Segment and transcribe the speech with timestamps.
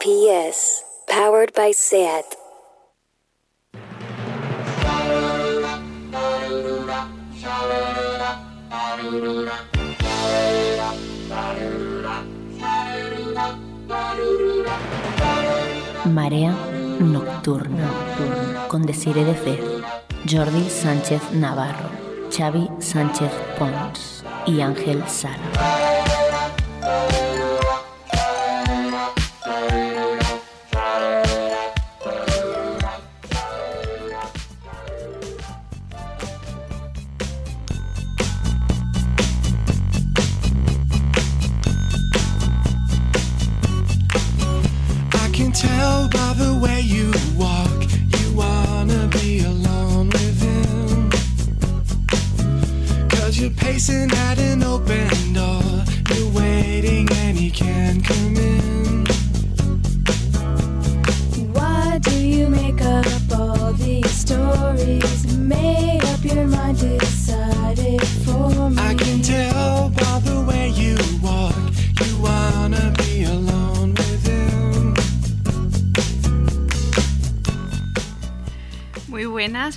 [0.00, 2.36] PS, powered by SAT.
[16.04, 16.54] Marea
[17.00, 17.90] Nocturna
[18.68, 19.60] con Desire de Fez,
[20.30, 21.90] Jordi Sánchez Navarro,
[22.30, 25.77] Xavi Sánchez Pons y Ángel Sala.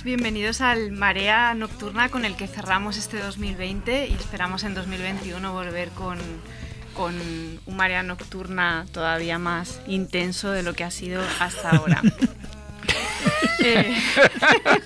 [0.04, 5.90] Bienvenidos al Marea Nocturna con el que cerramos este 2020 y esperamos en 2021 volver
[5.90, 6.18] con,
[6.94, 7.14] con
[7.66, 12.02] un Marea Nocturna todavía más intenso de lo que ha sido hasta ahora.
[13.64, 13.96] Eh,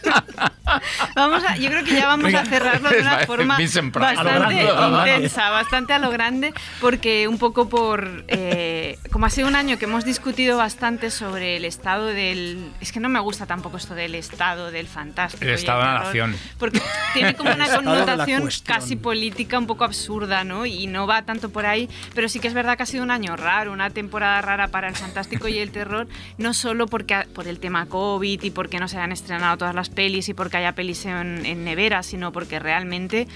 [1.15, 3.59] vamos a, yo creo que ya vamos a cerrarlo de una forma
[3.93, 9.57] bastante intensa, bastante a lo grande, porque un poco por, eh, como ha sido un
[9.57, 13.79] año que hemos discutido bastante sobre el estado del, es que no me gusta tampoco
[13.79, 15.43] esto del estado del fantástico.
[15.43, 16.37] El estado de la nación.
[16.59, 16.83] Porque
[17.15, 20.67] tiene como una connotación casi política un poco absurda, ¿no?
[20.67, 23.11] Y no va tanto por ahí, pero sí que es verdad que ha sido un
[23.11, 27.27] año raro, una temporada rara para el fantástico y el terror, no solo porque ha-
[27.35, 30.59] por el tema COVID y porque no se han estrenado todas las pelis y porque
[30.59, 33.27] haya pelis en, en nevera, sino porque realmente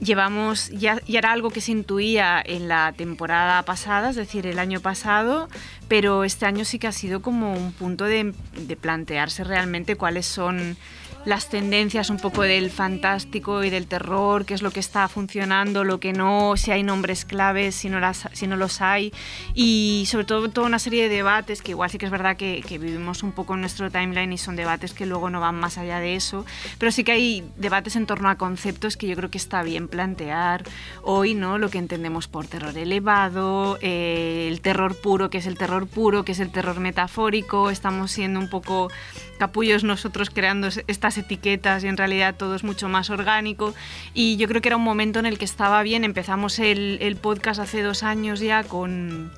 [0.00, 4.58] llevamos, ya, ya era algo que se intuía en la temporada pasada, es decir, el
[4.58, 5.48] año pasado,
[5.88, 8.34] pero este año sí que ha sido como un punto de,
[8.66, 10.76] de plantearse realmente cuáles son
[11.26, 15.84] las tendencias un poco del fantástico y del terror, qué es lo que está funcionando,
[15.84, 19.12] lo que no, si hay nombres claves, si no, las, si no los hay,
[19.52, 22.62] y sobre todo toda una serie de debates que igual sí que es verdad que,
[22.66, 25.76] que vivimos un poco en nuestro timeline y son debates que luego no van más
[25.78, 26.46] allá de eso,
[26.78, 29.88] pero sí que hay debates en torno a conceptos que yo creo que está bien
[29.88, 30.62] plantear
[31.02, 31.58] hoy, ¿no?
[31.58, 36.24] Lo que entendemos por terror elevado, eh, el terror puro, que es el terror puro,
[36.24, 38.90] que es el terror metafórico, estamos siendo un poco
[39.38, 40.82] capullos nosotros creando es-
[41.18, 43.74] etiquetas y en realidad todo es mucho más orgánico.
[44.14, 47.60] Y yo creo que era un momento en el que estaba bien, empezamos el podcast
[47.60, 49.30] hace dos años ya con...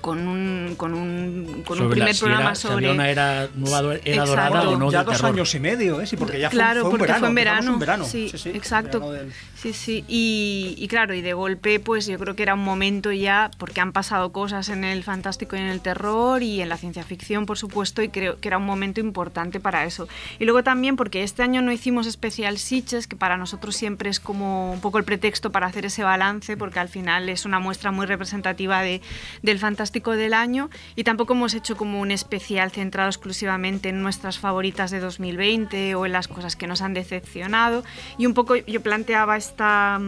[0.00, 2.92] Con un, con un, con un Sobre la- primer si programa era- si sobre había
[2.92, 4.26] una era, nueva era Exacto.
[4.30, 5.32] dorada o no ya dos terror.
[5.34, 6.06] años y medio, ¿eh?
[6.06, 7.20] Sí, porque ya fue, claro, fue un porque verano.
[7.20, 7.72] fue en verano.
[7.74, 8.04] un verano.
[8.06, 9.00] Sí, sí, exacto.
[9.00, 10.04] verano del- Sí, sí.
[10.08, 13.82] Y, y claro, y de golpe, pues yo creo que era un momento ya, porque
[13.82, 17.44] han pasado cosas en el fantástico y en el terror y en la ciencia ficción,
[17.44, 20.08] por supuesto, y creo que era un momento importante para eso.
[20.38, 24.18] Y luego también porque este año no hicimos especial Sitges, que para nosotros siempre es
[24.18, 27.90] como un poco el pretexto para hacer ese balance, porque al final es una muestra
[27.90, 29.02] muy representativa de,
[29.42, 30.70] del fantástico del año.
[30.96, 36.06] Y tampoco hemos hecho como un especial centrado exclusivamente en nuestras favoritas de 2020 o
[36.06, 37.84] en las cosas que nos han decepcionado.
[38.16, 40.00] Y un poco yo planteaba esta,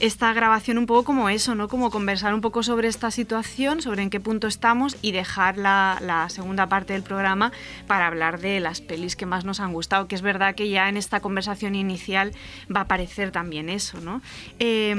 [0.00, 1.68] esta grabación un poco como eso, ¿no?
[1.68, 5.98] Como conversar un poco sobre esta situación, sobre en qué punto estamos y dejar la,
[6.00, 7.52] la segunda parte del programa
[7.86, 10.88] para hablar de las pelis que más nos han gustado, que es verdad que ya
[10.88, 12.32] en esta conversación inicial
[12.74, 14.22] va a aparecer también eso, ¿no?
[14.58, 14.94] Eh,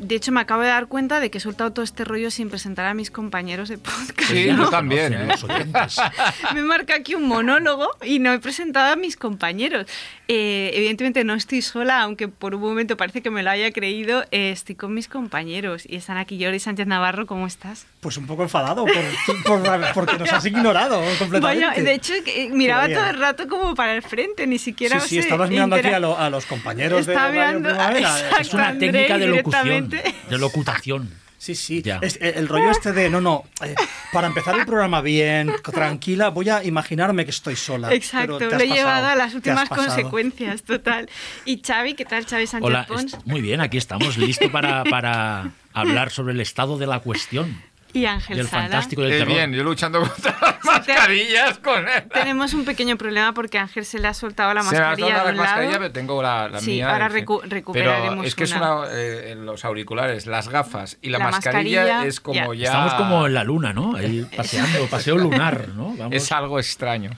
[0.00, 2.50] de hecho, me acabo de dar cuenta de que he soltado todo este rollo sin
[2.50, 4.30] presentar a mis compañeros de podcast.
[4.30, 4.64] Sí, ¿no?
[4.64, 5.14] yo también.
[5.14, 5.26] ¿eh?
[5.26, 5.96] los oyentes.
[6.54, 9.86] me marca aquí un monólogo y no he presentado a mis compañeros.
[10.28, 14.24] Eh, evidentemente no estoy sola, aunque por un momento parece que me lo haya creído.
[14.30, 17.26] eh, estoy con mis compañeros y están aquí Jordi Sánchez Navarro.
[17.26, 17.86] ¿Cómo estás?
[18.00, 21.40] Pues un poco enfadado por, por- porque nos has ignorado completamente.
[21.66, 25.08] Vaya, de hecho, eh, miraba todo el rato como para el frente, ni siquiera Sí,
[25.08, 27.72] sí, he estabas mirando aquí a, lo- a los compañeros de Estaba Radio mirando a-
[27.72, 28.08] Primavera.
[28.18, 28.40] exacto.
[28.40, 29.88] Es una André técnica de locución.
[29.90, 31.10] De locutación.
[31.40, 31.80] Sí, sí.
[31.80, 31.98] Ya.
[32.02, 33.74] Es- eh, el rollo este de, no, no, eh,
[34.12, 37.94] para empezar el programa bien, tranquila, voy a imaginarme que estoy sola.
[37.94, 41.08] Exacto, pero lo te he has llevado a las últimas consecuencias, total.
[41.46, 43.16] Y Xavi, ¿qué tal, Xavi Sánchez Hola, Pons?
[43.24, 47.62] muy bien, aquí estamos, listo para, para hablar sobre el estado de la cuestión.
[47.92, 48.62] Y Ángel Del Sala.
[48.62, 49.34] fantástico del Eh, terror.
[49.34, 52.04] bien, yo luchando contra las mascarillas con él.
[52.12, 55.08] Tenemos un pequeño problema porque Ángel se le ha soltado la Se me ha mascarilla
[55.08, 56.92] soltado la mascarilla, pero tengo la, la Sí, mía.
[56.92, 58.74] ahora recu- recuperaremos Pero es que es una.
[58.76, 62.60] una, eh, los auriculares, las gafas y la, La mascarilla, mascarilla, es como ya.
[62.62, 62.66] ya...
[62.68, 63.96] Estamos como en la luna, ¿no?
[63.96, 65.94] Ahí paseando, paseo lunar, ¿no?
[65.96, 66.14] Vamos.
[66.14, 67.10] Es algo extraño.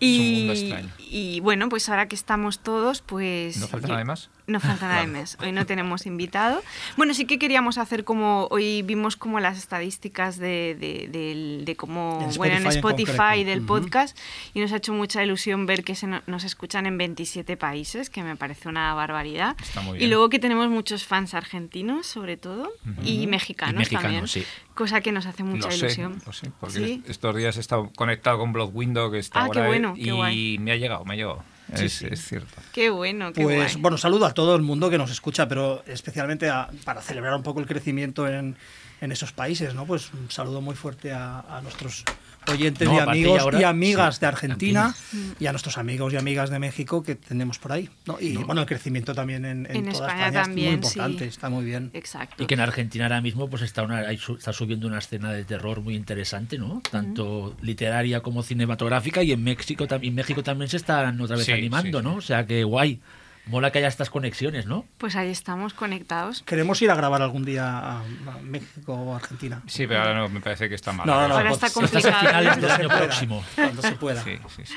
[0.00, 0.88] y, es un mundo extraño.
[1.16, 3.56] Y bueno, pues ahora que estamos todos, pues.
[3.58, 4.30] ¿No falta yo- nada más?
[4.46, 5.38] No falta nada más.
[5.40, 6.60] Hoy no tenemos invitado.
[6.98, 8.46] Bueno, sí que queríamos hacer como.
[8.50, 12.26] Hoy vimos como las estadísticas de, de, del- de cómo.
[12.28, 13.66] En bueno, en Spotify en del Ujú.
[13.68, 14.18] podcast.
[14.52, 18.10] Y nos ha hecho mucha ilusión ver que se no- nos escuchan en 27 países,
[18.10, 19.56] que me parece una barbaridad.
[19.62, 20.10] Está muy Y bien.
[20.10, 22.70] luego que tenemos muchos fans argentinos, sobre todo,
[23.04, 24.28] y mexicanos, Y mexicanos, también.
[24.28, 24.44] sí.
[24.74, 26.20] Cosa que nos hace mucha lo sé, ilusión.
[26.26, 27.02] lo sé, porque Sí.
[27.06, 30.02] estos días he estado conectado con Blood Window, que está Ah, qué ahora, bueno, y
[30.04, 30.58] qué guay.
[30.58, 31.42] me ha llegado, me ha llegado.
[31.74, 32.06] Sí, es, sí.
[32.10, 32.54] es cierto.
[32.72, 33.82] Qué bueno, qué Pues guay.
[33.82, 37.42] bueno, saludo a todo el mundo que nos escucha, pero especialmente a- para celebrar un
[37.42, 38.56] poco el crecimiento en,
[39.00, 39.86] en esos países, ¿no?
[39.86, 42.04] Pues un saludo muy fuerte a, a nuestros
[42.52, 45.34] oyentes No, y amigos ahora- y amigas sí, de Argentina Argentina.
[45.40, 48.18] y a nuestros amigos y amigas de México que tenemos por ahí, ¿no?
[48.20, 51.24] Y bueno, el crecimiento también en, en En toda España España, también, es muy importante,
[51.24, 51.28] sí.
[51.30, 51.90] está muy bien.
[51.94, 52.42] Exacto.
[52.42, 55.32] Y que en Argentina ahora mismo pues está, una, hay su- está subiendo una escena
[55.32, 56.82] de terror muy interesante, ¿no?
[56.90, 61.52] Tanto literaria como cinematográfica y en México, en México también se están otra vez Sí,
[61.52, 62.16] animando, sí, ¿no?
[62.16, 63.00] O sea que guay.
[63.46, 64.86] Mola que haya estas conexiones, ¿no?
[64.98, 66.42] Pues ahí estamos conectados.
[66.44, 69.62] Queremos ir a grabar algún día a, a México o Argentina.
[69.66, 71.06] Sí, pero ahora no, me parece que está mal.
[71.06, 71.34] No, no, no.
[71.34, 72.20] Ahora está Estás a complicado.
[72.20, 73.44] finales del año próximo.
[73.54, 74.22] Cuando se pueda.
[74.24, 74.74] Sí, sí, sí.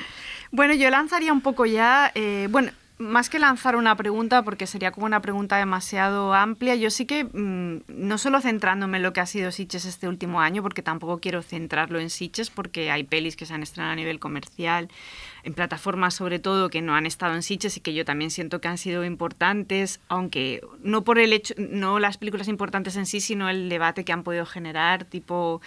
[0.50, 4.90] Bueno, yo lanzaría un poco ya, eh, bueno, más que lanzar una pregunta, porque sería
[4.90, 9.20] como una pregunta demasiado amplia, yo sí que, mm, no solo centrándome en lo que
[9.20, 13.36] ha sido Sitges este último año, porque tampoco quiero centrarlo en Sitges, porque hay pelis
[13.36, 14.88] que se han estrenado a nivel comercial,
[15.44, 18.60] en plataformas sobre todo, que no han estado en Sitges y que yo también siento
[18.60, 23.20] que han sido importantes, aunque no por el hecho, no las películas importantes en sí,
[23.20, 25.60] sino el debate que han podido generar, tipo,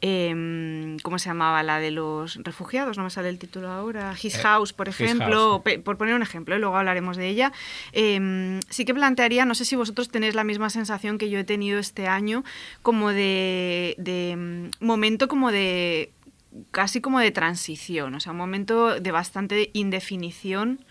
[0.00, 1.62] em, ¿cómo se llamaba?
[1.62, 5.62] La de los refugiados, no me sale el título ahora, His Eh, House, por ejemplo,
[5.64, 7.52] House, por poner un ejemplo, y luego hablaremos de ella.
[7.92, 11.44] em, sí que plantearía, no sé si vosotros tenéis la misma sensación que yo he
[11.44, 12.44] tenido este año,
[12.82, 16.10] como de, de, mm, momento como de
[16.70, 20.84] casi como de transición, o sea, un momento de bastante indefinición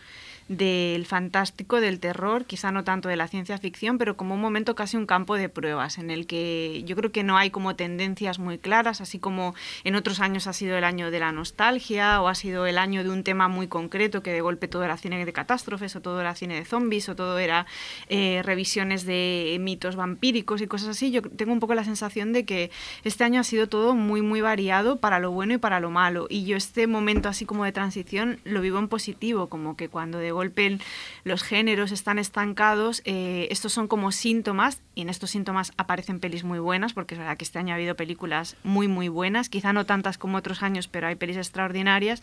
[0.48, 4.76] del fantástico, del terror, quizá no tanto de la ciencia ficción, pero como un momento
[4.76, 8.40] casi un campo de pruebas en el que yo creo que no hay como tendencias
[8.40, 12.28] muy claras, así como en otros años ha sido el año de la nostalgia o
[12.28, 15.24] ha sido el año de un tema muy concreto que de golpe todo era cine
[15.24, 17.66] de catástrofes o todo era cine de zombies o todo era
[18.10, 21.12] eh, revisiones de mitos vampíricos y cosas así.
[21.12, 22.72] Yo tengo un poco la sensación de que
[23.04, 26.28] este año ha sido todo muy muy variado para lo bueno y para lo malo
[26.30, 30.18] y yo este momento así como de transición lo vivo en positivo, como que cuando
[30.18, 30.78] de golpe
[31.24, 36.44] los géneros están estancados, eh, estos son como síntomas, y en estos síntomas aparecen pelis
[36.44, 39.72] muy buenas, porque es verdad que este año ha habido películas muy, muy buenas, quizá
[39.74, 42.22] no tantas como otros años, pero hay pelis extraordinarias.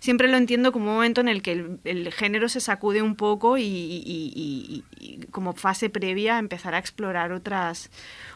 [0.00, 3.56] Siempre lo entiendo como un momento en el que el, género se sacude un poco
[3.56, 4.82] y- y
[5.30, 7.90] como fase previa a empezar a explorar otras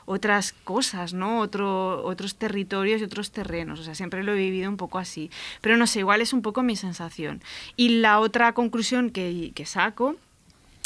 [0.06, 1.40] otras cosas, ¿no?
[1.40, 3.80] Otro, otros territorios y otros terrenos.
[3.80, 5.30] O sea, siempre lo he vivido un poco así.
[5.60, 7.42] Pero no sé, igual es un poco mi sensación.
[7.76, 10.16] Y la otra conclusión que, que saco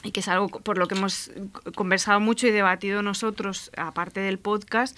[0.03, 1.31] y que es algo por lo que hemos
[1.75, 4.97] conversado mucho y debatido nosotros, aparte del podcast,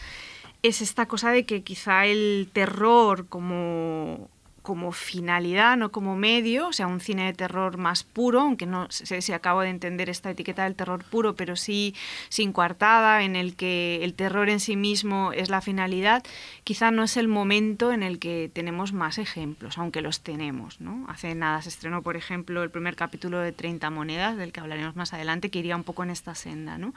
[0.62, 4.30] es esta cosa de que quizá el terror como,
[4.62, 8.86] como finalidad, no como medio, o sea, un cine de terror más puro, aunque no
[8.90, 11.94] sé si acabo de entender esta etiqueta del terror puro, pero sí
[12.28, 16.22] sin coartada, en el que el terror en sí mismo es la finalidad,
[16.64, 20.80] quizá no es el momento en el que tenemos más ejemplos, aunque los tenemos.
[20.80, 21.06] ¿no?
[21.08, 24.94] Hace nada se estrenó, por ejemplo, el primer capítulo de 30 monedas, del que hablaremos
[24.96, 26.78] más adelante, que iría un poco en esta senda.
[26.78, 26.94] ¿no?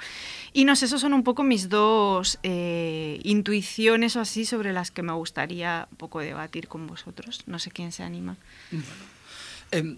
[0.53, 4.91] Y no sé, esos son un poco mis dos eh, intuiciones o así sobre las
[4.91, 7.43] que me gustaría un poco debatir con vosotros.
[7.59, 8.35] Sé quién se anima.
[9.71, 9.97] Eh,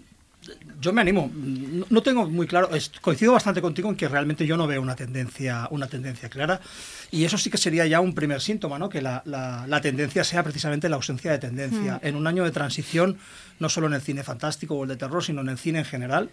[0.80, 1.30] yo me animo.
[1.34, 2.70] No, no tengo muy claro.
[3.00, 6.60] coincido bastante contigo en que realmente yo no veo una tendencia, una tendencia clara.
[7.10, 8.88] Y eso sí que sería ya un primer síntoma, ¿no?
[8.88, 12.00] Que la, la- la tendencia sea precisamente la ausencia de tendencia.
[12.02, 13.18] En un año de transición,
[13.58, 15.84] no solo en el cine fantástico o el de terror, sino en el cine en
[15.84, 16.30] general.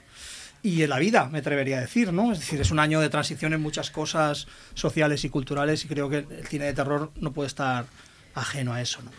[0.64, 2.32] Y en la vida, me atrevería a decir, ¿no?
[2.32, 6.10] Es decir, es un año de transición en muchas cosas sociales y culturales y creo
[6.10, 7.86] que el cine de terror no puede estar
[8.34, 9.12] ajeno a eso, ¿no?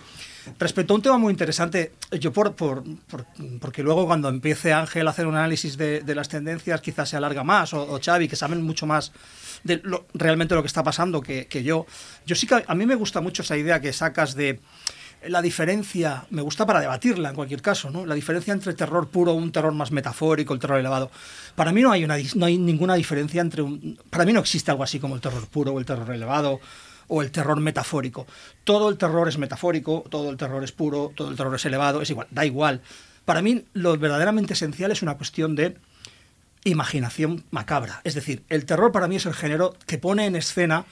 [0.59, 3.26] Respecto a un tema muy interesante, yo por, por- por-
[3.61, 7.17] porque luego cuando empiece Ángel a hacer un análisis de, de las tendencias quizás se
[7.17, 9.12] alarga más, o, o Xavi, que saben mucho más
[9.65, 11.87] de lo- realmente lo que está pasando que, que yo.
[12.26, 14.61] Yo sí que a mí me gusta mucho esa idea que sacas de
[15.26, 18.07] la diferencia, me gusta para debatirla en cualquier caso, ¿no?
[18.07, 21.11] La diferencia entre terror puro, un terror más metafórico, el terror elevado.
[21.57, 23.99] Para mí no hay, una, no hay ninguna diferencia entre un...
[24.11, 26.61] Para mí no existe algo así como el terror puro o el terror elevado
[27.08, 28.26] o el terror metafórico.
[28.64, 32.02] Todo el terror es metafórico, todo el terror es puro, todo el terror es elevado,
[32.02, 32.80] es igual, da igual.
[33.25, 35.76] Para mí lo verdaderamente esencial es una cuestión de
[36.64, 38.00] imaginación macabra.
[38.04, 40.84] Es decir, el terror para mí es el género que pone en escena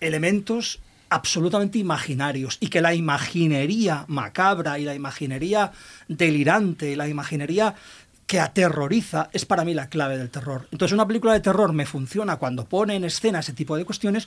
[0.00, 5.72] elementos absolutamente imaginarios y que la imaginería macabra y la imaginería
[6.08, 7.74] delirante y la imaginería
[8.26, 10.66] que aterroriza es para mí la clave del terror.
[10.72, 14.26] Entonces una película de terror me funciona cuando pone en escena ese tipo de cuestiones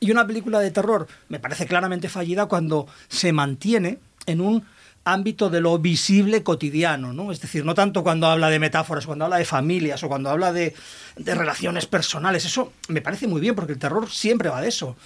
[0.00, 4.64] y una película de terror me parece claramente fallida cuando se mantiene en un
[5.04, 7.32] ámbito de lo visible cotidiano, ¿no?
[7.32, 10.52] Es decir, no tanto cuando habla de metáforas, cuando habla de familias o cuando habla
[10.52, 10.74] de,
[11.16, 12.44] de relaciones personales.
[12.44, 14.96] Eso me parece muy bien porque el terror siempre va de eso.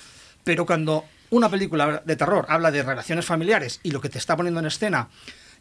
[0.42, 4.37] Pero cuando una película de terror habla de relaciones familiares y lo que te está
[4.37, 5.08] poniendo en escena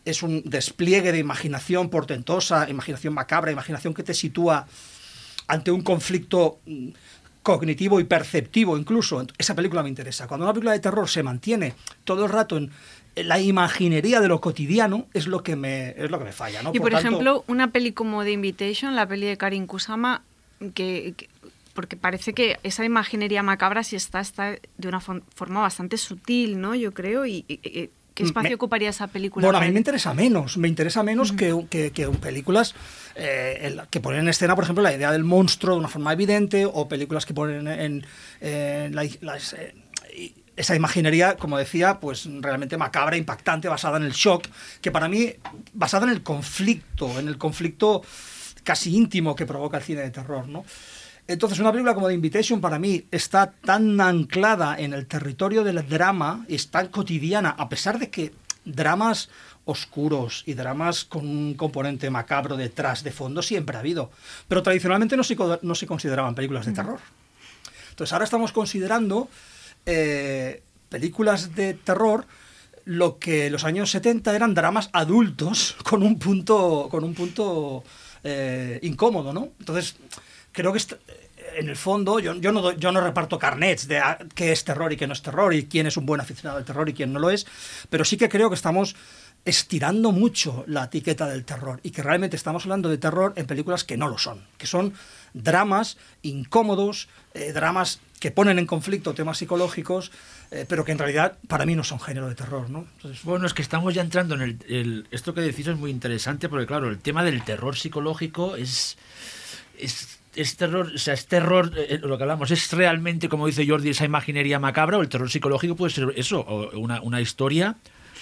[0.06, 4.66] es un despliegue de imaginación portentosa, imaginación macabra, imaginación que te sitúa
[5.48, 6.90] ante un conflicto mm,
[7.44, 10.28] cognitivo y perceptivo incluso, esa película me interesa.
[10.28, 12.70] Cuando una película de terror se mantiene todo el rato en
[13.16, 16.72] la imaginería de lo cotidiano es lo que me es lo que me falla, ¿no?
[16.74, 20.24] Y por, tanto- ejemplo, una peli como The Invitation, la peli de Karin Kusama,
[20.74, 21.30] que, que-
[21.74, 26.76] porque parece que esa imaginería macabra sí está, está de una forma bastante sutil, ¿no?
[26.76, 27.26] Yo creo.
[27.26, 29.46] Y, y- y- ¿Qué espacio Me- ocuparía esa película?
[29.48, 32.76] Bueno, a mí me interesa menos, me interesa menos que, que, que películas
[33.16, 36.66] eh, que ponen en escena, por ejemplo, la idea del monstruo de una forma evidente,
[36.66, 38.06] o películas que ponen en,
[38.42, 39.74] en la- las, eh,
[40.58, 44.46] esa imaginería, como decía, pues realmente macabra, impactante, basada en el shock,
[44.82, 45.34] que para mí,
[45.74, 48.04] basada en el conflicto, en el conflicto
[48.64, 50.64] casi íntimo que provoca el cine de terror, ¿no?
[51.32, 55.88] Entonces, una película como The Invitation para mí está tan anclada en el territorio del
[55.88, 58.34] drama, es tan cotidiana, a pesar de que
[58.66, 59.30] dramas
[59.64, 64.12] oscuros y dramas con un componente macabro detrás, de fondo, siempre ha habido.
[64.50, 67.00] Pero tradicionalmente no se, no se consideraban películas de terror.
[67.92, 69.30] Entonces, ahora estamos considerando
[69.86, 72.26] eh, películas de terror
[72.84, 77.86] lo que en los años 70 eran dramas adultos con un punto, con un punto
[78.26, 79.50] eh, incómodo, ¿no?
[79.60, 79.96] Entonces,
[80.52, 80.80] creo que
[81.56, 84.92] en el fondo yo, yo, no, yo no reparto carnets de ah, qué es terror
[84.94, 87.14] y qué no es terror y quién es un buen aficionado al terror y quién
[87.14, 87.46] no lo es,
[87.90, 88.96] pero sí que creo que estamos
[89.44, 93.84] estirando mucho la etiqueta del terror y que realmente estamos hablando de terror en películas
[93.84, 94.94] que no lo son, que son
[95.34, 100.12] dramas incómodos, eh, dramas que ponen en conflicto temas psicológicos,
[100.52, 102.86] eh, pero que en realidad para mí no son género de terror, ¿no?
[102.98, 106.48] Entonces, Bueno, es que estamos ya entrando en el, Esto que decís es muy interesante
[106.48, 108.96] porque, claro, el tema del terror psicológico es
[110.36, 113.90] es terror, o sea, es terror, eh, lo que hablamos, es realmente, como dice Jordi,
[113.90, 117.76] esa imaginería macabra, o el terror psicológico puede ser eso, o una, una historia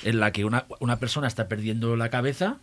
[0.04, 2.58] en la que una, una persona está perdiendo la cabeza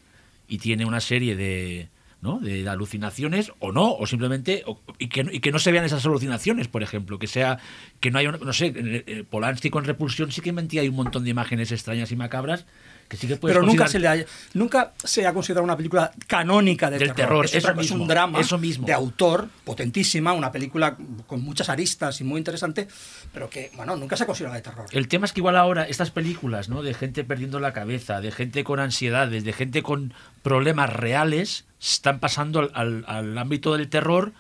[0.48, 1.88] y tiene una serie de,
[2.20, 2.38] ¿no?
[2.40, 4.64] de alucinaciones, o no, o simplemente,
[4.98, 7.58] y, que, y que no se vean esas alucinaciones, por ejemplo, que sea,
[8.00, 11.24] que no haya, no sé, eh, Polanski con Repulsión sí que mentía hay un montón
[11.24, 12.66] de imágenes extrañas y macabras
[13.08, 16.10] que sí que puedes pero nunca se, le haya- nunca se ha considerado una película
[16.26, 17.16] canónica de Del terror.
[17.16, 18.86] terror, Es, eso otra- es mismo, un drama eso mismo.
[18.86, 20.96] de autor potentísima, una película
[21.26, 22.88] con muchas aristas y muy interesante,
[23.32, 24.86] pero que, bueno, nunca se ha considerado de terror.
[24.90, 26.82] El tema es que igual ahora estas películas, ¿no?
[26.82, 32.18] De gente perdiendo la cabeza, de gente con ansiedades, de gente con problemas reales, están
[32.20, 34.32] pasando al, al- al ámbito del terror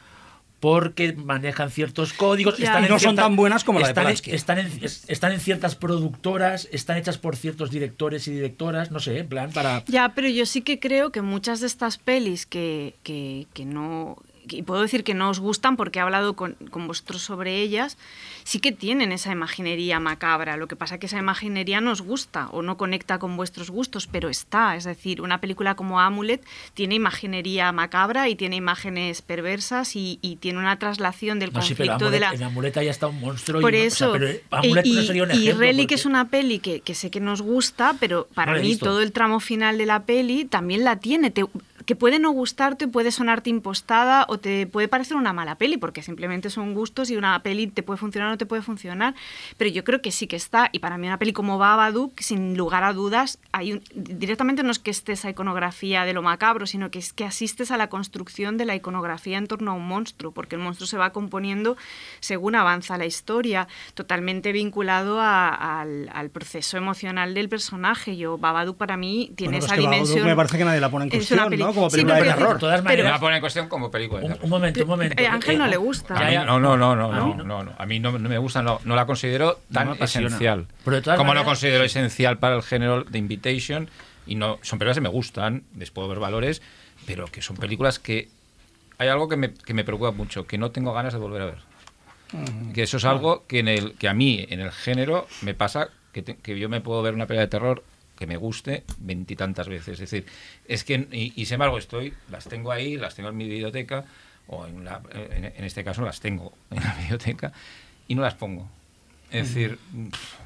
[0.60, 2.58] porque manejan ciertos códigos.
[2.58, 4.30] Están Y no son tan buenas como la de están Polanski.
[4.30, 8.98] Están en, es- están en ciertas productoras, están hechas por ciertos directores y directoras, no
[9.00, 9.84] sé, en plan para...
[9.86, 14.16] Ya, pero yo sí que creo que muchas de estas pelis que, que, que no...
[14.48, 17.96] Y puedo decir que no os gustan porque he hablado con, con vosotros sobre ellas,
[18.44, 20.56] sí que tienen esa imaginería macabra.
[20.56, 23.70] Lo que pasa es que esa imaginería no os gusta o no conecta con vuestros
[23.70, 24.76] gustos, pero está.
[24.76, 30.36] Es decir, una película como Amulet tiene imaginería macabra y tiene imágenes perversas y, y
[30.36, 32.32] tiene una traslación del No, sí, conflicto de Amulet- la...
[32.34, 33.60] en Amuleta ya está un monstruo.
[33.60, 35.58] y Por no- o sea, eso, pero Amulet y, no sería un y ejemplo.
[35.60, 38.76] Relic porque- es una peli que, que sé que nos gusta, pero para No mí
[38.76, 41.30] todo el tramo final de la peli también la tiene.
[41.30, 41.44] Te-
[41.86, 46.02] que puede no gustarte, puede sonarte impostada o te puede parecer una mala peli, porque
[46.02, 49.14] simplemente son gustos y una peli te puede funcionar o no te puede funcionar.
[49.56, 52.56] Pero yo creo que sí que está, y para mí una peli como Babadook, sin
[52.56, 56.66] lugar a dudas, hay un- directamente no es que esté esa iconografía de lo macabro,
[56.66, 59.86] sino que es que asistes a la construcción de la iconografía en torno a un
[59.86, 61.76] monstruo, porque el monstruo se va componiendo
[62.20, 68.16] según avanza la historia, totalmente vinculado a- al, al proceso emocional del personaje.
[68.16, 70.26] Yo, Babadook para mí tiene Bueno, esa dimensión.
[70.26, 71.75] me parece que nadie la pone en Es una cuestión, peli- ¿no?
[71.76, 72.54] Como Sí, película pero de terror.
[72.54, 74.20] De todas Me maneras, la pone en cuestión como película.
[74.20, 74.44] de un, terror.
[74.44, 75.22] un momento, un momento.
[75.22, 76.14] Eh, a Ángel Eh, no eh, le gusta.
[76.18, 77.72] A mí no, no, no, no, A mí no, no, no.
[77.78, 80.66] A mí no, no me gusta, no, no la considero tan esencial.
[80.84, 83.88] Pero de todas como maneras- no considero esencial para el género de Invitation,
[84.26, 86.60] y no son películas que me gustan, les puedo ver valores,
[87.06, 88.28] pero que son películas que
[88.98, 91.44] hay algo que me, que me preocupa mucho, que no tengo ganas de volver a
[91.46, 91.58] ver.
[92.74, 95.90] Que eso es algo que, en el, que a mí, en el género, me pasa
[96.12, 97.84] que, te- que yo me puedo ver una pelea de terror
[98.16, 100.00] que me guste veintitantas veces.
[100.00, 100.26] Es decir,
[100.66, 104.04] es que, y, y sin embargo, estoy, las tengo ahí, las tengo en mi biblioteca,
[104.48, 107.52] o en, la- en, en este caso las tengo en la biblioteca,
[108.08, 108.68] y no las pongo.
[109.30, 109.78] Es decir,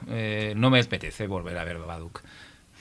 [0.09, 2.23] eh, no me apetece volver a ver Babadook.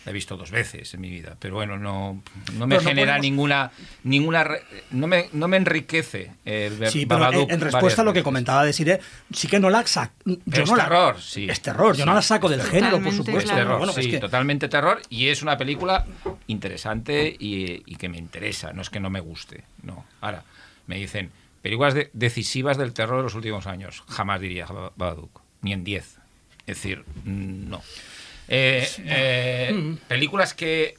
[0.06, 2.22] La he visto dos veces en mi vida, pero bueno, no,
[2.53, 3.72] no me Pero no genera podemos- ninguna,
[4.03, 7.74] ninguna, re- no me, no me enriquece el ver Sí, pero en, Babadook en varias
[7.74, 9.00] respuesta a lo que comentaba Desiree,
[9.34, 10.13] sí que no la saco.
[10.25, 11.48] Yo Pero no es la- terror, sí.
[11.50, 12.74] Es terror, yo no Sí, la saco es del terror.
[12.74, 13.39] género, por supuesto.
[13.39, 13.60] Es claro.
[13.60, 15.01] terror, Bueno, sí, es que- totalmente terror.
[15.10, 16.06] Y es una película
[16.48, 18.74] interesante y, y que me interesa.
[18.74, 19.63] No es que no me guste.
[19.84, 20.06] No.
[20.22, 20.44] Ahora,
[20.88, 24.03] me dicen, películas de- decisivas del terror de los últimos años.
[24.08, 25.41] Jamás diría Ba- Babadook.
[25.62, 26.18] Ni en 10.
[26.68, 27.82] Es decir, no.
[28.50, 30.98] Eh, eh, películas que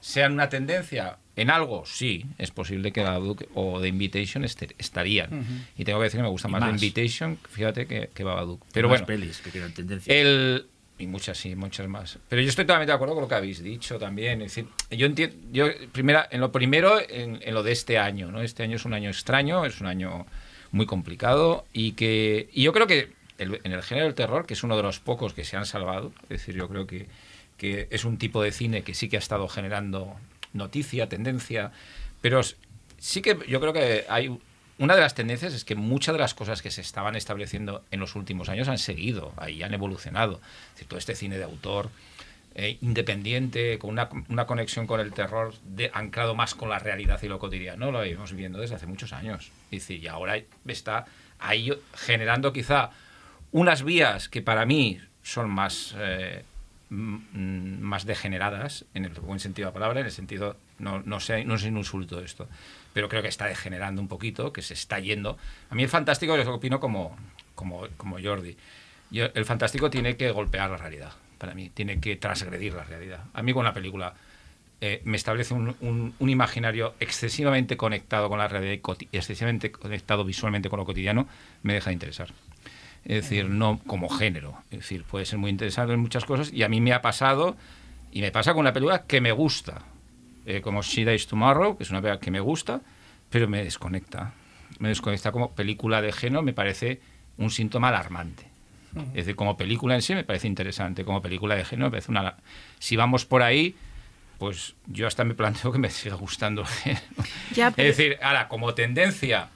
[0.00, 5.66] sean una tendencia en algo, sí, es posible que Babadook o The Invitation estarían.
[5.78, 6.70] Y tengo que decir que me gusta más, The.
[6.70, 8.62] Invitation, fíjate, que, que Babadook.
[8.72, 10.14] Pero Más bueno, pelis que tienen tendencia.
[10.14, 10.66] el,
[10.98, 12.18] y muchas sí, muchas más.
[12.28, 14.42] Pero yo estoy totalmente de acuerdo con lo que habéis dicho también.
[14.42, 18.30] Es decir, yo entiendo, yo primera, en lo primero, en, en lo de este año,
[18.30, 18.42] ¿no?
[18.42, 20.26] Este año es un año extraño, es un año
[20.70, 24.54] muy complicado y que y yo creo que el- en el género del terror, que
[24.54, 27.06] es uno de los pocos que se han salvado, es decir, yo creo que,
[27.56, 30.16] que es un tipo de cine que sí que ha estado generando
[30.52, 31.72] noticia, tendencia,
[32.20, 32.40] pero
[32.98, 34.38] sí que yo creo que hay
[34.78, 38.00] una de las tendencias es que muchas de las cosas que se estaban estableciendo en
[38.00, 40.40] los últimos años han seguido, ahí han evolucionado.
[40.68, 41.90] Es decir, todo este cine de autor
[42.54, 47.22] eh, independiente, con una, una conexión con el terror de, anclado más con la realidad
[47.22, 49.52] y lo cotidiano, lo íbamos viendo desde hace muchos años.
[49.70, 51.04] Es decir, y ahora está
[51.38, 52.90] ahí generando quizá
[53.52, 56.44] unas vías que para mí son más, eh,
[56.90, 61.44] más degeneradas, en el buen sentido de la palabra, en el sentido, no, no, sé,
[61.44, 62.48] no es un insulto esto,
[62.92, 65.38] pero creo que está degenerando un poquito, que se está yendo.
[65.70, 67.16] A mí el fantástico, yo opino como,
[67.54, 68.56] como, como Jordi,
[69.12, 73.24] el fantástico tiene que golpear la realidad, para mí, tiene que transgredir la realidad.
[73.34, 74.14] A mí con la película
[74.80, 80.68] eh, me establece un, un- imaginario excesivamente conectado con la realidad y excesivamente conectado visualmente
[80.68, 81.28] con lo cotidiano,
[81.62, 82.28] me deja de interesar.
[83.04, 84.56] Es decir, no como género.
[84.70, 87.56] Es decir, puede ser muy interesante en muchas cosas y a mí me ha pasado,
[88.12, 89.82] y me pasa con una película que me gusta,
[90.46, 92.80] eh, como She Dies Tomorrow, que es una película que me gusta,
[93.30, 94.32] pero me desconecta.
[94.78, 97.00] Me desconecta como película de género, me parece
[97.38, 98.46] un síntoma alarmante.
[99.08, 102.10] Es decir, como película en sí me parece interesante, como película de género me parece
[102.10, 102.36] una...
[102.78, 103.74] Si vamos por ahí,
[104.38, 107.02] pues yo hasta me planteo que me siga gustando el género.
[107.54, 109.48] Ya, pero- Es decir, ahora, como tendencia,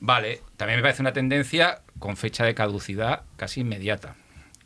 [0.00, 4.14] vale, también me parece una tendencia con fecha de caducidad casi inmediata.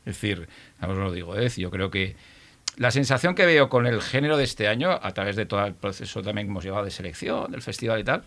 [0.04, 0.48] Es decir,
[0.80, 2.16] os lo digo, es decir, yo creo que
[2.76, 5.74] la sensación que veo con el género de este año, a través de todo el
[5.74, 8.22] proceso también que hemos llevado de selección, del festival y tal,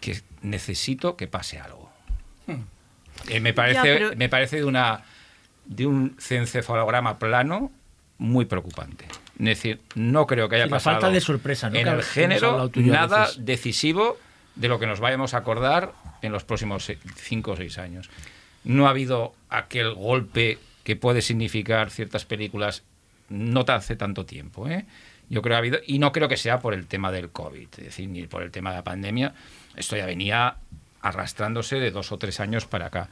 [0.00, 1.90] que necesito que pase algo.
[3.28, 5.02] Eh, me parece, pero- me parece de una
[5.64, 7.72] de un encefalograma plano
[8.18, 9.06] muy preocupante.
[9.38, 11.76] Es decir, no creo que haya Sí, la pasado falta de sorpresa, ¿no?
[11.78, 14.16] en el género nada decisivo
[14.54, 15.92] de lo que nos vayamos a acordar
[16.26, 18.10] en los próximos cinco o seis años.
[18.64, 22.82] No ha habido aquel golpe que puede significar ciertas películas
[23.28, 24.68] no hace tanto tiempo.
[24.68, 24.86] ¿eh?
[25.28, 27.68] Yo creo que ha habido, y no creo que sea por el tema del COVID,
[27.78, 29.34] es decir, ni por el tema de la pandemia.
[29.74, 30.56] Esto ya venía
[31.02, 33.08] arrastrándose de dos o tres años para acá.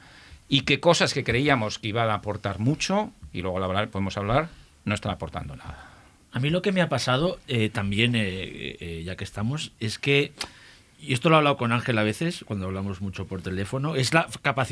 [0.47, 4.49] Y que cosas que creíamos que iban a aportar mucho, y luego podemos hablar,
[4.85, 5.91] no están aportando nada.
[6.31, 9.99] A mí lo que me ha pasado eh, también, eh, eh, ya que estamos, es
[9.99, 10.33] que,
[11.07, 14.13] y esto lo he hablado con Ángel a veces, cuando hablamos mucho por teléfono, es
[14.13, 14.27] la,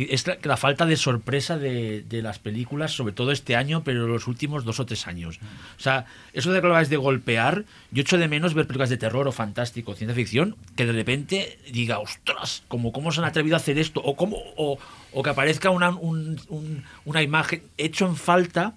[0.10, 4.08] es la, la falta de sorpresa de, de las películas, sobre todo este año, pero
[4.08, 5.40] los últimos dos o tres años.
[5.78, 8.98] O sea, eso de que habláis de golpear, yo echo de menos ver películas de
[8.98, 13.56] terror o fantástico, ciencia ficción, que de repente diga, ostras, como cómo se han atrevido
[13.56, 14.78] a hacer esto, o, cómo, o,
[15.12, 18.74] o que aparezca una, un- un- una imagen, hecho en falta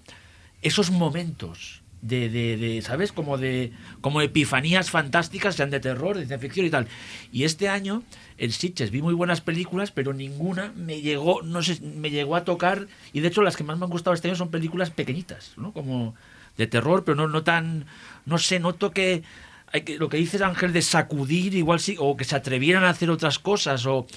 [0.61, 3.11] esos momentos de, de, de, ¿sabes?
[3.11, 6.87] Como de como epifanías fantásticas, sean de terror, de ciencia ficción y tal.
[7.31, 8.03] Y este año
[8.37, 12.43] en Sitges vi muy buenas películas, pero ninguna me llegó, no sé, me llegó a
[12.43, 15.53] tocar y de hecho las que más me han gustado este año son películas pequeñitas,
[15.57, 15.73] ¿no?
[15.73, 16.15] Como
[16.57, 17.85] de terror, pero no no tan
[18.25, 19.23] no sé, noto que
[19.71, 22.89] hay que lo que dices Ángel de sacudir igual sí o que se atrevieran a
[22.89, 24.07] hacer otras cosas o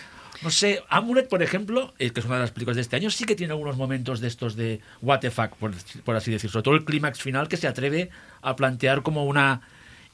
[0.42, 3.10] no sé, Amulet, por ejemplo, eh, que es una de las películas de este año,
[3.10, 6.52] sí que tiene algunos momentos de estos de what the fuck, por, así decirlo.
[6.52, 9.62] Sobre todo el clímax final que se atreve a plantear como una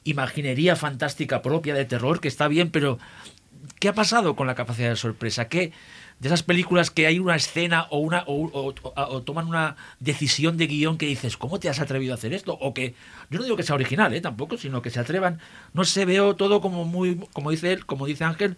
[0.03, 2.99] imaginería fantástica propia de terror, que está bien, pero
[3.79, 5.47] ¿qué ha pasado con la capacidad de sorpresa?
[5.47, 5.71] ¿Qué
[6.19, 8.73] de esas películas que hay una escena o una o,
[9.23, 12.57] toman una decisión de guion que dices, ¿cómo te has atrevido a hacer esto?
[12.59, 12.95] O que,
[13.29, 14.21] yo no digo que sea original, ¿eh?
[14.21, 15.39] tampoco, sino que se atrevan.
[15.73, 18.57] No sé, veo todo como muy, como dice él, como dice Ángel,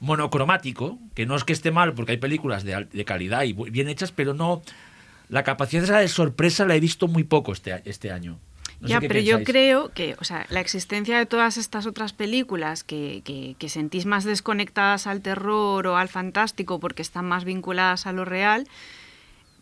[0.00, 3.88] monocromático, que no es que esté mal, porque hay películas de, de calidad y bien
[3.88, 4.62] hechas, pero no.
[5.28, 8.38] La capacidad esa de sorpresa la he visto muy poco este, este año.
[8.80, 12.84] No ya, pero yo creo que, o sea, la existencia de todas estas otras películas
[12.84, 18.06] que, que- que sentís más desconectadas al terror o al fantástico porque están más vinculadas
[18.06, 18.68] a lo real,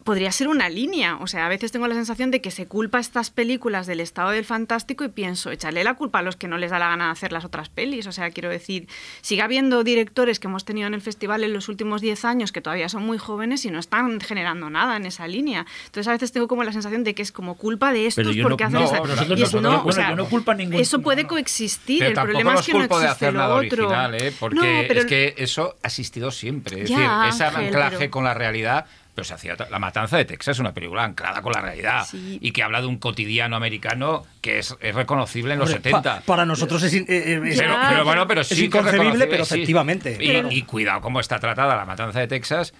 [0.05, 1.17] podría ser una línea.
[1.21, 4.01] O sea, a veces tengo la sensación de que se culpa a estas películas del
[4.01, 6.89] estado del fantástico y pienso, echarle la culpa a los que no les da la
[6.89, 8.07] gana de hacer las otras pelis.
[8.07, 8.87] O sea, quiero decir,
[9.23, 12.61] sigue habiendo directores que hemos tenido en el festival en los últimos 10 años que
[12.61, 15.65] todavía son muy jóvenes y no están generando nada en esa línea.
[15.87, 18.35] Entonces a veces tengo como la sensación de que es como culpa de estos Pero
[18.35, 18.97] yo no- porque hacen no, esa...
[19.37, 22.01] y es- no- o sea, yo no culpo a ningún- Eso puede coexistir.
[22.01, 23.87] Pero el problema es que no culpo de existe hacer lo nada otro.
[23.87, 24.33] original, ¿eh?
[24.39, 26.83] porque No, pero- es que eso ha existido siempre.
[26.83, 28.87] Es Ya, decir, ese anclaje pero- con la realidad.
[29.15, 32.39] Pero se hacía La Matanza de Texas es una película anclada con la realidad Sí.
[32.43, 36.03] y que habla de un cotidiano americano que es, es reconocible en los Hombre, 70.
[36.03, 39.55] pa- para nosotros es, Pero, Ya, pero bueno, pero es sí inconcebible, pero sí.
[39.55, 40.19] efectivamente.
[40.21, 40.49] Y, claro.
[40.51, 42.75] y cuidado cómo está tratada la matanza de Texas.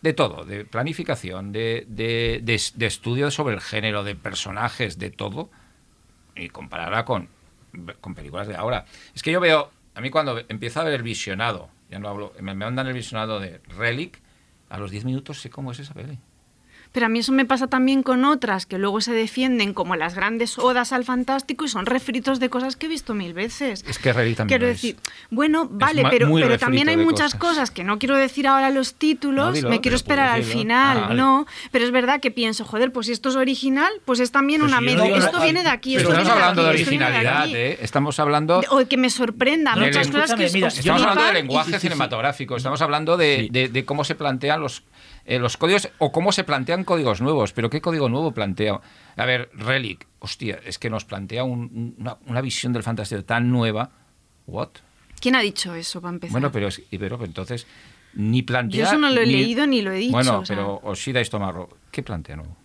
[0.00, 5.10] De todo, de planificación, de, de, de, de estudio sobre el género, de personajes, de
[5.10, 5.50] todo.
[6.34, 7.28] Y compararla con,
[8.00, 8.86] con películas de ahora.
[9.14, 12.32] Es que yo veo, a mí cuando empiezo a ver el visionado, ya no hablo,
[12.40, 14.18] me me mandan el visionado de Relic,
[14.72, 16.18] a los 10 minutos sé cómo es esa peli.
[16.92, 20.14] Pero a mí eso me pasa también con otras que luego se defienden como las
[20.14, 23.82] grandes odas al fantástico y son refritos de cosas que he visto mil veces.
[23.88, 24.82] Es que Relic también Quiero lo es.
[24.82, 24.96] decir,
[25.30, 27.42] bueno, vale, pero, pero también hay muchas cosas.
[27.52, 27.70] cosas.
[27.70, 31.00] que no quiero decir ahora los títulos, No, dilo, me quiero esperar al final, Ah,
[31.08, 31.14] vale.
[31.14, 31.46] no.
[31.70, 34.68] Pero es verdad que pienso, joder, pues si esto es original, pues es también Pero
[34.68, 35.16] una si media.
[35.16, 37.48] Esto viene de aquí, Pero esto estamos viene de hablando de aquí, de originalidad.
[37.56, 37.78] ¿eh?
[37.80, 38.60] Estamos hablando...
[38.60, 42.82] De- O que me sorprenda, muchas cosas que mira, Estamos hablando de lenguaje cinematográfico, estamos
[42.82, 44.82] hablando de cómo se plantean los,
[45.24, 47.52] eh, los códigos o cómo se plantean códigos nuevos.
[47.52, 48.80] Pero ¿qué código nuevo plantea?
[49.16, 53.50] A ver, Relic, hostia, es que nos plantea un- una, una visión del fantástico tan
[53.50, 53.90] nueva.
[54.46, 54.70] ¿What?
[55.20, 56.32] ¿Quién ha dicho eso para empezar?
[56.32, 57.66] Bueno, pero, pero entonces
[58.14, 58.80] ni plantea...
[58.80, 60.56] Yo eso no lo he ni- leído ni lo he dicho, Bueno, o sea.
[60.56, 62.56] pero Oshida y Stomarro, ¿qué plantea nuevo?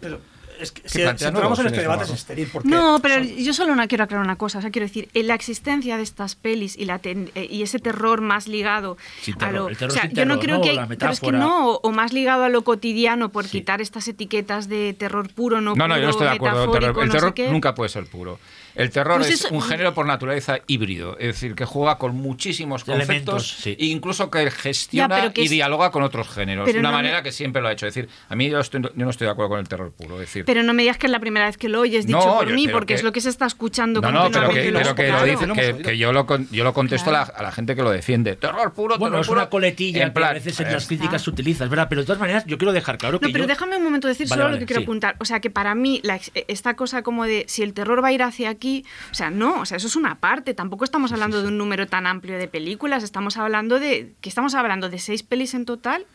[0.00, 0.20] Pero
[0.60, 3.16] es que ¿Qué si, si entramos en este debate este es estéril porque No, pero
[3.16, 4.58] son- yo solo no quiero aclarar una cosa.
[4.58, 7.62] O sea, quiero decir, en la existencia de estas pelis y, la ten- eh, y
[7.62, 9.68] ese terror más ligado Sin a terror, lo.
[9.68, 10.62] el terror o sea, sin yo no terror, creo ¿no?
[10.64, 10.72] que.
[10.74, 13.58] La pero es que no, o, o más ligado a lo cotidiano por Sí.
[13.58, 16.64] quitar estas etiquetas de terror puro, no No, no, yo no puro, estoy de acuerdo.
[16.64, 18.38] El terror, el no sé terror nunca puede ser puro.
[18.76, 22.14] El terror Pues es eso- un género por naturaleza híbrido, es decir, que juega con
[22.16, 23.76] muchísimos conceptos Elementos, sí.
[23.78, 26.88] e incluso que gestiona Ya, que y es- dialoga con otros géneros, de una no
[26.90, 27.86] me- manera que siempre lo ha hecho.
[27.86, 30.14] Es decir, a mí yo, estoy- yo no estoy de acuerdo con el terror puro.
[30.16, 32.18] Es decir, Pero no me digas que es la primera vez que lo oyes dicho
[32.18, 34.54] No, por mí, porque que- es lo que se está escuchando no, no, pero que,
[34.72, 35.24] pero que lo claro.
[35.26, 37.82] dice, lo que, yo lo, con- yo lo contesto a, la, a la gente que
[37.82, 38.36] lo defiende.
[38.36, 39.40] Terror puro, Bueno, terror es puro.
[39.40, 41.86] una coletilla En plan, que a veces en eh, las críticas se utiliza, es verdad,
[41.88, 44.28] pero de todas maneras yo quiero dejar claro que No, pero déjame un momento decir
[44.28, 45.16] solo lo que quiero apuntar.
[45.18, 48.12] O sea, que para mí ex- esta cosa como de si el terror va a
[48.12, 48.65] ir hacia aquí,
[49.10, 50.54] o sea, no, o sea, eso es una parte.
[50.54, 53.02] Tampoco estamos hablando de un número tan amplio de películas.
[53.02, 56.06] Estamos hablando de que estamos hablando de seis pelis en total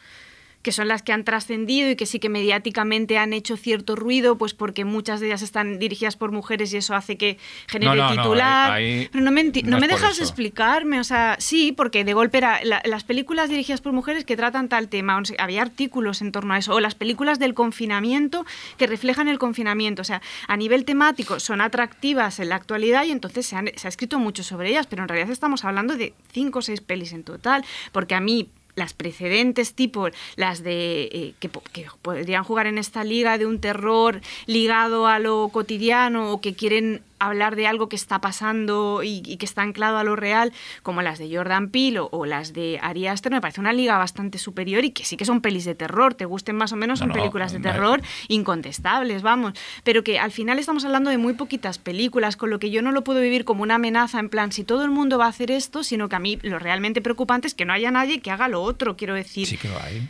[0.61, 4.37] que son las que han trascendido y que sí que mediáticamente han hecho cierto ruido,
[4.37, 8.09] pues porque muchas de ellas están dirigidas por mujeres y eso hace que genere No,
[8.09, 8.71] no, no, titular.
[8.73, 10.23] ahí- ahí Pero no me, no no me dejas eso.
[10.23, 14.37] explicarme, o sea, sí, porque de golpe era la- las películas dirigidas por mujeres que
[14.37, 17.53] tratan tal tema, o sea, había artículos en torno a eso, o las películas del
[17.53, 18.45] confinamiento
[18.77, 23.11] que reflejan el confinamiento, o sea, a nivel temático son atractivas en la actualidad y
[23.11, 26.13] entonces se, han- se ha escrito mucho sobre ellas, pero en realidad estamos hablando de
[26.31, 31.33] cinco o seis pelis en total, porque a mí las precedentes tipo las de eh,
[31.39, 36.31] que, po- que podrían jugar en esta liga de un terror ligado a lo cotidiano
[36.31, 40.03] o que quieren hablar de algo que está pasando y, y que está anclado a
[40.03, 40.51] lo real,
[40.83, 43.97] como las de Jordan Peele o, o las de Ari Aster, me parece una liga
[43.97, 46.99] bastante superior y que sí que son pelis de terror, te gusten más o menos,
[46.99, 49.53] No, son no, películas de no, terror incontestables, vamos,
[49.83, 52.91] pero que al final estamos hablando de muy poquitas películas, con lo que yo no
[52.91, 55.51] lo puedo vivir como una amenaza en plan si todo el mundo va a hacer
[55.51, 58.47] esto, sino que a mí lo realmente preocupante es que no haya nadie que haga
[58.47, 59.47] lo otro, quiero decir.
[59.47, 60.09] Sí que lo hay.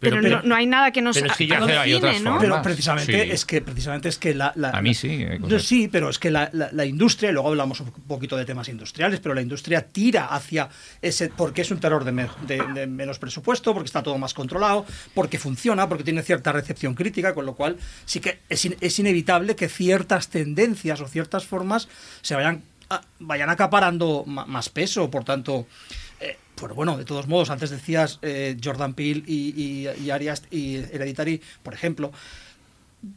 [0.00, 1.94] Pero, Pero- pero- no, no hay nada que nos pero es que no- avicine, hay
[1.94, 2.38] otras ¿no?
[2.38, 3.30] Pero precisamente Sí.
[3.32, 5.24] es que precisamente es que la, la- A mí sí,
[5.58, 8.68] sí, pero es que la, la- la industria, y luego hablamos un poquito de temas
[8.68, 10.68] industriales, pero la industria tira hacia
[11.02, 14.34] ese, porque es un terror de, me- de- de menos presupuesto, porque está todo más
[14.34, 18.76] controlado, porque funciona, porque tiene cierta recepción crítica, con lo cual sí que es, in-
[18.80, 21.88] es inevitable que ciertas tendencias o ciertas formas
[22.22, 25.66] se vayan, a- vayan acaparando más peso, por tanto.
[26.60, 30.48] Pero bueno, de todos modos, antes decías eh, Jordan Peele y, y, y Ari Aster-
[30.50, 32.12] y Hereditary, por ejemplo,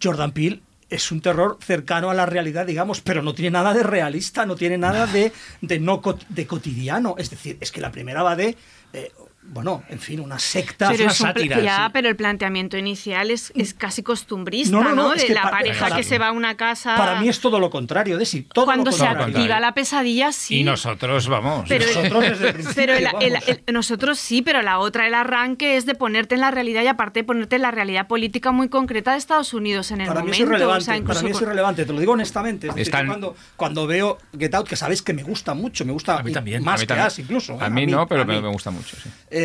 [0.02, 3.82] Jordan Peele es un terror cercano a la realidad, digamos, pero no tiene nada de
[3.84, 7.16] realista, no tiene nada de, de no de cotidiano.
[7.18, 8.58] Es decir, es que la primera va de.
[8.94, 9.12] eh,
[9.44, 10.90] bueno, en fin, una secta.
[10.92, 11.92] Pero, una es un sátira, ya, sí.
[11.94, 14.90] pero el planteamiento inicial es, es casi costumbrista, No, ¿no?
[14.90, 16.96] no, no, es de que la pa- pareja para- que se va a una casa.
[16.96, 18.44] Para mí es todo lo contrario, Desi.
[18.44, 20.60] Todo cuando lo se activa la pesadilla, sí.
[20.60, 21.66] Y nosotros, vamos.
[21.68, 23.48] Pero, Nosotros desde el principio, pero el- el- vamos.
[23.48, 26.88] el- nosotros sí, pero la otra, el arranque, es de ponerte en la realidad y
[26.88, 30.22] aparte de ponerte en la realidad política muy concreta de Estados Unidos en el Para
[30.22, 30.44] mí momento.
[30.44, 32.68] es irrelevante, o sea, para mí es irrelevante, te lo digo honestamente.
[32.68, 35.92] Es decir, Están- cuando, cuando veo Get Out, que sabéis que me gusta mucho, me
[35.92, 36.64] gusta A mí también.
[36.64, 36.94] más A mí que.
[36.94, 37.58] As incluso.
[37.60, 38.36] A mí no, pero a mí.
[38.36, 39.10] me, me gusta mucho, sí.
[39.34, 39.41] Eh,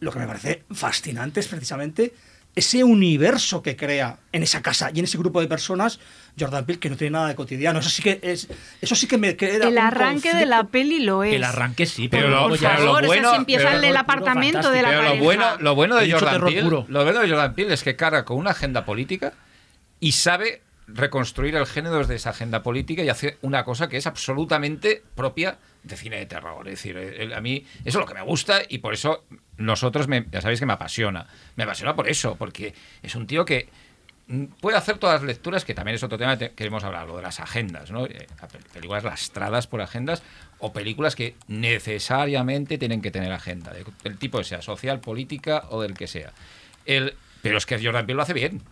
[0.00, 2.12] lo que me parece fascinante es precisamente
[2.54, 6.00] ese universo que crea en esa casa y en ese grupo de personas
[6.38, 7.78] Jordan Peele que no tiene nada de cotidiano.
[7.78, 8.48] Eso sí que es,
[8.80, 11.34] eso sí que me queda El arranque de la peli lo es.
[11.34, 13.36] El arranque sí, Pero pero, lo- Por ya- pero lo favor, o bueno- sea, si
[13.36, 15.14] empieza pero- el puro apartamento de la Pero pareja.
[15.16, 18.24] lo bueno, lo bueno de Jordan Peele, lo bueno de Jordan Peele es que carga
[18.24, 19.34] con una agenda política
[20.00, 24.06] y sabe reconstruir el género desde esa agenda política y hace una cosa que es
[24.06, 26.66] absolutamente propia de cine de terror.
[26.68, 29.24] Es decir, el- a mí eso es lo que me gusta y por eso
[29.56, 31.26] nosotros, me- ya sabéis que me apasiona.
[31.56, 33.68] Me apasiona por eso, porque es un tío que
[34.30, 37.16] mm, puede hacer todas las lecturas, que también es otro tema que queremos hablar, lo
[37.16, 38.04] de las agendas, ¿no?
[38.04, 40.22] Eh, pe- Películas lastradas por agendas
[40.58, 41.34] o películas que
[41.88, 46.06] necesariamente tienen que tener agenda, de- del tipo que sea, social, política o del que
[46.06, 46.32] sea.
[46.84, 48.62] El, pero es que Jordan Peele lo hace bien.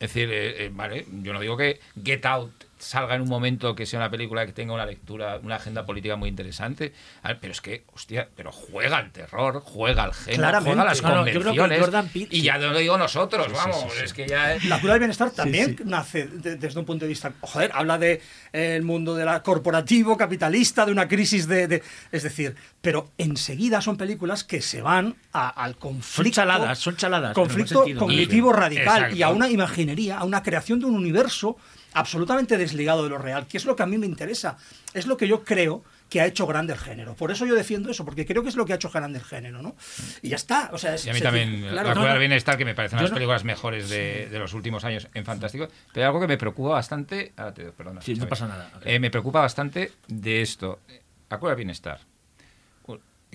[0.00, 3.74] Es decir, eh, eh, vale, yo no digo que Get Out salga en un momento
[3.74, 7.52] que sea una película que tenga una lectura, una agenda política muy interesante, ver, pero
[7.52, 10.70] es que, hostia, pero juega al terror, juega al género, Claramente.
[10.70, 13.46] juega a las No, no, yo creo que convenciones, y ya no lo digo nosotros,
[13.46, 14.04] Sí, vamos, sí, sí.
[14.04, 14.56] es que ya...
[14.68, 18.20] La cura del bienestar también nace de- desde un punto de vista, joder, habla de
[18.52, 21.82] eh, el mundo de la corporativo, capitalista, de una crisis de, de-
[22.12, 26.96] es decir, pero enseguida son películas que se van a- al conflicto, Son chaladas, son
[26.96, 29.16] chaladas, conflicto cognitivo radical Exacto.
[29.16, 31.56] y a una imaginería, a una creación de un universo
[31.94, 34.58] absolutamente desligado de lo real, que es lo que a mí me interesa,
[34.92, 37.14] es lo que yo creo que ha hecho grande el género.
[37.14, 39.24] Por eso yo defiendo eso, porque creo que es lo que ha hecho grande el
[39.24, 39.74] género, ¿no?
[40.22, 40.70] Y ya está.
[40.72, 42.18] O sea, es, Y a mí también, decir, la claro, no, no.
[42.18, 45.66] Bienestar, que me parecen las no- películas mejores de, de los últimos años en Fantástico.
[45.92, 47.32] Pero hay algo que me preocupa bastante.
[47.36, 48.70] ahora te- perdona, Sí, no pasa nada.
[48.84, 50.80] Eh, me preocupa bastante de esto.
[51.28, 52.00] Cueva del Bienestar.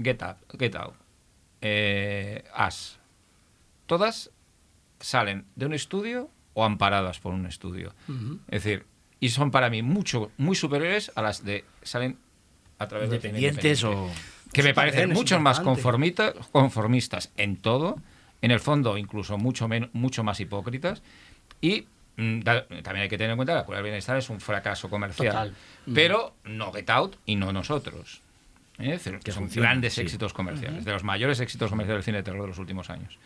[0.01, 0.93] Get Up, Get Out.
[1.61, 2.97] eh, As.
[3.87, 4.29] Todas
[5.01, 7.93] salen de un estudio o amparadas por un estudio.
[8.49, 8.85] Es decir,
[9.19, 12.17] y son para mí mucho, muy superiores a las de salen
[12.77, 14.09] a través de Independientes o...
[14.53, 15.59] que me parecen mucho más
[16.51, 17.97] conformistas en todo,
[18.41, 21.01] en el fondo incluso mucho, men- mucho más hipócritas
[21.61, 24.29] y mm, da- también hay que tener en cuenta que la Cueva del Bienestar es
[24.29, 25.55] un fracaso comercial, Total.
[25.93, 28.21] pero no Get Out y no nosotros.
[28.77, 28.93] ¿eh?
[28.93, 30.01] Es decir, que son funciona, grandes sí.
[30.01, 33.19] éxitos comerciales, de los mayores éxitos comerciales del cine de terror de los últimos años.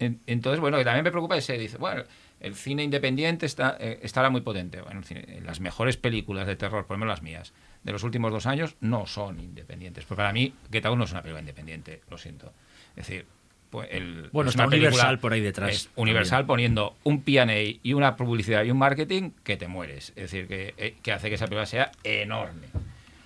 [0.00, 2.02] En- Entonces, bueno, que también me preocupa ese, dice, bueno,
[2.40, 4.80] el cine independiente está, eh, estará muy potente.
[4.80, 7.92] Bueno, el cine- eh, las mejores películas de terror, por lo menos las mías, de
[7.92, 10.04] los últimos dos años, no son independientes.
[10.04, 12.52] Porque para mí, Get Out no es una película independiente, lo siento.
[12.96, 13.26] Es decir,
[13.70, 16.46] pues el, Bueno, es está una Universal por ahí detrás Es Universal también.
[16.46, 20.10] poniendo un P&A y una publicidad y un marketing que te mueres.
[20.10, 22.66] Es decir, que, eh, que hace que esa película sea enorme.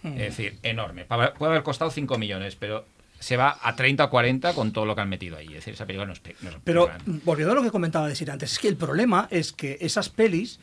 [0.05, 1.05] Es decir, enorme.
[1.05, 2.85] Puede haber costado 5 millones, pero
[3.22, 5.46] se va a 30 o 40 con todo lo que han metido ahí.
[5.48, 7.20] Es decir, esa película no es, pe- no es Pero grande.
[7.24, 10.61] volviendo a lo que comentaba decir antes, es que el problema es que esas pelis,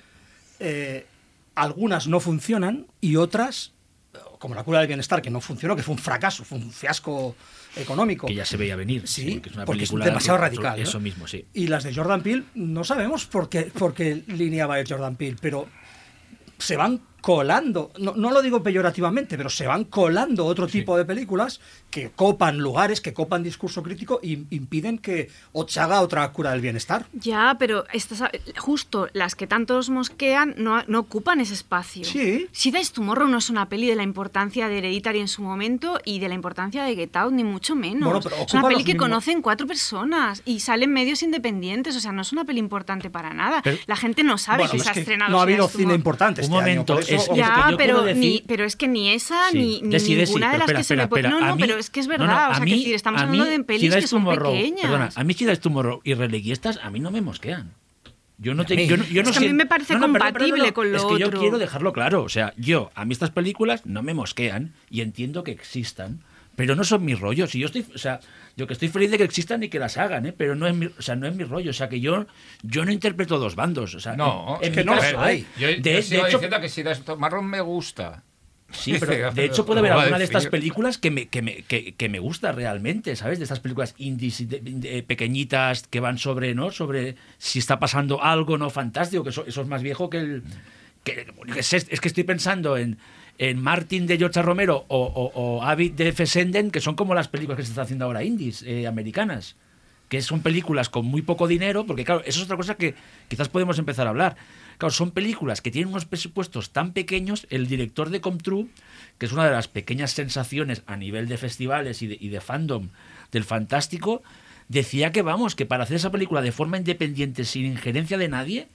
[0.60, 1.06] eh,
[1.56, 3.74] algunas no funcionan y otras,
[4.40, 7.36] como La cura del bienestar, que no funcionó, que fue un fracaso, fue un fiasco
[7.76, 8.28] económico.
[8.28, 9.08] Que ya se veía venir.
[9.08, 10.78] Sí, que es una porque es película demasiado que- radical.
[10.78, 10.84] ¿no?
[10.84, 11.46] Eso mismo, sí.
[11.54, 14.88] Y las de Jordan Peele, no sabemos por qué, por qué línea va a ir
[14.90, 15.68] Jordan Peele, pero
[16.58, 21.06] se van colando, no, no lo digo peyorativamente, pero se van colando otro tipo de
[21.06, 26.30] películas que copan lugares, que copan discurso crítico y impiden que o se haga otra
[26.32, 27.06] cura del bienestar.
[27.14, 28.24] Ya, pero estas,
[28.58, 32.04] justo las que tanto os mosquean no, no ocupan ese espacio.
[32.06, 32.48] Sí.
[32.52, 36.00] Si Dice Tomorrow no es una peli de la importancia de Hereditary en su momento
[36.06, 38.04] y de la importancia de Get Out, ni mucho menos.
[38.10, 42.00] Bueno, pero es una peli que mismos- conocen cuatro personas y salen medios independientes, o
[42.00, 43.62] sea, no es una peli importante para nada.
[43.64, 45.68] Pero- la gente no sabe Bueno, que es se ha estrenado no ha Si habido
[45.68, 48.20] cine importante Un este año, momento, por eso- es que- Ya, yo pero, quiero decir-
[48.42, 49.58] ni, pero es que ni esa Sí.
[49.58, 51.62] ni, ninguna de pero las espera, que se me espera, puede- espera, No, no, mí-
[51.62, 52.26] pero es que es verdad.
[52.28, 54.82] no, o a sea, mí- que decir, estamos hablando mí, de pelis que son pequeñas.
[54.82, 57.72] Perdona, a mí Ciudad Tomorrow y Reliquiestas a mí no me mosquean.
[58.42, 60.14] Yo no, te, yo no, yo no Es que a mí me parece no, no,
[60.14, 62.24] perdón, compatible perdón, con lo Es que yo quiero dejarlo claro.
[62.24, 66.22] O sea, yo, a mí estas películas no me mosquean y entiendo que existan,
[66.56, 67.54] pero no son mis rollos.
[67.56, 68.22] Y yo estoy, o sea,
[68.60, 70.34] yo que estoy feliz de que existan y que las hagan, ¿eh?
[70.38, 71.70] pero no es mi, o sea, no es mi rollo.
[71.72, 72.28] O sea, que yo,
[72.62, 73.96] yo no interpreto dos bandos.
[73.96, 75.40] O sea, No, en- en es que mi no caso, hay.
[75.40, 75.46] ¿eh?
[75.58, 78.24] Yo, de, yo de sigo hecho, diciendo que si esto marrón me gusta.
[78.72, 81.96] Sí, pero de hecho puede haber alguna de estas películas que me, que, me, que,
[81.96, 83.40] que me gusta realmente, ¿sabes?
[83.40, 86.70] De estas películas indies de- de- pequeñitas que van sobre, ¿no?
[86.70, 90.44] Sobre si está pasando algo no fantástico, que eso, eso es más viejo que el
[91.04, 92.98] que, que es, es que estoy pensando en,
[93.40, 97.58] en Martin de George Romero o, o, Avid de Fessenden, que son como las películas
[97.58, 99.56] que se están haciendo ahora indies, eh, americanas.
[100.10, 102.96] Que son películas con muy poco dinero, porque claro, eso es otra cosa que
[103.28, 104.36] quizás podemos empezar a hablar.
[104.78, 107.48] Claro, son películas que tienen unos presupuestos tan pequeños.
[107.50, 108.68] El director de Come True,
[109.18, 112.90] que es una de las pequeñas sensaciones a nivel de festivales y de fandom
[113.32, 114.22] del fantástico,
[114.68, 118.68] decía que vamos, que para hacer esa película de forma independiente, sin injerencia de nadie,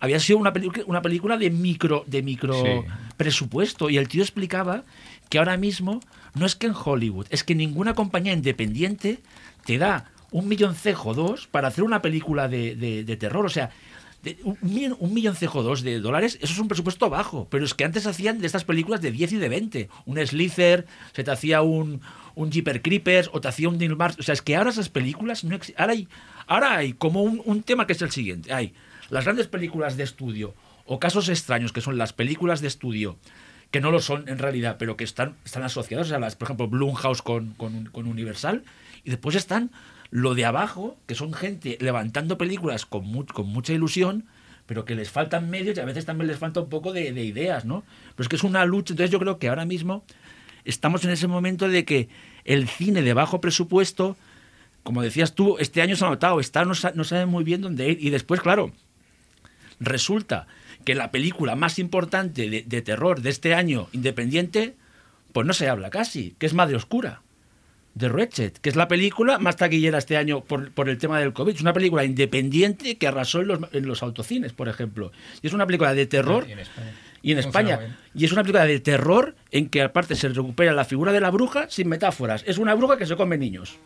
[0.00, 0.52] había sido una,
[0.86, 2.70] una película de micro, de micro Sí.
[3.16, 3.90] presupuesto.
[3.90, 4.84] Y el tío explicaba
[5.28, 6.00] que ahora mismo
[6.34, 9.18] no es que en Hollywood, es que ninguna compañía independiente
[9.64, 13.44] te da un milloncejo dos para hacer una película de, de- de terror.
[13.44, 13.70] O sea,
[14.22, 17.46] de- un, millon- un milloncejo dos de dólares, eso es un presupuesto bajo.
[17.50, 19.88] Pero es que antes hacían de estas películas de 10 y de 20.
[20.06, 22.00] Un Slither, se te hacía un,
[22.36, 24.16] un Jeeper Creepers o te hacía un Neil Mars.
[24.18, 25.80] O sea, es que ahora esas películas no existen.
[25.82, 26.08] Ahora hay,
[26.46, 28.52] ahora hay como un, un tema que es el siguiente.
[28.52, 28.72] Hay
[29.10, 30.54] las grandes películas de estudio
[30.86, 33.18] o casos extraños que son las películas de estudio
[33.70, 36.68] que no lo son en realidad, pero que están, están asociados, sea, las, por ejemplo,
[36.68, 38.64] Blumhouse con, con, Universal,
[39.04, 39.70] y después están
[40.10, 44.26] lo de abajo, que son gente levantando películas con, con mucha ilusión,
[44.66, 47.24] pero que les faltan medios y a veces también les falta un poco de, de
[47.24, 47.84] ideas, ¿no?
[48.16, 50.04] Pero es que es una lucha, entonces yo creo que ahora mismo
[50.64, 52.08] estamos en ese momento de que
[52.44, 54.16] el cine de bajo presupuesto,
[54.82, 57.90] como decías tú, este año se ha notado, está, no, no sabe muy bien dónde
[57.90, 58.72] ir, y después, claro,
[59.80, 60.46] resulta
[60.84, 64.76] que la película más importante de, de terror de este año independiente,
[65.32, 67.22] pues no se habla casi, que es Madre Oscura,
[67.94, 71.32] de Wretched, que es la película más taquillera este año por, por el tema del
[71.32, 71.54] COVID.
[71.54, 75.12] Es una película independiente que arrasó en los, en los autocines, por ejemplo.
[75.42, 76.46] Y es una película de terror.
[76.48, 76.92] Y en España.
[77.22, 77.98] Y en ¿Cómo se España.
[78.14, 81.30] Y es una película de terror en que aparte se recupera la figura de la
[81.30, 82.44] bruja sin metáforas.
[82.46, 83.78] Es una bruja que se come niños.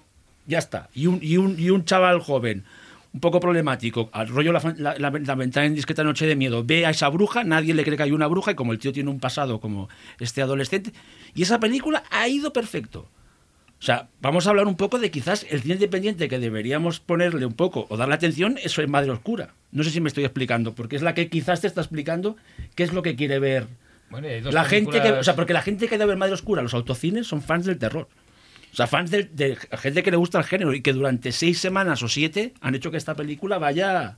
[0.46, 0.90] Ya está.
[0.94, 2.64] Y un, y un, y un chaval joven,
[3.14, 6.64] un poco problemático, al rollo la, la, la, la ventana en discreta noche de miedo,
[6.64, 8.92] ve a esa bruja, nadie le cree que hay una bruja y como el tío
[8.92, 10.92] tiene un pasado como este adolescente.
[11.32, 13.08] Y esa película ha ido perfecto.
[13.78, 17.46] O sea, vamos a hablar un poco de quizás el cine independiente que deberíamos ponerle
[17.46, 19.54] un poco o darle atención, eso es Madre Oscura.
[19.70, 22.36] No sé si me estoy explicando, porque es la que quizás te está explicando
[22.74, 23.66] qué es lo que quiere ver
[24.10, 26.16] Bueno, y hay dos la gente que, o sea, porque la gente que da ver
[26.16, 28.08] Madre Oscura, los autocines, son fans del terror.
[28.74, 32.02] O sea, fans de, gente que le gusta el género y que durante seis semanas
[32.02, 34.16] o siete han hecho que esta película vaya.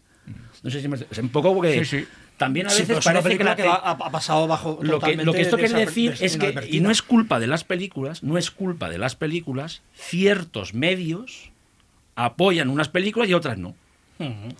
[0.63, 0.97] No sé si me.
[0.97, 1.85] Es un poco porque.
[1.85, 2.09] Sí, sí.
[2.39, 4.79] También a Sí, veces pero es una parece que la que, va- ha, pasado bajo
[4.81, 7.65] lo que, lo que esto quiere decir es que, y no es culpa de las
[7.65, 11.51] películas, no es culpa de las películas, ciertos medios
[12.15, 13.75] apoyan unas películas y otras no.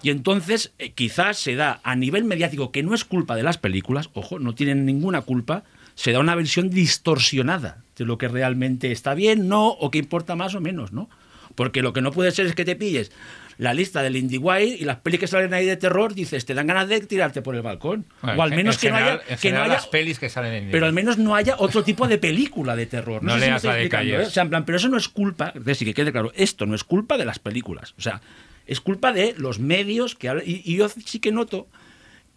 [0.03, 3.57] Y entonces eh, quizás se da a nivel mediático, que no es culpa de las
[3.57, 8.93] películas, ojo, no tienen ninguna culpa, se da una versión distorsionada de lo que realmente
[8.93, 11.09] está bien, no, o que importa más o menos, ¿no?
[11.55, 13.11] Porque lo que no puede ser es que te pilles
[13.59, 16.67] la lista del IndieWire y las pelis que salen ahí de terror, dices, te dan
[16.67, 18.05] ganas de tirarte por el balcón.
[18.21, 19.21] Bueno, o al en- menos en que no haya...
[19.41, 22.07] que no haya las pelis que salen en pero al menos no haya otro tipo
[22.07, 23.23] de película de terror.
[23.23, 24.21] No, No sé si me leas estoy la de Calles.
[24.21, 24.27] ¿eh?
[24.27, 26.67] O sea, en plan, pero eso no es culpa, es decir, que quede claro, esto
[26.67, 27.95] no es culpa de las películas.
[27.97, 28.21] O sea,
[28.67, 31.67] es culpa de los medios que y, y yo sí que noto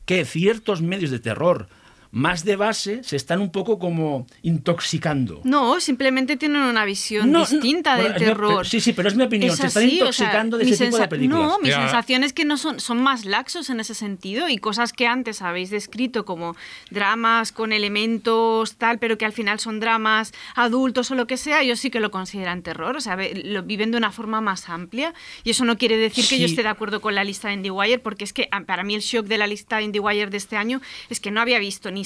[0.05, 1.67] que ciertos medios de terror
[2.11, 5.41] más de base se están un poco como intoxicando.
[5.43, 8.65] No, simplemente tienen una visión No, no, distinta bueno, del es mi- terror.
[8.67, 10.97] sí, sí, pero es mi opinión, se están así, o sea, intoxicando de ese tipo
[10.97, 11.41] de películas.
[11.47, 11.81] No, mi Ya.
[11.81, 15.41] sensación es que no son, son más laxos en ese sentido y cosas que antes
[15.41, 16.55] habéis descrito como
[16.89, 21.63] dramas con elementos tal, pero que al final son dramas adultos o lo que sea,
[21.63, 25.13] yo sí que lo consideran terror, o sea, lo viven de una forma más amplia
[25.43, 26.53] y eso no quiere decir que yo Sí.
[26.53, 29.25] esté de acuerdo con la lista de IndieWire porque es que para mí el shock
[29.27, 31.98] de la lista de IndieWire de este año es que no había visto ni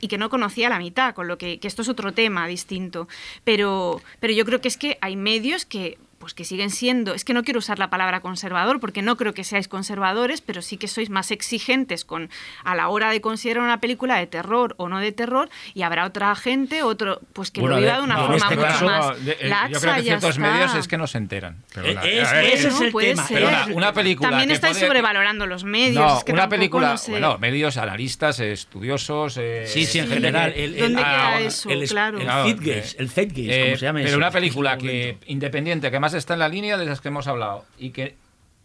[0.00, 3.08] y que no conocía la mitad, con lo que, que esto es otro tema distinto.
[3.44, 7.24] Pero, pero yo creo que es que hay medios que pues que siguen siendo, es
[7.24, 10.76] que no quiero usar la palabra conservador porque no creo que seáis conservadores, pero sí
[10.76, 12.28] que sois más exigentes con
[12.62, 16.04] a la hora de considerar una película de terror o no de terror y habrá
[16.04, 18.84] otra gente, otro pues que Bueno, lo viva de una no, forma este mucho caso,
[18.84, 20.40] más de- eh, laxa yo creo que ciertos está.
[20.52, 21.56] medios es que no se enteran.
[21.74, 22.04] Perdona.
[22.04, 23.26] Eh, es- A ver, ese es No, el puede tema.
[23.26, 23.38] ser.
[23.42, 25.94] Perdona, una película También estáis sobrevalorando los medios.
[26.04, 27.12] No, es que una película, no sé.
[27.12, 29.38] bueno, medios, analistas, eh, estudiosos.
[29.38, 30.12] eh, Sí, sí, en Sí.
[30.12, 30.52] general.
[30.54, 31.70] El, el- ¿Dónde ah, queda el- eso?
[31.70, 32.18] El, Claro.
[32.18, 33.10] el Zeitgeist, eh, el
[33.50, 34.16] Eh, como se llama pero eso.
[34.18, 37.64] una película que independiente, que además está en la línea de las que hemos hablado
[37.78, 38.16] y que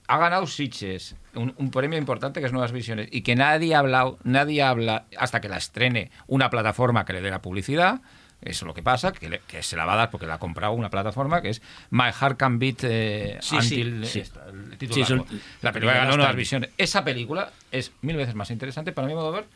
[0.08, 3.79] ha ganado Sitges, un, un premio importante que es Nuevas Visiones, y que nadie ha
[3.79, 8.01] hablado, nadie habla hasta que la estrene una plataforma que le dé la publicidad.
[8.41, 10.36] Eso es lo que pasa, que, le- que se la va a dar porque la
[10.36, 14.19] ha comprado una plataforma que es My Heart Can Beat eh, Sí, Until sí.
[14.19, 16.36] esta, el título Sí, La película ganó Nuevas.
[16.36, 16.69] Visiones.
[16.77, 19.47] Esa película es mil veces más interesante para mi modo de ver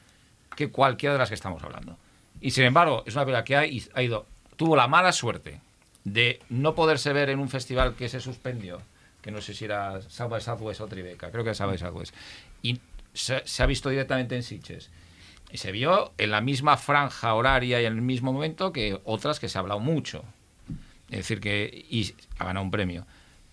[0.55, 1.97] que cualquiera de las que estamos hablando.
[2.41, 3.59] Y sin embargo, es una película que ha,
[3.93, 4.25] ha ido,
[4.55, 5.61] tuvo la mala suerte
[6.13, 8.81] de no poderse ver en un festival que se suspendió,
[9.21, 11.77] que no sé si era South by Southwest o Tribeca, creo que era South by
[11.77, 12.15] Southwest,
[12.61, 12.79] y
[13.13, 14.89] se, se ha visto directamente en Sitges.
[15.51, 19.39] Y se vio en la misma franja horaria y en el mismo momento que otras
[19.39, 20.23] que se ha hablado mucho.
[21.09, 23.07] Es decir, que y ha ganado un premio.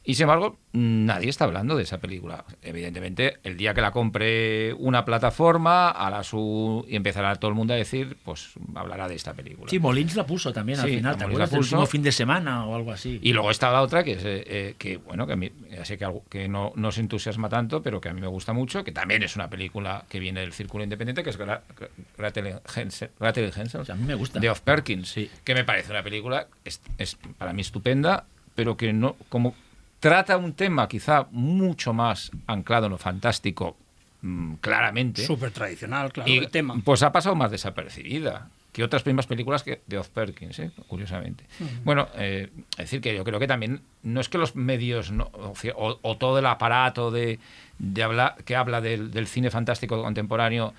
[0.09, 2.45] Y sin embargo, nadie está hablando de esa película.
[2.63, 7.75] Evidentemente, el día que la compre una plataforma, hará su y empezará todo el mundo
[7.75, 9.69] a decir, pues hablará de esta película.
[9.69, 11.51] Sí, Molins la puso también al Sí, final, ¿te acuerdas?
[11.51, 11.75] la El puso.
[11.77, 13.19] último fin de semana o algo así.
[13.21, 15.99] Y luego está la otra que, es, eh, que bueno, que, a mí, ya sé
[15.99, 18.85] que, algo- que no, no se entusiasma tanto, pero que a mí me gusta mucho,
[18.85, 23.81] que también es una película que viene del Círculo Independiente, que es Gretel Hensel, Hensel,
[23.81, 24.39] O sea, a mí me gusta.
[24.39, 25.29] de Off Perkins, Sí.
[25.43, 29.55] que me parece una película es, es para mí estupenda, pero que no como
[30.01, 33.76] trata un tema quizá mucho más anclado en lo fantástico,
[34.22, 35.24] mm, claramente.
[35.26, 36.80] Súper tradicional, claro, Y, el tema.
[36.84, 40.70] Pues ha pasado más desapercibida que otras primeras películas que de Oz Perkins, ¿eh?
[40.86, 41.44] curiosamente.
[41.82, 45.30] Bueno, eh, es decir, que yo creo que también no es que los medios no-
[45.32, 47.38] o, o- todo el aparato de,
[47.78, 50.74] de habla- que habla del, del cine fantástico contemporáneo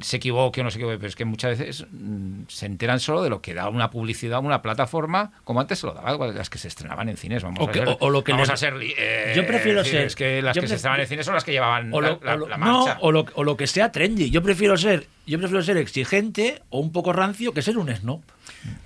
[0.00, 3.22] se equivoque o no se equivoque, pero es que muchas veces mm, se enteran solo
[3.22, 6.58] de lo que da una publicidad, una plataforma, como antes se lo daba las que
[6.58, 7.42] se estrenaban en cines.
[7.42, 9.46] Vamos O a que- ser, o- o lo que vamos les- a ser eh, Yo
[9.46, 11.92] prefiero decir, ser- Es que las que se estrenaban en cines son las que llevaban
[11.92, 14.30] o lo, la, o lo- la no, o lo, o lo que sea trendy.
[14.30, 18.22] Yo prefiero ser, yo prefiero ser exigente o un poco rancio que ser un snob.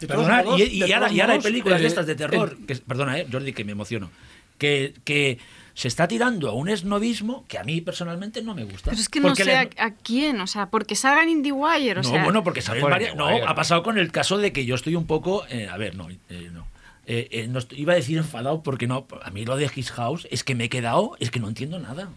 [0.01, 2.57] Perdona, modos- y, y ahora, y ahora hay películas eh, de estas de terror.
[2.59, 4.11] el- que, perdona, eh, Jordi, que me emociono.
[4.59, 5.39] Que, que
[5.75, 8.91] se está tirando a un snobismo que a mí personalmente no me gusta.
[8.91, 12.09] Pero es que no sé a, quién, o sea, porque salga en IndieWire, o no,
[12.09, 12.25] sea...
[12.25, 14.97] bueno, porque salen varias- No, Wire, ha pasado con el caso de que yo estoy
[14.97, 15.45] un poco.
[15.49, 16.09] eh, a ver, no.
[16.11, 16.67] eh, no.
[17.07, 19.07] Eh, eh, no estoy- iba a decir enfadado porque no.
[19.23, 21.17] A mí lo de His House es que me he quedado.
[21.19, 22.09] Es que no entiendo nada.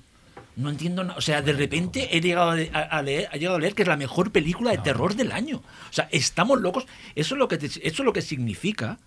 [0.58, 1.18] No entiendo nada.
[1.18, 3.82] O sea, de repente he llegado a, a- a leer, he llegado a leer que
[3.82, 5.58] es la mejor película de terror del año.
[5.90, 6.86] O sea, estamos locos.
[7.16, 9.00] Eso es lo que, te- eso es lo que significa.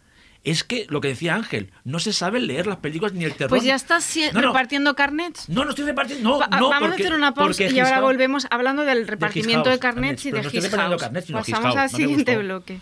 [0.44, 3.50] Es que lo que decía Ángel, no se sabe leer las películas ni el terror.
[3.50, 4.46] Pues ya estás si- No, no.
[4.48, 5.48] repartiendo carnets.
[5.48, 6.28] No, no estoy repartiendo.
[6.28, 9.06] No, Va- no, Vamos porque- a hacer una pausa y ahora House- volvemos hablando del
[9.08, 12.36] repartimiento de House, carnets y de no estoy carnets, sino Pasamos House, al no siguiente
[12.38, 12.80] bloque.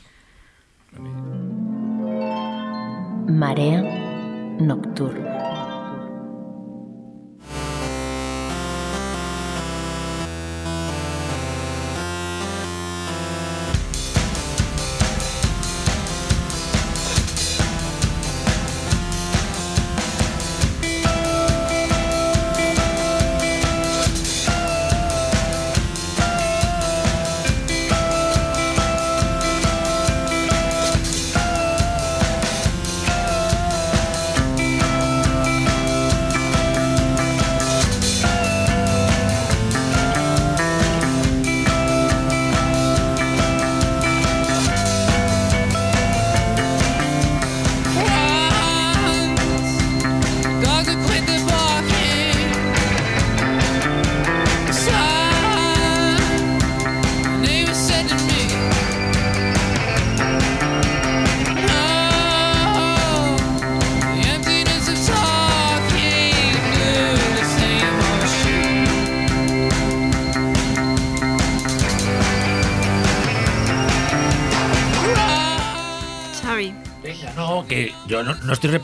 [3.29, 3.83] Marea
[4.61, 5.36] nocturna.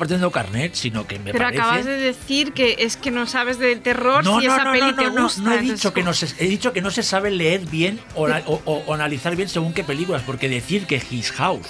[0.02, 1.60] Repartiendo carnet, sino que me pero parece...
[1.62, 4.72] acabas de decir que es que no sabes del terror no, si no, esa no,
[4.72, 5.42] peli no, te no, no, gusta.
[5.42, 8.26] no he dicho que no se, he dicho que no se sabe leer bien o,
[8.26, 11.66] o- o- analizar bien según qué películas, porque decir que His House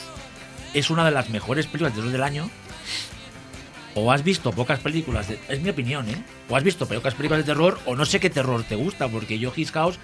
[0.72, 2.49] es una de las mejores películas de del año,
[3.95, 6.16] o has visto pocas películas, de- es mi opinión, ¿eh?
[6.49, 9.39] O has visto pocas películas de terror, o no sé qué terror te gusta, porque
[9.39, 9.99] yo His House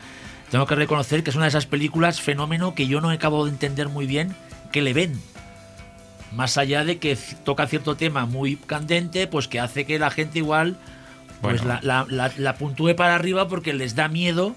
[0.50, 3.50] tengo que reconocer que es una de esas películas fenómeno que yo no acabo de
[3.52, 4.34] entender muy bien
[4.72, 5.18] que le ven.
[6.32, 10.38] Más allá de que toca cierto tema muy candente, pues que hace que la gente
[10.38, 10.76] igual
[11.40, 11.80] pues Bueno.
[11.82, 14.56] la, la, la- la puntúe para arriba porque les da miedo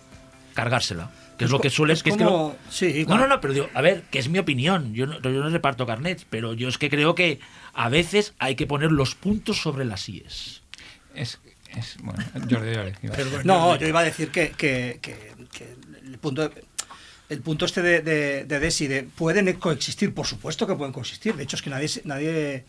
[0.53, 1.09] cargársela.
[1.37, 3.41] Que es, lo que suele es que es que como- lo- sí, no, no, no,
[3.41, 4.93] pero digo, a ver, que es mi opinión.
[4.93, 7.39] Yo no, yo no reparto carnets, pero yo es que creo que
[7.73, 10.61] a veces hay que poner los puntos sobre las IES.
[11.15, 11.39] Es,
[11.75, 13.45] es bueno, Jordi, Jordi, iba a decir.
[13.45, 16.51] No, yo iba a decir que, que- que- que el punto
[17.31, 21.33] el punto este de, de, de Desi de pueden coexistir, por supuesto que pueden coexistir.
[21.35, 22.65] De hecho, es que nadie, nadie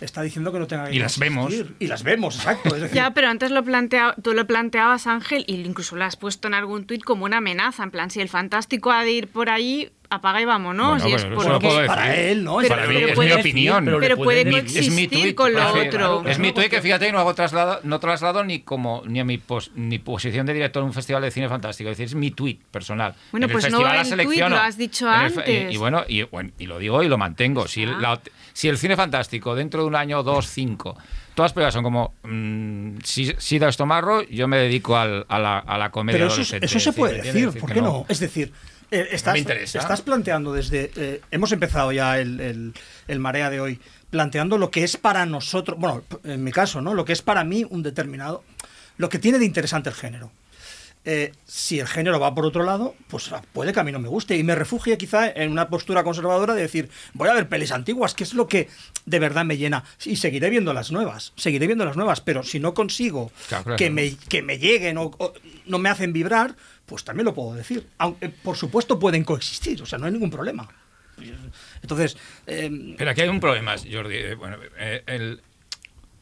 [0.00, 1.46] está diciendo que no tenga que Y las vemos.
[1.46, 1.76] coexistir.
[1.78, 2.74] Y las vemos, exacto.
[2.76, 6.16] Es decir, Ya, pero antes lo plantea, tú lo planteabas, Ángel, y incluso lo has
[6.16, 7.82] puesto en algún tuit como una amenaza.
[7.84, 11.02] En plan, si el fantástico ha de ir por ahí, apaga y vámonos.
[11.02, 11.86] Bueno, y es bueno, porque- eso lo puedo decir.
[11.88, 12.56] para él, ¿no?
[12.58, 13.84] Pero- Para mí pero es puede mi decir, opinión.
[13.84, 15.34] pero puede pueden- es mi coexistir tuit.
[15.34, 15.80] con lo Claro,
[16.20, 16.28] otro.
[16.28, 19.24] Es mi tuit que fíjate que no hago traslado, no traslado ni como ni a
[19.24, 21.90] mi pos- ni posición de director en un festival de cine fantástico.
[21.90, 23.14] Es decir, es mi tuit personal.
[23.32, 24.54] Bueno, En pues el no el tuit, selecciono.
[24.56, 25.48] lo has dicho el antes.
[25.70, 27.66] Y, y bueno, y, bueno, y lo digo y lo mantengo.
[27.66, 27.96] Si, Ah.
[28.00, 28.20] la-
[28.54, 30.96] si el cine fantástico dentro de un año, dos, cinco,
[31.34, 35.58] todas las películas son como mm, si- Sida Estomarro, yo me dedico al- a, la,
[35.58, 38.06] a la comedia Pero eso, eso se puede decir, ¿por qué no?
[38.08, 38.52] Es decir,
[38.90, 40.90] Eh, estás, estás planteando desde.
[40.94, 42.74] eh, hemos empezado ya el, el-
[43.08, 43.80] el marea de hoy,
[44.10, 46.94] planteando lo que es para nosotros, bueno, en mi caso, ¿no?
[46.94, 48.44] Lo que es para mí un determinado.
[48.96, 50.30] Lo que tiene de interesante el género.
[51.06, 54.08] Eh, si el género va por otro lado, pues puede que a mí no me
[54.08, 54.36] guste.
[54.38, 58.14] Y me refugie quizá en una postura conservadora de decir, voy a ver pelis antiguas,
[58.14, 58.68] que es lo que
[59.04, 59.84] de verdad me llena.
[60.06, 63.76] Y seguiré viendo las nuevas, seguiré viendo las nuevas, pero si no consigo Claro, claro.
[63.76, 65.34] que, me, que me lleguen o, o
[65.66, 67.86] no me hacen vibrar, pues también lo puedo decir.
[67.98, 70.68] Aunque, por supuesto, pueden coexistir, o sea, no hay ningún problema.
[71.82, 74.16] Entonces, eh, Pero aquí hay un problema, Jordi.
[74.16, 75.40] eh, Bueno, eh, el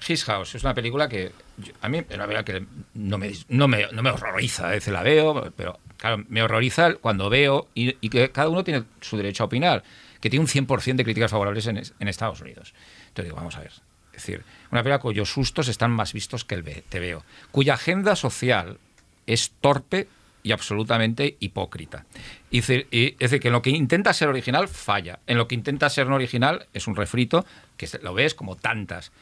[0.07, 1.33] His House es una película que
[1.81, 4.69] a mí una película que no me, no me, no me horroriza.
[4.69, 8.65] A veces la veo, pero claro, me horroriza cuando veo y, y que cada uno
[8.65, 9.83] tiene su derecho a opinar,
[10.21, 12.75] que tiene un 100% de críticas favorables en, en Estados Unidos.
[13.09, 13.73] Entonces digo, vamos a ver.
[14.13, 18.15] Es decir, una película cuyos sustos están más vistos que el te veo, cuya agenda
[18.15, 18.79] social
[19.27, 20.07] es torpe
[20.43, 22.05] y absolutamente hipócrita.
[22.51, 25.21] Y es decir, que en lo que intenta ser original falla.
[25.27, 27.47] En lo que intenta ser no original es un refrito
[27.77, 29.13] que lo ves como tantas.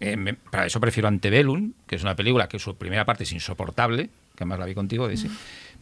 [0.00, 3.32] Eh, me- para eso prefiero Antebellum, que es una película que su primera parte es
[3.32, 5.30] insoportable, que además la vi contigo, Daisy,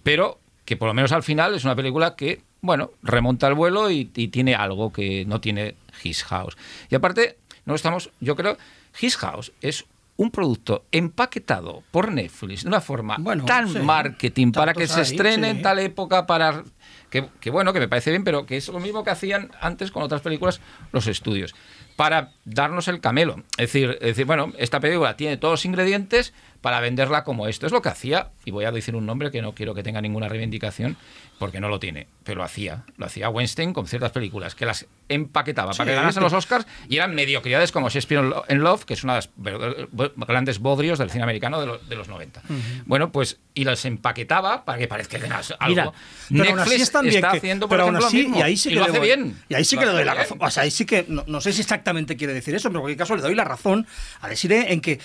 [0.03, 3.91] pero que por lo menos al final es una película que, bueno, remonta el vuelo
[3.91, 6.57] y, y tiene algo que no tiene His House.
[6.91, 8.59] Y aparte, no estamos, yo creo,
[9.01, 13.79] His House es un producto empaquetado por Netflix de una forma Bueno, tan sí.
[13.79, 15.57] marketing para que se estrene sí.
[15.59, 16.65] en tal época para
[17.09, 19.93] que, que bueno, que me parece bien, pero que es lo mismo que hacían antes
[19.93, 20.61] con otras películas
[20.93, 21.55] los estudios,
[21.99, 23.43] para darnos el camelo.
[23.57, 27.67] Es decir, es decir, bueno, esta película tiene todos los ingredientes para venderla como esto.
[27.67, 30.01] Es lo que hacía, y voy a decir un nombre que no quiero que tenga
[30.01, 30.97] ninguna reivindicación,
[31.39, 32.85] porque no lo tiene, pero lo hacía.
[32.97, 36.97] Lo hacía Weinstein con ciertas películas, que las empaquetaba para que ganasen los Oscars y
[36.97, 41.23] eran mediocridades como Shakespeare in Love, que es una de las grandes bodrios del cine
[41.23, 42.43] americano de, lo- de los 90.
[42.87, 45.65] Bueno, pues, y las empaquetaba para que parezca que era algo.
[45.69, 45.93] Mira,
[46.29, 48.29] Pero aún Netflix así están bien está que- haciendo, por pero aún ejemplo, así, lo
[48.29, 49.37] mismo, y ahí sí que lo hace bien.
[49.49, 50.39] Y ahí sí que le doy la razón.
[50.41, 52.83] O sea, ahí sí que no, no sé si exactamente quiere decir eso, pero en
[52.83, 53.87] cualquier caso le doy la razón
[54.21, 54.99] a decir eh, en que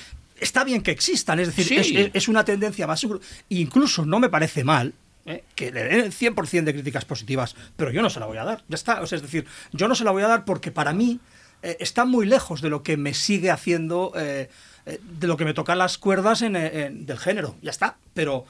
[0.44, 2.12] está bien que existan, es decir, Sí.
[2.14, 3.20] es, una tendencia más seguro.
[3.50, 4.94] Incluso no me parece mal
[5.26, 8.38] eh, que le den el 100% de críticas positivas, pero yo no se la voy
[8.38, 8.64] a dar.
[8.68, 10.94] Ya está, o sea, es decir, yo no se la voy a dar porque para
[10.94, 11.20] mí
[11.62, 14.50] eh, está muy lejos de lo que me sigue haciendo, eh,
[14.86, 17.56] de lo que me tocan las cuerdas en, en- del género.
[17.62, 18.46] Ya está, pero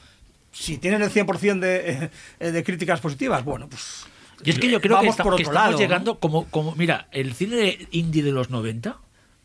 [0.52, 4.06] si tienen el 100% de, de críticas positivas, bueno, pues...
[4.46, 6.20] Y es que yo creo que, por que otro estamos lado, llegando ¿no?
[6.20, 8.98] como, como, mira, el cine indie de los 90,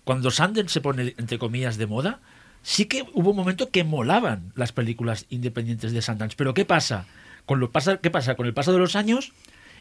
[0.03, 2.20] cuando Sundance se pone, entre comillas, de moda,
[2.62, 6.36] sí que hubo un momento que molaban las películas independientes de Sundance.
[6.36, 7.06] Pero ¿qué pasa?
[7.46, 8.34] Con lo pasa ¿Qué pasa?
[8.36, 9.32] Con el paso de los años,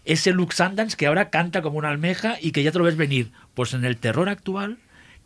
[0.06, 2.98] ese Luke Sundance que ahora canta como una almeja y que ya te lo ves
[2.98, 3.32] venir.
[3.54, 4.78] Pues en el terror actual,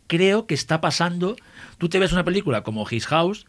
[0.08, 1.36] creo que está pasando.
[1.78, 3.46] Tú te ves una película como His House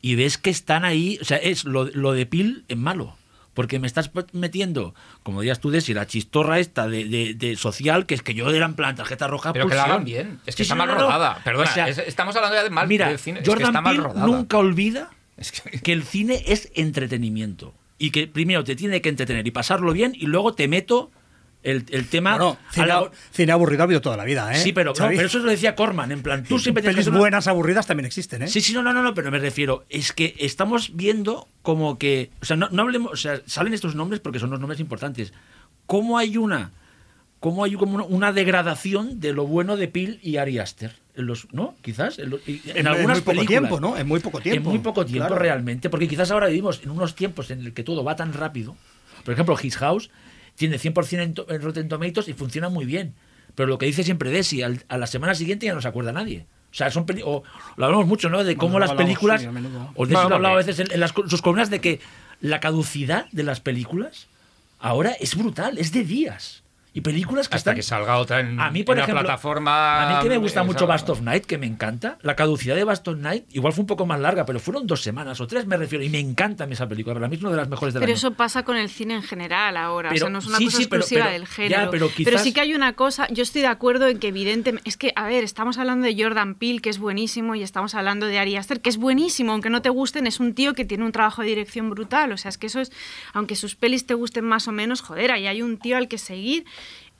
[0.00, 1.18] y ves que están ahí.
[1.20, 3.17] O sea, es lo, lo de Pil en malo.
[3.58, 4.94] Porque me estás metiendo,
[5.24, 8.48] como dirías tú, Desi, la chistorra esta de, de- de social, que es que yo
[8.50, 9.52] era en plan tarjeta roja.
[9.52, 9.92] Pero que la pulsión.
[9.96, 10.40] hagan bien.
[10.46, 11.40] Es que Sí, está mal no, rodada.
[11.42, 13.40] Perdona, O sea, es- estamos hablando ya de mal Mira, del cine.
[13.40, 14.26] es que Jordan está mal Peele rodada.
[14.28, 17.74] nunca olvida Es que- que el cine es entretenimiento.
[17.98, 21.10] Y que primero te tiene que entretener y pasarlo bien, y luego te meto
[21.62, 22.36] el, el tema.
[22.36, 24.58] Bueno, cine, la- cine aburrido ha habido toda la vida, ¿eh?
[24.58, 27.46] Sí, pero, no, pero eso lo decía Corman, en plan, tú siempre Pelis una- buenas
[27.48, 28.48] aburridas también existen, ¿eh?
[28.48, 32.44] Sí, sí, no, no, no, pero me refiero, es que estamos viendo como que, o
[32.44, 35.32] sea, no, no hablemos, o sea, salen estos nombres porque son los nombres importantes.
[35.86, 36.70] ¿Cómo hay una,
[37.40, 40.92] cómo hay como una, degradación de lo bueno de Peel y Ari Aster?
[41.16, 41.74] En los, ¿No?
[41.82, 42.20] Quizás.
[42.20, 43.48] En, lo- y- en En- en algunas muy poco películas.
[43.48, 43.96] tiempo, ¿no?
[43.96, 44.68] En muy poco tiempo.
[44.70, 45.42] En muy poco tiempo, Claro.
[45.42, 45.90] realmente.
[45.90, 48.76] Porque quizás ahora vivimos en unos tiempos en el que todo va tan rápido.
[49.24, 50.10] Por ejemplo, His House
[50.58, 53.14] tiene 100% en, en Rotten Tomatoes y funciona muy bien.
[53.54, 56.12] Pero lo que dice siempre Desi, al- a la semana siguiente ya no se acuerda
[56.12, 56.44] nadie.
[56.70, 57.42] O sea, son o
[57.76, 58.44] lo hablamos mucho, ¿no?
[58.44, 59.40] De cómo Bueno, las hablamos, películas.
[59.40, 59.90] sí, a menudo.
[59.96, 62.00] o Desi No, lo ha hablado a veces en, en las, sus columnas de que
[62.42, 64.26] la caducidad de las películas
[64.78, 66.62] ahora es brutal, es de días.
[66.98, 67.76] Y películas que Hasta están.
[67.76, 70.02] que salga otra en, A mí, por en ejemplo, la plataforma.
[70.02, 72.18] A mí que me gusta eh, mucho esa- Bast of Night, que me encanta.
[72.22, 75.00] La caducidad de Bast of Night, igual fue un poco más larga, pero fueron dos
[75.02, 76.04] semanas o tres, me refiero.
[76.04, 77.14] Y me encanta esa película.
[77.14, 78.16] Para mí es una de las mejores del Pero año.
[78.16, 80.64] eso pasa con el cine en general ahora, Pero- o sea, no es una sí,
[80.64, 81.90] cosa sí, pero- exclusiva pero- del ya, género.
[81.92, 84.96] pero quizás- sí que hay una cosa, yo estoy de acuerdo en que evidentemente, es
[84.96, 88.40] que, a ver, estamos hablando de Jordan Peele, que es buenísimo, y estamos hablando de
[88.40, 91.12] Ari Aster, que es buenísimo, aunque no te gusten, es un tío que tiene un
[91.12, 92.90] trabajo de dirección brutal, o sea, es que eso es,
[93.34, 96.18] aunque sus pelis te gusten más o menos, joder, ahí hay un tío al que
[96.18, 96.64] seguir.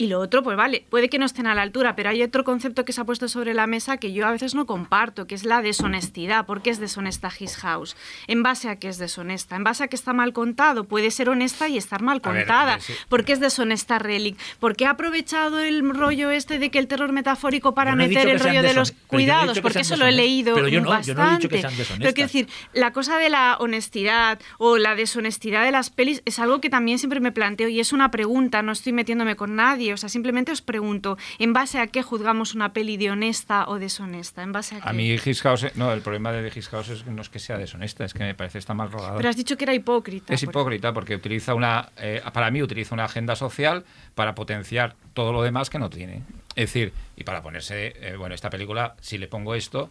[0.01, 2.44] Y lo otro, pues vale, puede que no estén a la altura, pero hay otro
[2.44, 5.34] concepto que se ha puesto sobre la mesa que yo a veces no comparto, que
[5.34, 6.46] es la deshonestidad.
[6.46, 7.96] ¿Por qué es deshonesta His House?
[8.28, 9.57] ¿En base a qué es deshonesta?
[9.57, 10.84] ¿En base a que está mal contado?
[10.84, 12.78] Puede ser honesta y estar mal ver, contada.
[12.78, 12.92] sí.
[13.09, 14.38] ¿Por qué es deshonesta Relic?
[14.61, 18.28] ¿Por qué ha aprovechado el rollo este de que el terror metafórico para no meter
[18.28, 19.59] el rollo de los no cuidados?
[19.59, 21.09] Porque eso lo he leído Pero yo no, bastante.
[21.12, 24.78] yo no he dicho que sean Pero quiero decir, la cosa de la honestidad o
[24.78, 28.12] la deshonestidad de las pelis es algo que también siempre me planteo y es una
[28.12, 32.03] pregunta, no estoy metiéndome con nadie, o sea, simplemente os pregunto, ¿en base a qué
[32.03, 34.43] juzgamos una peli de honesta o deshonesta?
[34.43, 34.89] ¿En base a qué?
[34.89, 38.14] A mí House, no, el problema de House es, no es que sea deshonesta, es
[38.14, 39.16] que me parece está mal rodada.
[39.16, 40.32] Pero has dicho que era hipócrita.
[40.32, 43.84] Es hipócrita porque utiliza una, eh, para mí utiliza una agenda social
[44.14, 46.22] para potenciar todo lo demás que no tiene.
[46.55, 49.91] Es decir, y para ponerse, eh, bueno, esta película, si le pongo esto,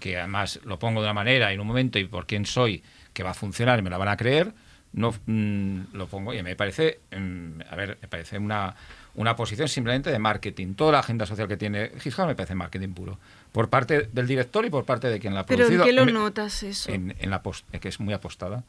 [0.00, 2.82] que además lo pongo de una manera en un momento y por quién soy,
[3.12, 4.52] que va a funcionar y me la van a creer,
[4.92, 8.74] no mm, lo pongo y me parece, mm, a ver, me parece una,
[9.14, 10.74] una posición simplemente de marketing.
[10.74, 13.18] Toda la agenda social que tiene House me parece marketing puro.
[13.52, 15.84] Por parte del director y por parte de quien la ha Pero ¿en producido.
[15.86, 16.90] qué lo Me- notas eso?
[16.92, 18.64] en, en la post- que es muy apostada.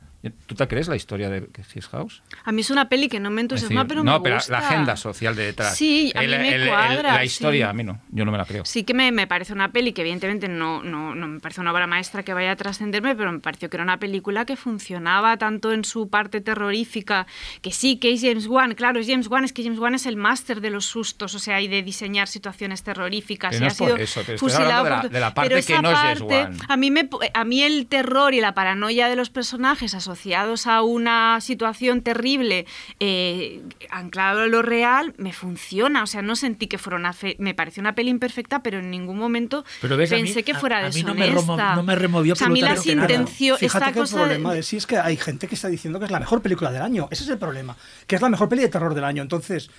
[0.48, 2.22] ¿Tú te crees la historia de His House?
[2.44, 4.52] A mí es una peli que no me entusiasma, decir, pero no, me pero gusta.
[4.52, 5.78] la agenda social de detrás.
[5.78, 7.70] Sí, a mí El- me el- el- cuadra, La historia, sí.
[7.70, 8.02] a mí no.
[8.12, 8.66] Yo no me la creo.
[8.66, 11.72] Sí que me, me parece una peli que evidentemente no, no, no me parece una
[11.72, 15.38] obra maestra que vaya a trascenderme, pero me pareció que era una película que funcionaba
[15.38, 17.26] tanto en su parte terrorífica,
[17.62, 20.06] que sí, que es James Wan, claro, es James Wan, es que James Wan es
[20.06, 23.52] el máster de los sustos, o sea, y de diseñar situaciones terroríficas.
[23.52, 25.50] Pero y no ha es por sido eso, pero fusilado de la- de la pero
[25.56, 26.58] parte que no es James Wan.
[26.68, 30.82] A mí, me, a mí el terror y la paranoia de los personajes asociados a
[30.82, 32.66] una situación terrible,
[33.00, 36.04] eh, anclado a lo real, me funciona.
[36.04, 37.14] O sea, no sentí que fuera una...
[37.14, 40.44] fe- me pareció una peli imperfecta, pero en ningún momento Pero ves, a mí- pensé
[40.44, 41.14] que a- fuera a mí deshonesta.
[41.14, 43.60] no me remo- no me removió O sea, a mí las intenciones...
[43.60, 45.68] Fíjate Esta que el cosa problema de- de sí es que hay gente que está
[45.68, 47.08] diciendo que es la mejor película del año.
[47.12, 47.76] Ese es el problema.
[48.08, 49.22] Que es la mejor peli de terror del año.
[49.22, 49.70] Entonces,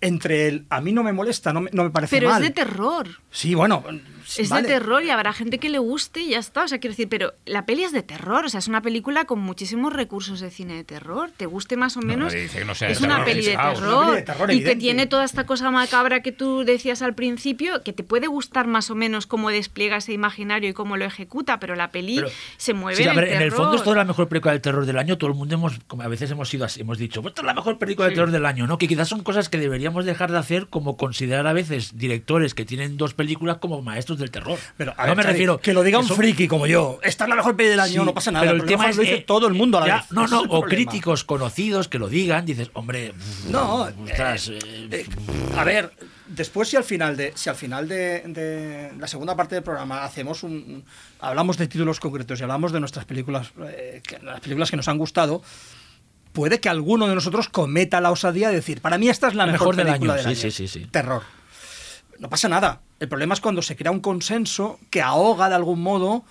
[0.00, 2.42] entre el a mí no me molesta, no me, no me parece Pero mal.
[2.42, 3.08] es de terror.
[3.30, 3.82] Sí, bueno.
[4.38, 4.62] Es vale.
[4.62, 6.64] de terror y habrá gente que le guste y ya está.
[6.64, 8.46] O sea, quiero decir, pero la peli es de terror.
[8.46, 11.30] O sea, es una película con muchísimos recursos de cine de terror.
[11.36, 12.26] Te guste más o No, menos.
[12.32, 13.82] nadie dice que no sea de es una peli de terror.
[13.82, 17.14] Una peli de terror, y que tiene toda esta cosa macabra que tú decías al
[17.14, 21.04] principio, que te puede gustar más o menos cómo despliega ese imaginario y cómo lo
[21.04, 23.64] ejecuta, pero la peli Pero- se mueve Sí, en a el ver, en el fondo
[23.72, 23.76] terror.
[23.76, 25.18] es toda la mejor película del terror del año.
[25.18, 27.46] Todo el mundo hemos, como a veces hemos sido así, hemos dicho, pues esta es
[27.46, 28.78] la mejor película del terror del año, ¿no?
[28.78, 32.64] Que quizás son cosas que deberíamos dejar de hacer, como considerar a veces directores que
[32.64, 34.58] tienen dos películas como maestros del terror.
[34.76, 36.98] Pero, a no ver, me refiero que lo diga un friki como yo.
[37.02, 38.46] Esta es la mejor peli del año, Sí, no pasa nada.
[38.46, 40.10] Pero el tema es lo dice eh, todo el mundo a la ya, vez.
[40.10, 40.68] No, no, el o problema.
[40.68, 43.12] críticos conocidos que lo digan, dices, hombre,
[43.50, 45.06] No, ostras, eh, eh, eh,
[45.56, 45.92] a ver,
[46.26, 50.04] después si al final de si al final de, de la segunda parte del programa
[50.04, 50.84] hacemos un-
[51.20, 54.88] hablamos de títulos concretos y hablamos de nuestras películas, eh, que- las películas que nos
[54.88, 55.42] han gustado,
[56.34, 59.46] puede que alguno de nosotros cometa la osadía de decir, para mí esta es la
[59.46, 60.50] mejor, mejor del película año, del sí, año.
[60.52, 60.86] sí, sí, sí.
[60.90, 61.22] Terror.
[62.18, 62.82] No pasa nada.
[63.00, 66.24] El problema es cuando se crea un consenso que ahoga de algún modo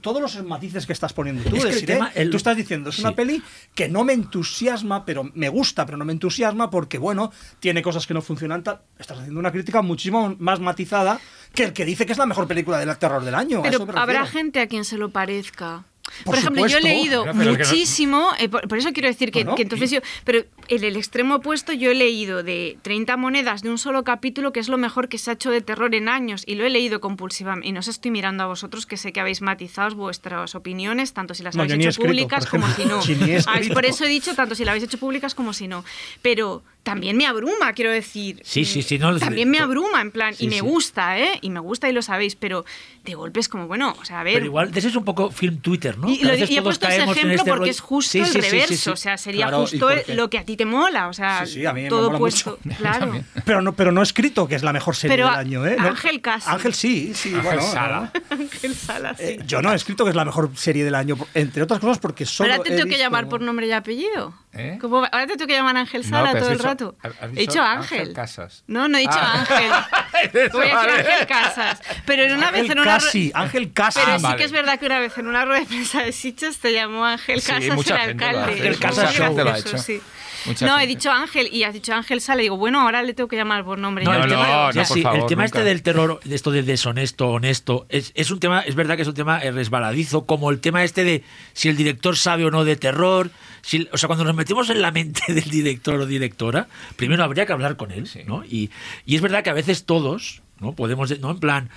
[0.00, 1.56] todos los matices que estás poniendo tú.
[1.56, 1.94] Es que el decir, ¿eh?
[1.94, 3.02] tema- el- Tú estás diciendo, es Sí.
[3.02, 3.42] una peli
[3.74, 7.30] que no me entusiasma, pero me gusta, pero no me entusiasma porque, bueno,
[7.60, 8.62] tiene cosas que no funcionan.
[8.64, 8.80] tal.
[8.98, 11.20] Estás haciendo una crítica muchísimo más matizada
[11.54, 13.60] que el que dice que es la mejor película del terror del año.
[13.60, 15.84] a Pero eso me habrá gente a quien se lo parezca.
[16.24, 19.30] Por, Por ejemplo, yo he leído pero no- muchísimo, eh, por, por eso quiero decir
[19.32, 23.16] que, Bueno, que entonces yo, pero en el extremo opuesto yo he leído de 30
[23.16, 25.94] monedas de un solo capítulo, que es lo mejor que se ha hecho de terror
[25.94, 28.96] en años, y lo he leído compulsivamente, y no os estoy mirando a vosotros, que
[28.96, 32.68] sé que habéis matizado vuestras opiniones, tanto si las No, habéis hecho escrito, públicas como
[32.68, 33.00] si no.
[33.02, 33.14] Si
[33.46, 35.84] Ah, por eso he dicho tanto si las habéis hecho públicas como si no.
[36.20, 38.40] Pero también me abruma, quiero decir.
[38.44, 40.60] Sí, sí, sí, no, También me abruma, en plan, Sí, y me sí.
[40.60, 41.38] gusta, ¿eh?
[41.40, 42.64] Y me gusta y lo sabéis, pero
[43.04, 44.34] de golpe es como, bueno, o sea, a ver.
[44.34, 46.08] Pero igual, ese es un poco film Twitter, ¿no?
[46.10, 48.18] Y, Que a veces y he puesto ese ejemplo este porque rollo- es justo Sí,
[48.20, 48.74] el sí, sí, sí, reverso.
[48.76, 48.90] sí.
[48.90, 51.08] O sea, sería Claro, ¿y justo lo que a ti te mola.
[51.08, 52.58] O sea, Sí, sí, a mí me todo mola puesto.
[52.64, 52.76] mucho.
[52.78, 53.12] Claro.
[53.44, 55.76] Pero no, pero no he escrito que es la mejor serie Pero del año, ¿eh?
[55.78, 56.50] No- Ángel casi.
[56.50, 57.62] Ángel sí, sí, Ángel bueno.
[57.62, 58.12] Sala.
[58.30, 59.22] Ángel Sala, sí.
[59.24, 61.98] Eh, yo no he escrito que es la mejor serie del año, entre otras cosas
[61.98, 64.34] porque solo Ahora te tengo que llamar por nombre y apellido.
[64.54, 64.78] ¿Eh?
[64.82, 66.71] Ahora te tengo que llamar Ángel Sala todo el rato.
[67.02, 68.14] Has- has he dicho Ángel Ángel.
[68.14, 68.64] Casas.
[68.66, 69.40] No, no he dicho Ah.
[69.48, 70.50] Ángel.
[70.52, 71.82] Voy a decir Ángel Casas.
[72.06, 72.92] Pero en una Ángel vez en una.
[72.98, 74.00] Casi, Ángel Casi.
[74.00, 74.36] Pero Ah, sí vale.
[74.36, 77.04] que es verdad que una vez en una rueda de prensa de Sitges te llamó
[77.04, 78.42] Ángel Sí, Casas mucha el alcalde.
[78.42, 78.58] hace.
[78.58, 79.14] Es El Casas.
[79.16, 79.78] Gente lo ha hecho.
[79.78, 80.00] sí.
[80.46, 82.42] Mucha no, he dicho Ángel y has dicho Ángel Sala.
[82.42, 84.04] Digo, bueno, ahora le tengo que llamar por nombre.
[84.04, 86.34] No, y el No, tema, no, no, sí, favor, el tema este del terror, de
[86.34, 89.50] esto de deshonesto, honesto, es, es un tema, es verdad que es un tema eh,
[89.52, 93.30] resbaladizo, como el tema este de si el director sabe o no de terror.
[93.62, 96.66] Si, o sea, cuando nos metemos en la mente del director o directora,
[96.96, 98.44] primero habría que hablar con él, ¿no?
[98.44, 98.70] Y,
[99.06, 100.72] y es verdad que a veces todos, ¿no?
[100.74, 101.30] Podemos, de- ¿no?
[101.30, 101.70] En plan,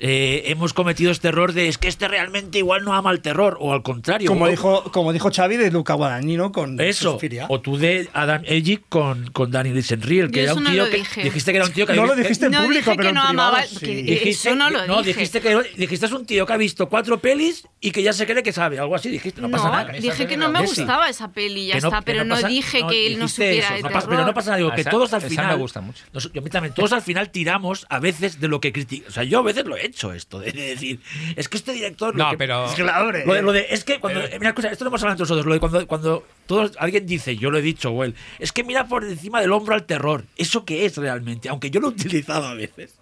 [0.00, 3.56] eh, hemos cometido este error de es que este realmente igual no ama el terror,
[3.60, 4.28] o al contrario.
[4.28, 7.46] Como o- dijo, como dijo Xavi de Luca Guadagnino con Eso, Suspiria.
[7.48, 10.96] o tú de Adam Edgy con, con Daniel Lisenriel, que Yo era un tío que
[10.98, 11.22] dije.
[11.24, 13.02] dijiste que era un tío que No había- lo dijiste en No público, dije pero
[13.02, 13.76] que en no privado amaba- sí.
[13.80, 15.18] que- Dijiste, Eso no lo no, dije.
[15.20, 18.24] dijiste que dijiste es un tío que ha visto cuatro pelis y que ya se
[18.26, 19.92] cree que sabe, algo así dijiste, no, No, pasa nada.
[19.92, 23.06] dije que no me gustaba esa peli y ya está, pero no, pasa- dije que
[23.08, 23.92] él no supiera eso, de no terror.
[23.92, 26.04] pasa- pero no pasa nada, digo, que todos al final me gusta mucho.
[26.14, 29.10] A mí también, todos al final tiramos a veces de lo que criticamos.
[29.10, 31.00] O sea, yo a veces lo he hecho esto, de, de decir,
[31.36, 32.14] es que este director.
[32.16, 33.26] lo No, que- pero- es que la- hombre.
[33.26, 34.20] lo, de, lo de- es que cuando.
[34.22, 35.44] Pero- mira, escucha, esto lo hemos hablado nosotros.
[35.46, 38.86] Lo de cuando, cuando todos, alguien dice, yo lo he dicho, él, es que mira
[38.88, 40.24] por encima del hombro al terror.
[40.36, 41.48] ¿Eso qué es realmente?
[41.48, 42.94] Aunque yo lo he utilizado a veces.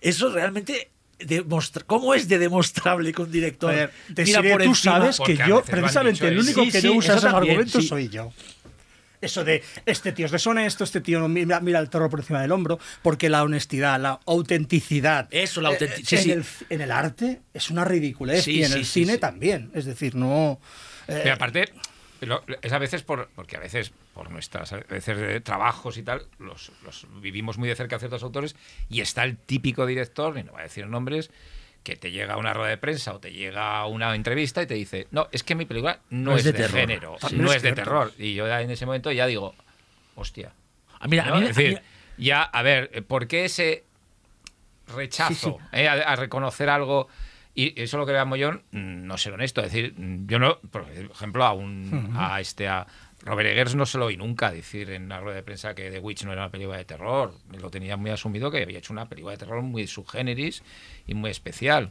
[0.00, 0.90] Eso realmente.
[1.18, 4.98] demostra- ¿Cómo es de demostrable que un director A ver, mira por tú encima?
[4.98, 6.40] sabes que yo, lo precisamente, el ¿eh?
[6.40, 7.88] único Sí, que sí, no usa eso esos también, argumentos sí.
[7.88, 8.32] soy yo.
[9.24, 12.40] Eso de este tío es deshonesto, este tío no mira, mira el terror por encima
[12.42, 16.30] del hombro, porque la honestidad, la autenticidad Eso, la eh, autenti- sí, en, sí.
[16.32, 19.18] El, en el arte es una ridiculez Sí, y en sí, el sí, cine sí.
[19.18, 19.70] también.
[19.74, 20.60] Es decir, no.
[21.08, 21.72] eh, Pero aparte,
[22.20, 26.02] lo- es a veces por, porque a veces por nuestras a veces de trabajos y
[26.02, 28.54] tal, los, los vivimos muy de cerca a ciertos autores
[28.88, 31.30] y está el típico director, y no voy a decir nombres,
[31.84, 35.06] que te llega una rueda de prensa o te llega una entrevista y te dice,
[35.12, 36.80] no, es que mi película no, es, de, terror".
[36.80, 37.36] género, Sí.
[37.36, 38.10] no Es es de terror.
[38.18, 39.54] Y yo en ese momento ya digo,
[40.16, 40.52] hostia.
[40.98, 41.82] Ah, mira, a es a mí- decir,
[42.16, 43.84] ya, a ver, ¿por qué ese
[44.94, 45.80] rechazo Sí, sí.
[45.80, 47.08] eh, a, a reconocer algo?
[47.54, 49.60] Y eso lo que veamos yo, mm, no ser honesto.
[49.60, 49.94] Es decir,
[50.26, 52.86] yo no, por ejemplo, a, un, a este a
[53.24, 55.98] Robert Eggers no se lo oí nunca decir en una rueda de prensa que The
[55.98, 57.32] Witch no era una película de terror.
[57.58, 60.62] Lo tenía muy asumido que había hecho una película de terror muy subgéneris
[61.06, 61.90] y muy especial,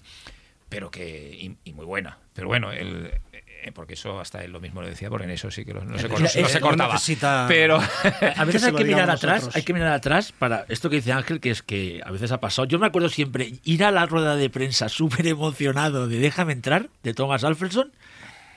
[0.69, 2.19] pero que y, y muy buena.
[2.33, 5.49] Pero bueno, él, eh, porque eso hasta él lo mismo lo decía, porque en eso
[5.49, 6.93] sí que lo- no, se, Mira, no se- no eh, se cortaba.
[6.93, 7.77] necesita- Pero
[8.37, 11.39] A veces hay que mirar atrás, hay que mirar atrás para esto que dice Ángel,
[11.39, 12.67] que es que a veces ha pasado.
[12.67, 16.89] Yo me acuerdo siempre ir a la rueda de prensa súper emocionado de Déjame entrar,
[17.03, 17.91] de Thomas Alfredson,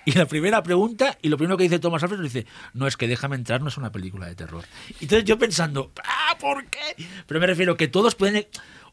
[0.07, 3.09] y la primera pregunta, y lo primero que dice Thomas Alfredson dice, no, es que
[3.09, 4.65] Déjame entrar no es una película de terror.
[5.01, 6.97] Entonces yo pensando, ah, ¿por qué?
[7.27, 8.47] Pero me refiero que todos pueden...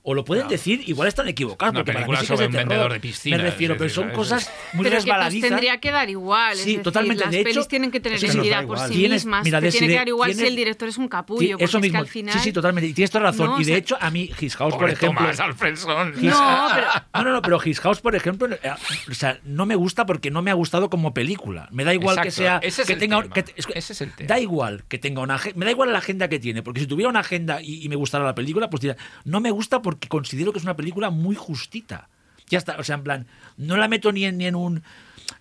[0.06, 1.72] O lo pueden decir, igual están equivocados.
[1.72, 2.68] Una porque para película mí sí sobre un terror.
[2.68, 5.49] vendedor de piscinas, Me refiero, pero son cosas muy pero que pues resbaladizas.
[5.49, 6.56] tendría que dar igual.
[6.58, 7.24] Sí, decir, totalmente.
[7.24, 8.89] Las De hecho, pelis tienen que tener identidad por igual.
[8.89, 9.43] sí Tienes- mismas.
[9.45, 11.56] mira, tiene que dar igual si el director es un capullo.
[11.58, 11.93] eso es mismo.
[11.93, 12.34] que al final...
[12.34, 12.89] Sí, sí, totalmente.
[12.89, 13.47] Y tienes toda razón.
[13.51, 15.26] No, y de o sea- hecho, a mí, His House, por ejemplo.
[15.39, 16.14] Alfredson.
[16.22, 16.88] No, pero...
[17.24, 18.60] No, no, pero His House, por ejemplo, eh,
[19.10, 21.70] o sea, no me gusta porque no me ha gustado como película.
[21.72, 24.01] Me da igual que sea ese es que el tenga tema, que- es- ese es
[24.01, 24.28] el tema.
[24.28, 26.88] Da igual que tenga una agen- me da igual la agenda que tiene, porque si
[26.88, 29.93] tuviera una agenda y, y me gustara la película, pues diría, no me gusta porque
[30.10, 32.08] considero que es una película muy justita.
[32.50, 33.28] Ya está, o sea, en plan,
[33.58, 34.84] no la meto ni en, ni en un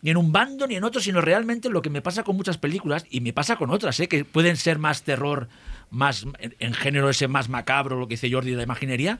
[0.00, 2.56] ni en un bando ni en otro, sino realmente lo que me pasa con muchas
[2.58, 4.08] películas y me pasa con otras, ¿eh?
[4.08, 5.48] que pueden ser más terror,
[5.90, 9.18] más en, en género ese más macabro, lo que dice Jordi de la imaginería.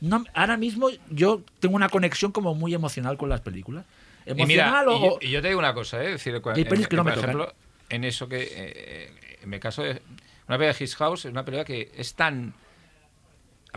[0.00, 3.84] No, ahora mismo yo tengo una conexión como muy emocional con las películas.
[4.26, 6.06] Y mira, Emocional y o- yo, y yo te digo una cosa, ¿eh?
[6.06, 7.30] Es decir, cua- Hay en- que no por me tocan.
[7.30, 7.54] ejemplo,
[7.90, 10.02] en eso que, eh, en mi caso, de-
[10.48, 12.54] una película de His House es una película que es tan,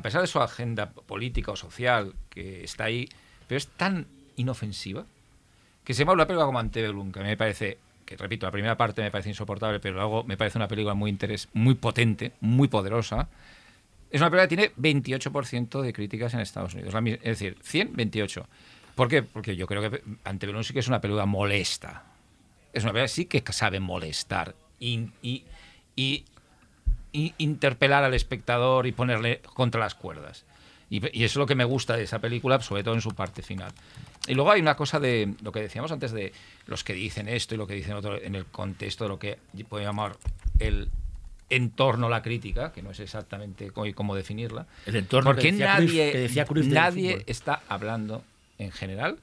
[0.01, 3.07] a pesar de su agenda política o social que está ahí,
[3.47, 5.05] pero es tan inofensiva
[5.83, 8.51] que se llama una película como Antebellum, que a mí me parece, que repito, la
[8.51, 12.31] primera parte me parece insoportable, pero luego me parece una película muy interes, muy potente,
[12.41, 13.29] muy poderosa.
[14.09, 16.95] Es una película que tiene 28% de críticas en Estados Unidos.
[17.21, 18.47] Es decir, 100, 28.
[18.95, 19.21] ¿Por qué?
[19.21, 22.05] Porque yo creo que Antebellum sí que es una película molesta.
[22.73, 25.11] Es una película que sí que sabe molestar y
[27.11, 30.45] interpelar al espectador y ponerle contra las cuerdas.
[30.89, 33.11] Y, y eso es lo que me gusta de esa película, sobre todo en su
[33.11, 33.71] parte final.
[34.27, 36.33] Y luego hay una cosa de lo que decíamos antes de
[36.67, 39.37] los que dicen esto y lo que dicen otro en el contexto de lo que
[39.69, 40.17] podemos llamar
[40.59, 40.89] el
[41.49, 44.67] entorno a la crítica, que no es exactamente cómo, cómo definirla.
[44.85, 48.23] El entorno que porque decía Cruyff- nadie, que decía del nadie está hablando
[48.57, 49.17] en general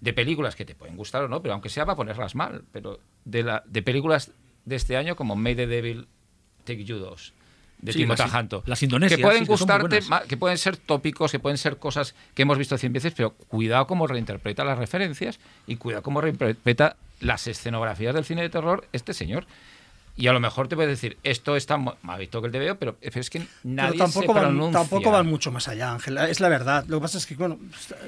[0.00, 3.00] de películas que te pueden gustar o no, pero aunque sea para ponerlas mal, pero
[3.24, 4.32] de, la, de películas
[4.66, 6.06] de este año como May the Devil
[6.66, 7.32] Take You 2,
[7.78, 8.62] de Sí, Timo las- Tajanto.
[8.66, 11.78] las indonesias, Que pueden sí, que gustarte, ma- que pueden ser tópicos, que pueden ser
[11.78, 16.20] cosas que hemos visto cien veces, pero cuidado cómo reinterpreta las referencias y cuidado cómo
[16.20, 19.46] reinterpreta las escenografías del cine de terror este señor.
[20.18, 22.96] Y a lo mejor te puedes decir, esto está más visto que el TVO, pero
[23.02, 26.16] es que nadie Pero tampoco se van, tampoco van mucho más allá, Ángel.
[26.18, 26.84] Es la verdad.
[26.88, 27.58] Lo que pasa es que, bueno,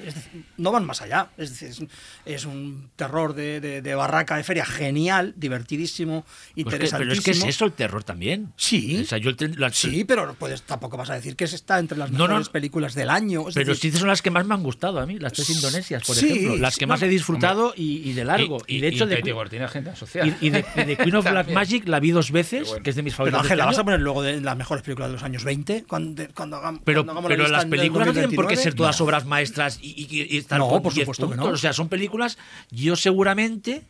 [0.07, 1.29] es decir, no van más allá.
[1.37, 1.91] Es decir, es, un-
[2.25, 6.99] es un terror de, de- de barraca de feria genial, divertidísimo, Pues que- interesantísimo.
[6.99, 8.53] pero es que es eso el terror también.
[8.57, 9.01] Sí.
[9.03, 11.79] O sea, yo el ten- la- Sí, pero puedes, tampoco vas a decir que está
[11.79, 12.29] entre las No, no.
[12.29, 13.49] mejores películas del año.
[13.51, 15.51] Es Pero decir, sí son las que más me han gustado a mí, las tres
[15.51, 16.57] indonesias, por Sí, ejemplo.
[16.57, 18.63] Las que más he disfrutado y, y de largo.
[18.67, 21.51] Y, de hecho, y de, de, Queen of Black.
[21.51, 22.83] Magic, la la vi dos veces, bueno.
[22.85, 23.43] que es de mis Pero favoritas.
[23.43, 25.43] de Ángel, ¿la este vas a poner luego de las mejores películas de los años
[25.43, 25.85] 20?
[25.89, 28.55] Cuando, cuando hagam- Pero, cuando hagamos la pero lista las películas no tienen por qué
[28.55, 28.63] 2029?
[28.63, 29.05] ser todas No.
[29.05, 31.43] obras maestras y, y- y estar No, por 10 supuesto que no.
[31.43, 31.59] puntos.
[31.59, 32.39] O sea, son películas.
[32.71, 33.83] Yo seguramente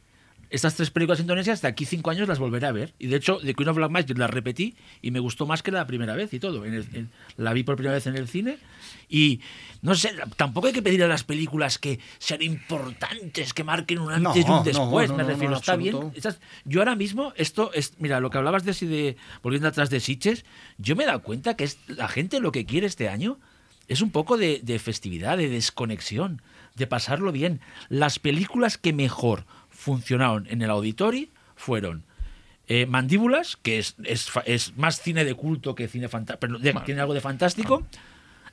[0.50, 2.94] estas tres películas indonesias de aquí cinco años las volveré a ver.
[2.98, 5.70] Y de hecho, The Queen of Black Magic las repetí y me gustó más que
[5.70, 6.64] la primera vez y todo.
[6.64, 8.56] En el- en- la vi por primera vez en el cine
[9.08, 9.40] y
[9.80, 14.12] no sé, tampoco hay que pedir a las películas que sean importantes, que marquen un
[14.12, 15.10] antes y No, un después.
[15.10, 15.94] no, me no, refiero, no, está bien.
[15.94, 16.16] absoluto.
[16.16, 19.88] Estas- yo ahora mismo, esto es, mira, lo que hablabas de, si de volviendo atrás
[19.90, 20.44] de Sitches,
[20.78, 23.38] yo me he dado cuenta que es, la gente lo que quiere este año
[23.86, 26.42] es un poco de, de festividad, de desconexión,
[26.74, 27.60] de pasarlo bien.
[27.88, 32.04] Las películas que mejor funcionaron en el auditorio fueron
[32.66, 36.74] eh, Mandíbulas, que es, es, es más cine de culto que cine fantástico, pero de-
[36.84, 37.86] tiene algo de fantástico.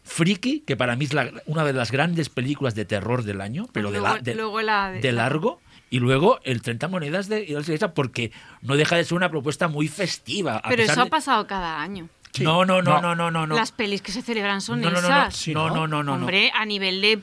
[0.06, 3.68] Friki, que para mí es la- una de las grandes películas de terror del año,
[3.74, 5.60] pero de, la- de- luego la de, de largo.
[5.90, 7.46] Y luego el 30 monedas de
[7.94, 8.32] porque
[8.62, 10.58] no deja de ser una propuesta muy festiva.
[10.58, 12.10] a Pero pesar eso ha pasado cada año.
[12.44, 13.02] No, no, no, No.
[13.02, 13.48] no, no, no.
[13.48, 13.56] no.
[13.56, 15.36] Las pelis que se celebran son no, no, no, no, esas.
[15.36, 15.76] Sí, no, ¿no?
[15.76, 16.14] no, no, no, no.
[16.26, 17.16] Hombre, a nivel de,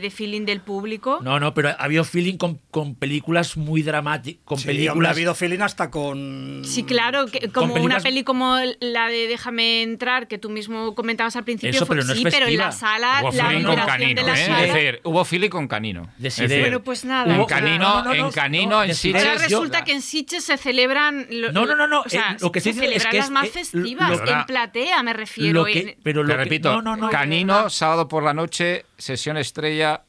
[0.00, 1.20] de, feeling del público.
[1.22, 5.08] No, no, pero ha habido feeling con, con películas muy dramáticas, con Sí, hombre, películas...
[5.08, 6.62] ha habido feeling hasta con...
[6.64, 10.94] Sí, claro, que- como películas- una peli como la de Déjame entrar, que tú mismo
[10.94, 11.70] comentabas al principio.
[11.70, 14.20] Eso, fue- pero no es sí, pero en la sala, Hubo la feeling con Canino,
[14.20, 14.46] de la ¿eh?
[14.46, 14.64] sala.
[14.66, 16.10] Es decir, hubo feeling con Canino.
[16.48, 17.34] Bueno, pues nada.
[17.34, 19.22] En Canino, no, no, no, en no, Canino, no, en Sitges.
[19.22, 21.26] Ahora Yo- resulta que en Sitges se celebran.
[21.30, 23.50] lo- No, no, no, no, O sea, eh, lo que se celebran las más eh,
[23.50, 24.10] festivas.
[24.30, 25.60] Ahora- en platea, me refiero.
[25.60, 27.10] Lo que- en- pero lo Te que- repito, no, no, no.
[27.10, 30.02] Canino, sábado por la noche, sesión estrella.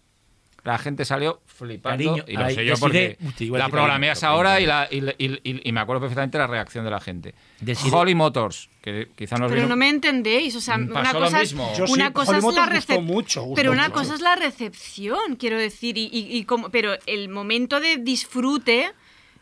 [0.64, 1.90] La gente salió flipando.
[2.06, 4.88] Cariño, y lo ay, sé yo porque a la programé a esa hora y, la,
[4.92, 7.34] y, y- y- y me acuerdo perfectamente la reacción de la gente.
[7.60, 11.14] Desiree- Holly Motors, que quizá nos Pero vino- no me entendéis, o sea, Mm, una
[11.14, 11.68] cosa, mismo.
[11.72, 13.84] es, Yo sí, una cosa Holly es la Motors gustó recep- mucho, gustó pero una
[13.90, 13.94] mucho.
[13.96, 18.92] cosa es la recepción, quiero decir, y, y- y como, pero el momento de disfrute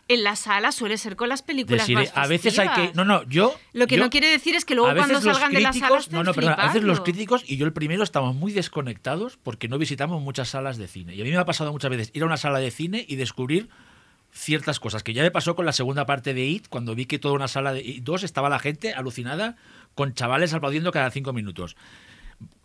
[0.09, 2.91] en la sala suele ser con las películas más a veces hay que...
[2.95, 3.55] No, no, yo...
[3.73, 5.99] Lo que yo- no quiere decir es que luego cuando salgan de la sala críticos-
[6.05, 9.37] estén no, no, perdona, a veces los críticos y yo el primero estamos muy desconectados
[9.41, 11.13] porque no visitamos muchas salas de cine.
[11.15, 13.15] Y a mí me ha pasado muchas veces ir a una sala de cine y
[13.17, 13.69] descubrir
[14.31, 17.17] ciertas cosas, que ya me pasó con la segunda parte de IT, cuando vi que
[17.19, 19.57] toda una sala de IT 2 estaba la gente alucinada
[19.95, 21.75] con chavales aplaudiendo cada cinco minutos.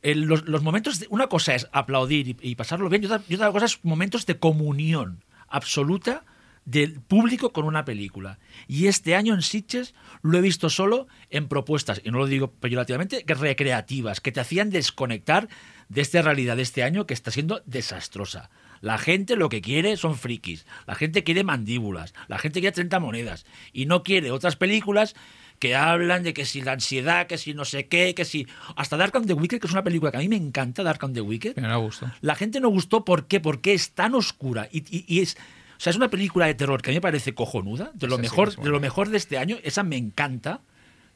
[0.03, 3.35] El- los, los momentos, una cosa es aplaudir y, y pasarlo bien, y otra, y
[3.35, 6.25] otra cosa es momentos de comunión absoluta
[6.65, 8.39] del público con una película.
[8.67, 12.51] Y este año en Sitges lo he visto solo en propuestas, y no lo digo
[12.53, 15.49] peyorativamente, que recreativas, que te hacían desconectar
[15.89, 18.51] de esta realidad de este año que está siendo desastrosa.
[18.81, 22.99] La gente lo que quiere son frikis, la gente quiere mandíbulas, la gente quiere 30
[23.01, 25.15] monedas y no quiere otras películas
[25.59, 28.47] que hablan de que si la ansiedad, que si no sé qué, que si...
[28.77, 31.03] Hasta Dark on the Wicked, que es una película que a mí me encanta, Dark
[31.05, 32.11] on the Wicked, Me gusto.
[32.23, 33.41] la gente no gustó, ¿por qué?
[33.41, 35.37] Porque es tan oscura y, y- y es...
[35.77, 38.15] O sea, es una película de terror que a mí me parece cojonuda, de lo,
[38.15, 40.61] Esa mejor, de lo mejor de este año, esa me encanta,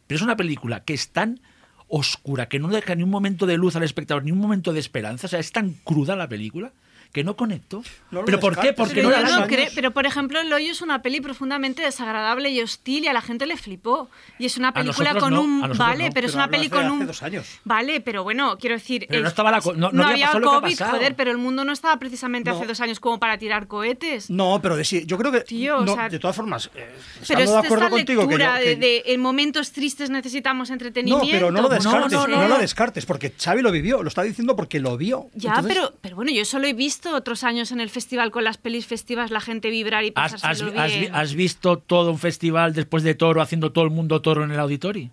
[0.06, 1.40] pero es una película que es tan
[1.86, 4.80] oscura, que no deja ni un momento de luz al espectador, ni un momento de
[4.80, 6.72] esperanza, o sea, es tan cruda la película
[7.12, 7.82] que no conecto.
[8.10, 8.72] No ¿Pero por qué?
[8.72, 12.50] Porque Pero, no no creo- pero por ejemplo, El Hoyo es una peli profundamente desagradable
[12.50, 14.08] y hostil y a la gente le flipó.
[14.38, 15.60] Y es una A película con no, un...
[15.76, 17.06] Vale, no, pero es una peli con hace un...
[17.06, 17.46] dos años.
[17.64, 19.06] Vale, pero bueno, quiero decir...
[19.08, 22.50] Pero no estaba la no- no había COVID, joder, pero el mundo no estaba precisamente
[22.50, 22.66] hace No.
[22.68, 24.28] dos años como para tirar cohetes.
[24.30, 25.40] No, pero de sí, yo creo que.
[25.40, 26.88] Tío, o no, sea- de todas formas, eh,
[27.26, 30.10] Pero es de acuerdo esta contigo que yo- lectura que- de, de en momentos tristes
[30.10, 31.26] necesitamos No, entretenimiento.
[31.30, 34.54] pero no lo descartes, no no, lo descartes, porque Xavi lo vivió, lo está diciendo
[34.54, 35.28] porque lo vio.
[35.34, 38.58] Ya, pero, pero bueno, yo solo he visto otros años en el festival con las
[38.58, 40.62] pelis festivas la gente vibrar y ¿Has, has- has
[41.00, 41.14] bien.
[41.14, 44.58] has visto todo un festival después de Toro haciendo todo el mundo Toro en el
[44.58, 45.10] auditorio?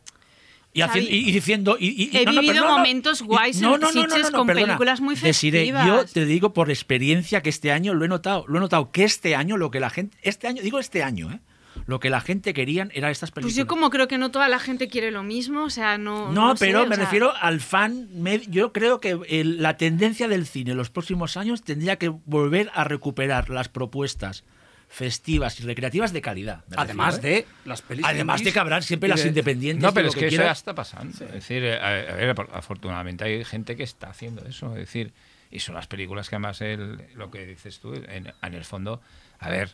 [0.74, 1.78] Y, Xavi, haci- y- diciendo...
[1.80, 4.38] y- y- he no, vivido no, momentos guays no, en no, no, no, Sitges no,
[4.40, 4.66] con perdona.
[4.68, 5.88] películas muy Desiree, festivas.
[5.88, 8.44] yo te digo por experiencia que este año lo he notado.
[8.50, 10.18] Lo he notado que este año lo que la gente...
[10.22, 11.40] Este año, digo este año, ¿eh?
[11.88, 13.54] Lo que la gente querían era estas películas.
[13.54, 16.32] Pues yo como creo que no toda la gente quiere lo mismo, o sea, no...
[16.32, 18.08] No, pero me sea, refiero al fan.
[18.50, 22.72] yo creo que el- la tendencia del cine en los próximos años tendría que volver
[22.74, 24.44] a recuperar las propuestas
[24.88, 26.64] festivas y recreativas de calidad.
[26.70, 27.46] me Además refiero, ¿eh?
[27.64, 28.14] de las películas.
[28.14, 29.84] Además de que habrán siempre y las de- independientes.
[29.84, 31.12] No, pero es que, eso ya está pasando.
[31.26, 34.72] Es decir, eh, a, a ver, afortunadamente hay gente que está haciendo eso.
[34.74, 35.14] Es decir,
[35.52, 39.02] y son las películas que además el, lo que dices tú, en, en el fondo,
[39.40, 39.72] a ver,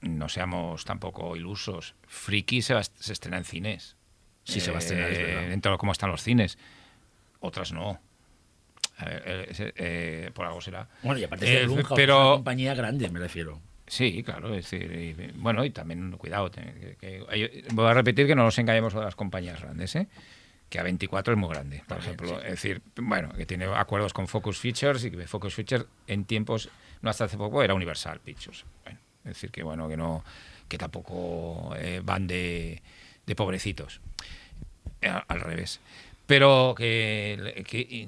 [0.00, 1.94] no seamos tampoco ilusos.
[2.06, 3.96] Friki se, va- se estrena en cines.
[4.44, 5.48] Sí, se va a estrenar, es verdad.
[5.48, 6.56] Dentro de cómo están los cines.
[7.40, 8.00] Otras no.
[8.98, 10.88] A eh, eh, por algo será.
[11.02, 13.60] Bueno, y aparte Eh, de Blumhouse, pero- es una compañía grande, me refiero.
[13.86, 18.34] Sí, claro, es decir, y- bueno, y también cuidado, que- que- voy a repetir que
[18.34, 20.08] no nos engañemos con las compañías grandes, ¿eh?
[20.68, 24.58] que A24 es muy grande, por ejemplo, es decir, bueno, que tiene acuerdos con Focus
[24.58, 26.68] Features y que Focus Features en tiempos,
[27.00, 28.66] no hasta hace poco, era Universal Pictures.
[28.84, 28.98] Bueno,
[29.28, 30.24] es decir, que bueno, que no
[30.68, 32.82] que tampoco eh, van de,
[33.26, 34.00] de pobrecitos.
[35.00, 35.80] Eh, al revés.
[36.26, 38.06] Pero que,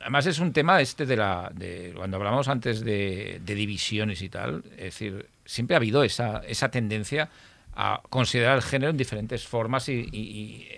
[0.00, 4.62] además es un tema este de la de cuando hablamos antes de, divisiones y tal,
[4.72, 7.28] es decir, siempre ha habido esa, esa tendencia
[7.74, 10.68] a considerar el género en diferentes formas y, y-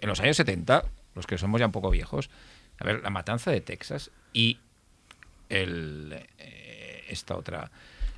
[0.00, 0.84] en los años 70,
[1.14, 2.28] los que somos ya un poco viejos,
[2.78, 4.58] a ver, la matanza de Texas y
[5.48, 7.70] el, eh, esta otra,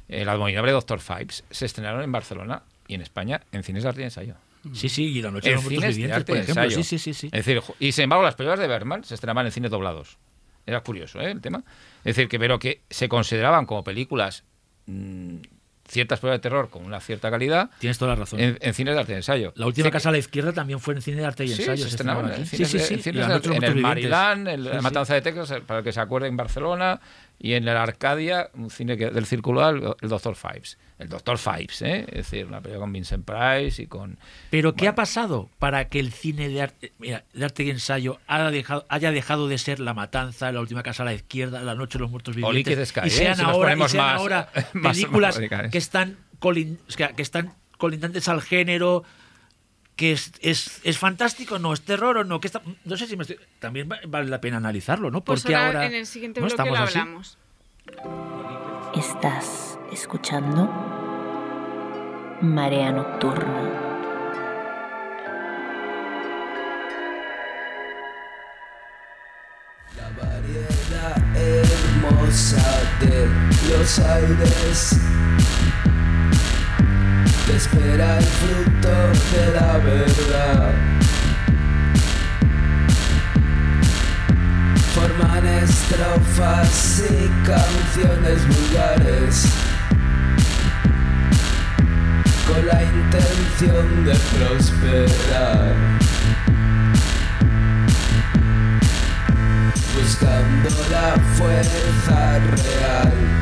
[0.09, 4.01] el abominable Doctor Fibes, se estrenaron en Barcelona y en España en cines de arte
[4.03, 4.35] y ensayo.
[4.73, 6.63] Sí, sí, y la noche de En los muertos cines de arte por ejemplo.
[6.65, 6.83] ensayo.
[6.83, 7.27] Sí, sí, sí, sí.
[7.33, 10.19] Es decir, y sin embargo, las películas de Bergman se estrenaban en cines doblados.
[10.67, 11.31] Era curioso, ¿eh?
[11.31, 11.63] El tema.
[12.05, 14.43] Es decir, que pero que se consideraban como películas
[14.87, 15.37] mm,
[15.89, 18.41] ciertas películas de terror con una cierta calidad Tienes toda la razón.
[18.41, 19.53] en, en cines de arte y ensayo.
[19.55, 21.63] La última Sí, casa a la izquierda también fue en cine de arte y Sí,
[21.63, 21.77] ensayo.
[21.77, 22.95] se se estrenaban estrenaba en cines, sí, sí, de- sí.
[22.95, 23.77] en cines de- de los el.
[23.81, 24.83] Marilán, en Sí, la sí.
[24.83, 27.01] Matanza de Texas, para que se acuerde, en Barcelona,
[27.39, 30.79] y en el Arcadia, un cine que- del Circular, el, Doctor Fives.
[30.99, 32.07] El Doctor Fives, ¿eh?
[32.09, 34.19] es decir, una película con Vincent Price y con...
[34.51, 38.19] Pero ¿qué ha pasado para que el cine de arte, mira, de arte y ensayo
[38.27, 41.75] haya dejado, haya dejado de ser La Matanza, La Última Casa a la Izquierda, La
[41.75, 42.89] Noche de los Muertos O Liquid Vivientes?
[42.89, 43.11] Sky, y ¿eh?
[43.11, 44.49] sean Si ahora, y sean más- ahora
[44.83, 45.39] películas
[45.71, 46.79] que están, colin-
[47.15, 49.05] que están colindantes al género,
[49.97, 52.39] que es, es, es fantástico, no es terror o no.
[52.41, 55.23] Que está, no sé si me estoy, también va- vale la pena analizarlo, ¿no?
[55.25, 56.47] Pues Porque ahora, ahora en el siguiente ¿no?
[56.47, 56.99] bloque estamos lo así.
[56.99, 57.39] hablamos.
[58.95, 60.67] Estás escuchando
[62.43, 63.83] Marea Nocturna.
[70.19, 72.63] variedad hermosa
[73.01, 73.29] de
[73.71, 74.97] los aires
[77.47, 78.89] te espera el fruto
[79.33, 80.73] de la verdad.
[84.95, 89.47] Forman estrofas y canciones vulgares.
[92.49, 95.75] Con la intención de prosperar.
[99.95, 103.37] Buscando la fuerza real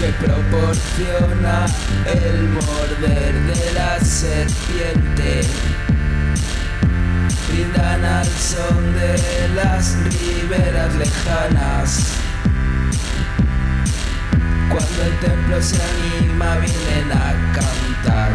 [0.00, 1.66] que proporciona
[2.06, 5.42] el morder de la serpiente.
[7.48, 12.14] Brindan al son de las riberas lejanas.
[14.70, 18.32] Cuando el templo se anima vienen a cantar.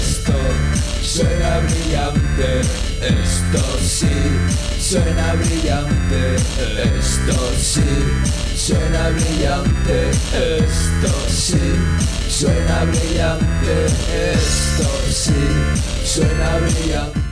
[0.00, 0.38] Esto
[1.02, 4.08] suena brillante, esto sí,
[4.80, 6.36] suena brillante,
[6.98, 7.82] esto sí,
[8.56, 11.58] suena brillante, esto sí,
[12.28, 13.86] suena brillante,
[14.32, 15.34] esto sí,
[16.04, 17.31] suena brillante.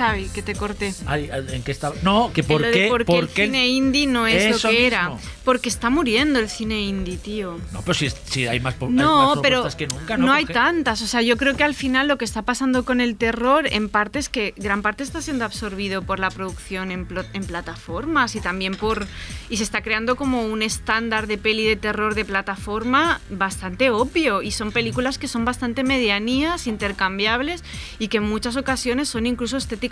[0.00, 0.94] Xavi, que te corté.
[1.06, 1.94] Ay, ¿En qué estaba?
[2.02, 2.88] No, que por qué.
[2.88, 5.10] por qué el cine indie no es Eso lo que era.
[5.10, 5.20] mismo.
[5.44, 7.58] Porque está muriendo el cine indie, tío.
[7.72, 10.26] No, pero si, si hay más, po- hay No, más pero propuestas que nunca, ¿no?
[10.26, 11.02] no hay Porque- tantas.
[11.02, 13.88] O sea, yo creo que al final lo que está pasando con el terror, en
[13.88, 18.40] parte es que gran parte está siendo absorbido por la producción en, en plataformas y
[18.40, 19.06] también por.
[19.50, 24.40] Y se está creando como un estándar de peli de terror de plataforma bastante obvio.
[24.42, 27.64] Y son películas que son bastante medianías, intercambiables
[27.98, 29.89] y que en muchas ocasiones son incluso estéticamente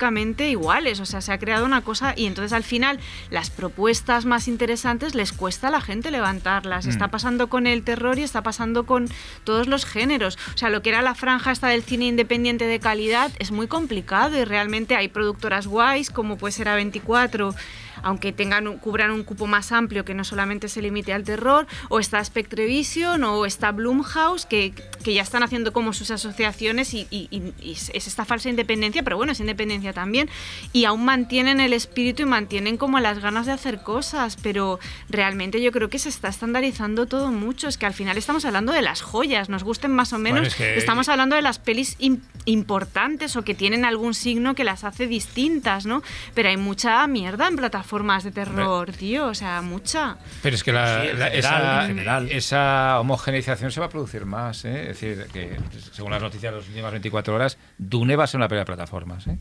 [0.48, 1.00] iguales.
[1.00, 2.98] O sea, se ha creado una cosa y entonces al final
[3.30, 6.86] las propuestas más interesantes les cuesta a la gente levantarlas.
[6.86, 6.90] Mm.
[6.90, 9.08] Está pasando con el terror y está pasando con
[9.44, 10.38] todos los géneros.
[10.54, 13.66] O sea, lo que era la franja esta del cine independiente de calidad es muy
[13.66, 17.54] complicado y realmente hay productoras guays como puede ser A24
[18.02, 21.66] aunque tengan un- cubran un cupo más amplio que no solamente se limite al terror,
[21.88, 24.72] o está Spectrevision o está Blumhouse, que,
[25.04, 28.48] que ya están haciendo como sus asociaciones y, y- y- y es es esta falsa
[28.48, 30.28] independencia, pero bueno, es independencia también,
[30.72, 34.78] y aún mantienen el espíritu y mantienen como las ganas de hacer cosas, pero
[35.08, 38.72] realmente yo creo que se está estandarizando todo mucho, es que al final estamos hablando
[38.72, 41.96] de las joyas, nos gusten más o menos, es que- estamos hablando de las pelis
[41.98, 46.02] im- importantes o que tienen algún signo que las hace distintas, ¿no?
[46.34, 47.87] Pero hay mucha mierda en plataformas
[48.24, 50.16] de terror, tío, o sea, mucha.
[50.42, 52.30] Pero es que la- Sí, la- general, esa, en general.
[52.30, 54.64] esa homogeneización se va a producir más.
[54.64, 54.82] ¿eh?
[54.90, 55.56] Es decir, que
[55.92, 58.66] según las noticias de las últimas 24 horas, Dune va a ser una pelea de
[58.66, 59.26] plataformas.
[59.26, 59.38] ¿eh?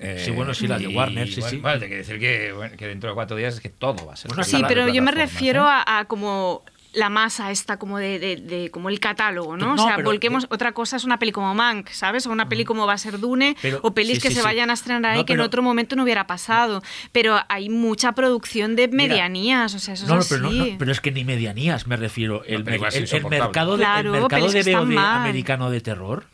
[0.00, 1.56] Eh, Sí, bueno, sí, la de y, Warner, sí, bueno, sí.
[1.56, 4.12] bueno, hay que decir que, bueno, que dentro de cuatro días es que todo va
[4.12, 4.28] a ser.
[4.28, 5.70] Bueno, Sí, pelea de pero yo me refiero ¿eh?
[5.86, 6.62] a, a como
[6.94, 9.76] la masa esta como de, de- de- como el catálogo, ¿no?
[9.76, 12.26] No, o sea, pero- volquemos otra cosa es una peli como Mank, ¿sabes?
[12.26, 14.40] O una peli como va a ser Dune Pero- o pelis sí, que sí, se
[14.40, 14.44] sí.
[14.46, 16.82] vayan a estrenar ahí No, que en otro momento no hubiera pasado,
[17.12, 20.58] pero hay mucha producción de Mira, medianías, o sea, eso No, es pero, no, así.
[20.72, 22.42] no, pero es que ni medianías me refiero.
[22.44, 23.40] El, el- el insoportables.
[23.40, 25.20] mercado de, Claro, el mercado de VOD mal.
[25.20, 26.26] americano de terror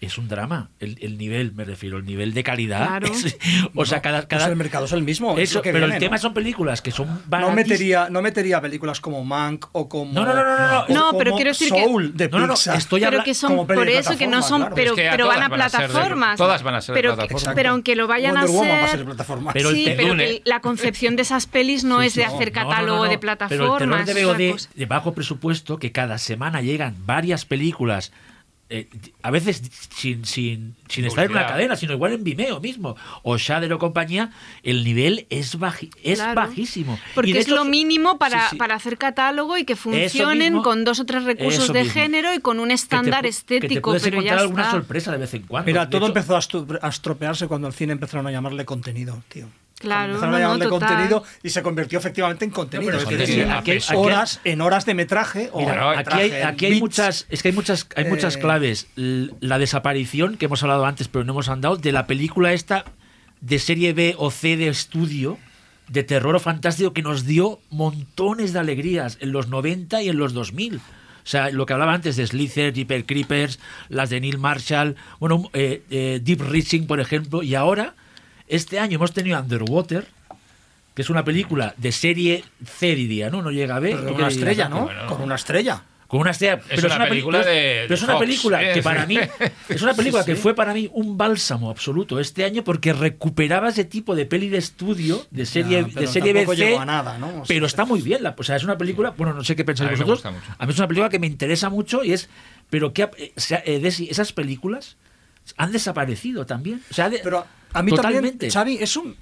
[0.00, 0.70] es un drama.
[0.80, 2.86] El, el nivel, me refiero, el nivel de calidad.
[2.86, 3.06] Claro.
[3.08, 3.36] es-
[3.74, 5.36] o sea, cada, Pues cada el mercado es el mismo.
[5.38, 8.22] es eso, lo que pero viene, el tema son películas que son No metería, no
[8.22, 10.12] metería películas como Mank o como.
[10.12, 10.80] No, no, no, no, no, no.
[10.80, 11.80] o No, pero como quiero decir que-
[12.14, 14.74] de No, no, estoy pero que son por eso que no son claro.
[14.74, 16.74] pero Es que a pero van todas a van a ser de- plataformas todas van
[16.74, 17.54] a ser pero, plataforma.
[17.54, 19.52] pero aunque lo vayan Wonder a Woman ser, va a ser de plataforma.
[19.52, 23.04] Pero el sí pero que la concepción de esas pelis no es de hacer catálogo
[23.04, 28.12] de Pero el plataformas terror de de bajo presupuesto, que cada semana llegan varias películas,
[28.70, 28.88] eh,
[29.22, 29.62] a veces
[29.94, 33.78] sin, sin, sin estar en una cadena, sino igual en Vimeo mismo, o Shudder o
[33.78, 34.30] compañía,
[34.62, 36.40] el nivel es, baji- es Claro.
[36.40, 36.98] bajísimo.
[37.14, 38.56] Porque Y es hecho- lo mínimo para, Sí, sí.
[38.56, 41.92] para hacer catálogo y que funcionen mismo, con dos o tres recursos de mismo.
[42.00, 44.62] género y con un Que te estándar que te estético, puedes pero ya encontrar alguna
[44.62, 44.72] está.
[44.72, 45.66] sorpresa de vez en cuando.
[45.66, 49.48] Mira, De todo hecho, empezó a, estropearse cuando el cine empezaron a llamarle contenido, tío.
[49.80, 52.92] Claro, Empezaron no, a no, llamarle contenido y se convirtió efectivamente en contenido.
[52.98, 56.66] pero es decir, aquí- horas, en horas de metraje o Claro, aquí hay, en aquí
[56.66, 56.80] hay bits.
[56.82, 58.88] muchas, es que hay muchas, hay muchas Eh, claves.
[58.96, 62.84] L- La desaparición que hemos hablado antes, pero no hemos andado, de la película esta
[63.40, 65.38] de serie B o C de estudio
[65.88, 70.18] de terror o fantástico que nos dio montones de alegrías en los 90 y en
[70.18, 70.76] los 2000.
[70.76, 70.80] O
[71.24, 73.58] sea, lo que hablaba antes de Slither, Jeepers Creepers,
[73.88, 77.94] las de Neil Marshall, bueno, eh, eh, Deep Reaching, por ejemplo, y ahora,
[78.50, 80.06] este año hemos tenido Underwater,
[80.94, 83.42] que es una película de serie C, diría, ¿no?
[83.42, 83.90] No llega a B.
[83.90, 84.68] Pero ¿tú con una estrella?
[84.68, 84.82] ¿no?
[84.84, 85.06] Bueno.
[85.06, 85.82] Con una estrella.
[86.08, 86.60] Con una estrella.
[86.68, 88.74] pero una película pero- de- pero es una Fox, película ¿eh?
[88.74, 89.16] que para mí
[89.68, 93.84] es una película que fue para mí un bálsamo absoluto este año porque recuperaba ese
[93.84, 97.28] tipo de peli de estudio de serie pero de serie BC, llegó a nada, ¿no?
[97.28, 98.24] O sea, pero está muy bien.
[98.24, 99.10] la- o sea, es una película.
[99.16, 100.24] Bueno, no sé qué pensáis A vosotros.
[100.58, 102.28] A mí es una película que me interesa mucho y es,
[102.70, 104.96] pero que ha- eh, o sea, eh, esas películas
[105.56, 106.82] han desaparecido también.
[106.90, 108.48] O sea, de- Pero a mí totalmente.
[108.48, 109.16] también, Xavi, es un...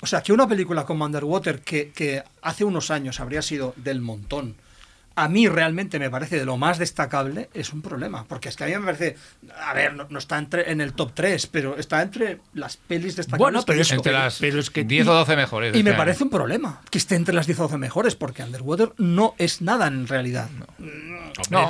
[0.00, 4.00] O sea, que una película como Underwater, que, que hace unos años habría sido del
[4.02, 4.54] montón,
[5.18, 8.24] a mí realmente me parece de lo más destacable, es un problema.
[8.28, 9.16] Porque es que a mí me parece...
[9.58, 13.16] A ver, no, no está entre, en el top 3, pero está entre las pelis
[13.16, 13.38] destacables.
[13.40, 13.90] Bueno, pero es-.
[13.90, 15.72] Entre las pero es que- 10 o 12 mejores.
[15.72, 16.24] de Y me este parece año.
[16.26, 19.86] un problema que esté entre las 10 o 12 mejores, porque Underwater no es nada
[19.86, 20.50] en realidad.
[20.50, 20.66] No,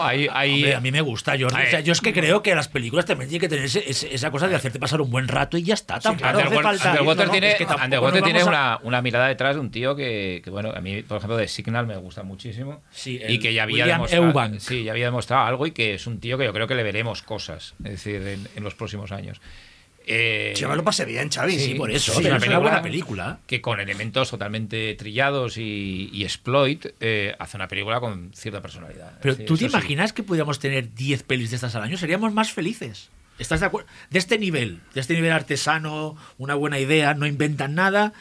[0.03, 1.63] hay- hay- Hombre, a mí me gusta, Jordi.
[1.63, 4.15] O sea, yo es que creo que las películas también tienen que tener ese- ese-
[4.15, 5.99] esa cosa de hacerte pasar un buen rato y ya está.
[6.01, 8.79] Tampoco claro, hace Underwater, falta- Underwater no, no, tiene, es que Underwater tiene a- una,
[8.83, 11.87] una mirada detrás de un tío que, que, bueno, a mí, por ejemplo, de Signal
[11.87, 12.83] me gusta muchísimo.
[12.91, 14.59] Sí, y que ya había, William demostrado, Eubank.
[14.61, 16.83] sí, ya había demostrado algo y que es un tío que yo creo que le
[16.83, 19.41] veremos cosas, es decir, en, en los próximos años.
[20.09, 21.59] Eh, Si yo me lo pasé bien, Xavi.
[21.59, 22.13] Sí, por eso.
[22.13, 26.87] Sí, pero una es una buena película que con elementos totalmente trillados y, y exploit
[27.01, 29.19] eh, hace una película con cierta personalidad.
[29.21, 31.97] Pero Sí, ¿tú te imaginas que pudiéramos tener 10 pelis de estas al año?
[31.97, 33.11] Seríamos más felices.
[33.39, 33.89] ¿Estás de acuerdo?
[34.11, 38.13] De este nivel, de este nivel artesano, una buena idea, no inventan nada,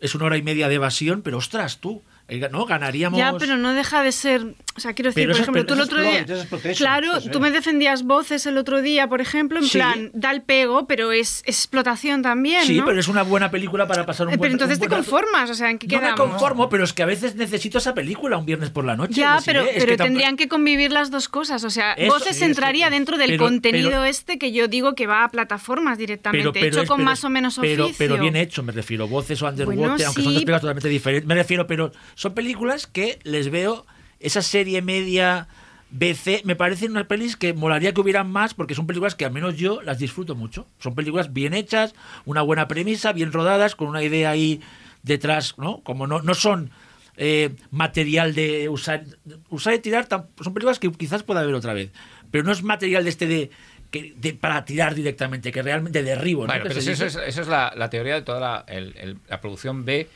[0.00, 2.66] es una hora y media de evasión, pero ostras, tú, eh, ¿no?
[2.66, 3.18] Ganaríamos...
[3.18, 4.54] Ya, pero no deja de ser.
[4.76, 6.26] O sea, quiero decir, Pero por es- ejemplo, pero tú el otro día.
[6.70, 9.78] es Claro, tú me defendías voces el otro día, por ejemplo, en Sí.
[9.78, 12.64] plan, da el pego, pero es, es explotación también.
[12.64, 12.84] Sí, ¿no?
[12.84, 15.54] pero es una buena película para pasar un Eh, buen pero entonces te conformas, o
[15.54, 16.28] sea, ¿en qué No me quedamos?
[16.30, 19.14] conformo, pero es que a veces necesito esa película un viernes por la noche.
[19.14, 19.74] Ya, Desi, pero, ¿eh?
[19.78, 21.62] Pero que tendrían que convivir las dos cosas.
[21.64, 24.94] O sea, Eso, voces sí, entraría dentro del pero- contenido pero- este que yo digo
[24.94, 27.96] que va a plataformas directamente, hecho es- con pero más o menos pero, oficio.
[28.08, 29.06] pero bien hecho, me refiero.
[29.06, 31.28] Voces o Underwater, Bueno, aunque son dos películas totalmente diferentes.
[31.28, 33.86] Me refiero, pero son películas que les veo
[34.24, 35.46] esa serie media
[35.90, 36.42] BC.
[36.44, 39.56] Me parecen unas pelis que molaría que hubieran más porque son películas que al menos
[39.56, 40.66] yo las disfruto mucho.
[40.78, 41.94] Son películas bien hechas,
[42.24, 44.60] una buena premisa, bien rodadas, con una idea ahí
[45.02, 45.80] detrás, ¿no?
[45.82, 46.70] Como no, no son.
[47.16, 49.04] eh, material de usar
[49.48, 51.92] usar y tirar son películas que quizás pueda haber otra vez
[52.32, 53.50] pero no es material de este de,
[53.92, 56.48] que, de para tirar directamente que realmente derribo ¿no?
[56.48, 57.06] Bueno, pero eso, dice.
[57.06, 60.08] es, eso es la, la teoría de toda la, el- el- la producción B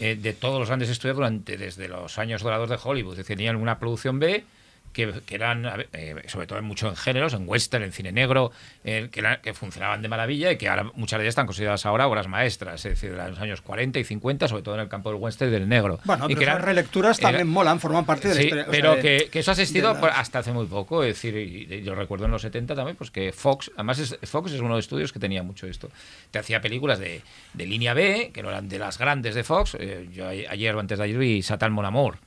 [0.00, 3.12] eh, de todos los grandes estudios durante desde los años dorados de Hollywood.
[3.12, 4.44] Es decir, tenían una producción B
[4.92, 8.52] que, que eran, eh, sobre todo mucho en géneros, en western, en cine negro,
[8.84, 11.84] eh, que, era- que funcionaban de maravilla y que ahora muchas de ellas están consideradas
[11.86, 14.88] ahora obras maestras, es decir, de los años 40 y 50, sobre todo en el
[14.88, 15.98] campo del western y del negro.
[16.04, 18.46] Bueno, y pero que esas eran- relecturas era- también molan, forman parte de la Sí,
[18.46, 18.62] historia.
[18.62, 21.02] o sea, pero de- que, eso ha existido hasta hace muy poco.
[21.02, 24.52] Es decir, y- yo recuerdo en los 70 también, pues que Fox, además es- Fox
[24.52, 25.88] es uno de los estudios que tenía mucho esto.
[26.30, 27.22] Te hacía películas de,
[27.54, 29.76] de línea B, que no eran de las grandes de Fox.
[29.78, 32.18] Eh, yo ayer o antes de ayer vi Satan Mon Amour.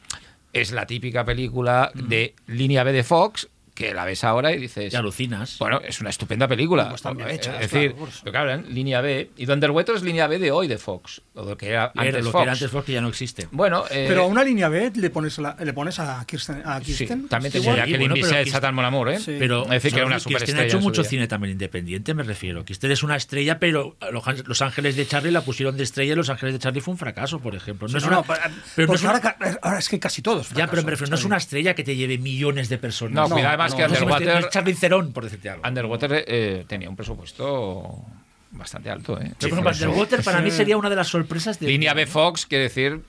[0.56, 4.92] Es la típica película de línea B de Fox que la ves ahora y dices...
[4.94, 5.58] Y alucinas.
[5.60, 6.86] Bueno, es una estupenda película.
[6.86, 8.20] Pues están bien Eh, hechas, es decir, claro, pues.
[8.24, 9.30] pero claro, línea B.
[9.38, 11.22] Y Underwater es línea B de hoy de Fox.
[11.34, 12.40] O de que era Era antes lo Fox.
[12.40, 13.48] que era antes Fox que ya no existe.
[13.52, 16.62] Bueno, eh, Pero a una línea B le pones, la- le pones a Kirsten.
[16.66, 17.78] A Sí, Kirsten también ¿Es tenía igual?
[17.80, 19.20] Jacqueline bueno, pero Bisset, Kirsten- Satan Mon Amour, ¿eh?
[19.20, 19.36] Sí.
[19.38, 21.10] Pero Es decir, que era una Kirsten superestrella ha hecho mucho día.
[21.10, 22.64] cine también independiente, me refiero.
[22.64, 25.84] Kirsten es una estrella, pero a Los Ángeles- Los Ángeles de Charlie la pusieron de
[25.84, 27.90] estrella y Los Ángeles de Charlie fue un fracaso, por ejemplo.
[27.90, 28.40] No Sí, es no, una, no, pero-
[28.76, 30.50] pero no es una- ahora, ca- ahora es que casi todos.
[30.52, 33.14] ya, pero me refiero, no es una estrella que te lleve millones de personas.
[33.16, 35.68] No, No, cuidado, además no, que Underwater- no es Charlie Theron, por decirte algo.
[35.68, 37.96] Underwater eh, tenía un presupuesto
[38.52, 39.20] bastante alto.
[39.20, 39.32] ¿eh?
[39.40, 41.68] Pero, por ejemplo, Underwater para mí sería una de las sorpresas de.
[41.68, 43.02] Línea B Fox quiere decir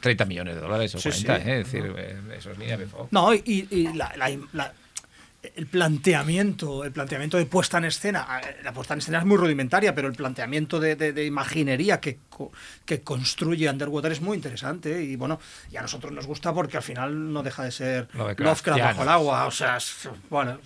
[0.00, 1.42] 30 millones de dólares o Sí, 40, sí.
[1.50, 1.60] ¿eh?
[1.60, 3.12] es decir, eh, eso es línea B Fox.
[3.12, 4.72] No, y, y la- la- la-
[5.54, 9.36] el planteamiento, el planteamiento de puesta en escena, eh, la puesta en escena es muy
[9.36, 12.18] rudimentaria, pero el planteamiento de, de- de imaginería que,
[12.84, 15.38] que construye Underwater es muy interesante y bueno,
[15.70, 18.08] y a nosotros nos gusta porque al final no deja de ser.
[18.14, 20.58] Lovecraft bajo el agua, o sea, es- bueno,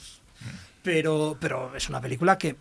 [0.82, 2.56] pero, pero es una película que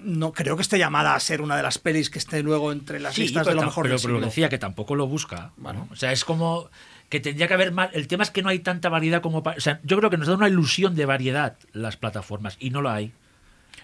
[0.00, 3.00] no creo que esté llamada a ser una de las pelis que esté luego entre
[3.00, 4.26] las Sí, listas pero, de lo mejor pero, del pero lo siglo.
[4.28, 5.50] decía que tampoco lo busca.
[5.56, 5.88] ¿no?
[5.90, 6.70] O sea, es como
[7.08, 7.90] que tendría que haber más.
[7.94, 9.38] El tema es que no hay tanta variedad como.
[9.38, 12.82] O sea, yo creo que nos da una ilusión de variedad las plataformas y no
[12.82, 13.12] la hay.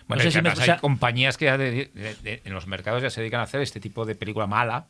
[0.07, 2.53] Bueno, No sé si me- o sea- hay compañías que ya de- de- de- en
[2.53, 4.85] los mercados ya se dedican a hacer este tipo de película mala,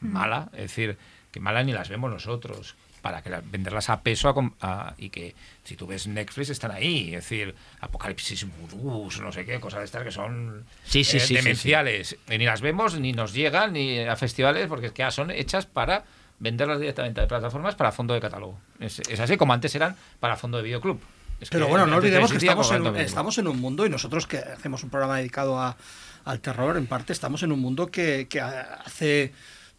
[0.00, 0.96] mala, es decir,
[1.30, 4.94] que mala ni las vemos nosotros, para que la- venderlas a peso a com- a-
[4.98, 9.60] y que si tú ves Netflix están ahí, es decir, Apocalipsis Vudús, no sé qué,
[9.60, 12.16] cosas de estas que son Sí, sí, eh, sí, sí, demenciales.
[12.28, 15.30] Y ni las vemos, ni nos llegan, ni a festivales, porque es que ya son
[15.30, 16.04] hechas para
[16.38, 18.58] venderlas directamente a plataformas para fondo de catálogo.
[18.80, 21.00] Es, es así como antes eran para fondo de videoclub.
[21.40, 23.84] Es Pero que bueno, no olvidemos que estamos en, un, de estamos en un mundo
[23.84, 25.76] y nosotros que hacemos un programa dedicado a-
[26.24, 29.32] al terror, en parte estamos en un mundo que, que hace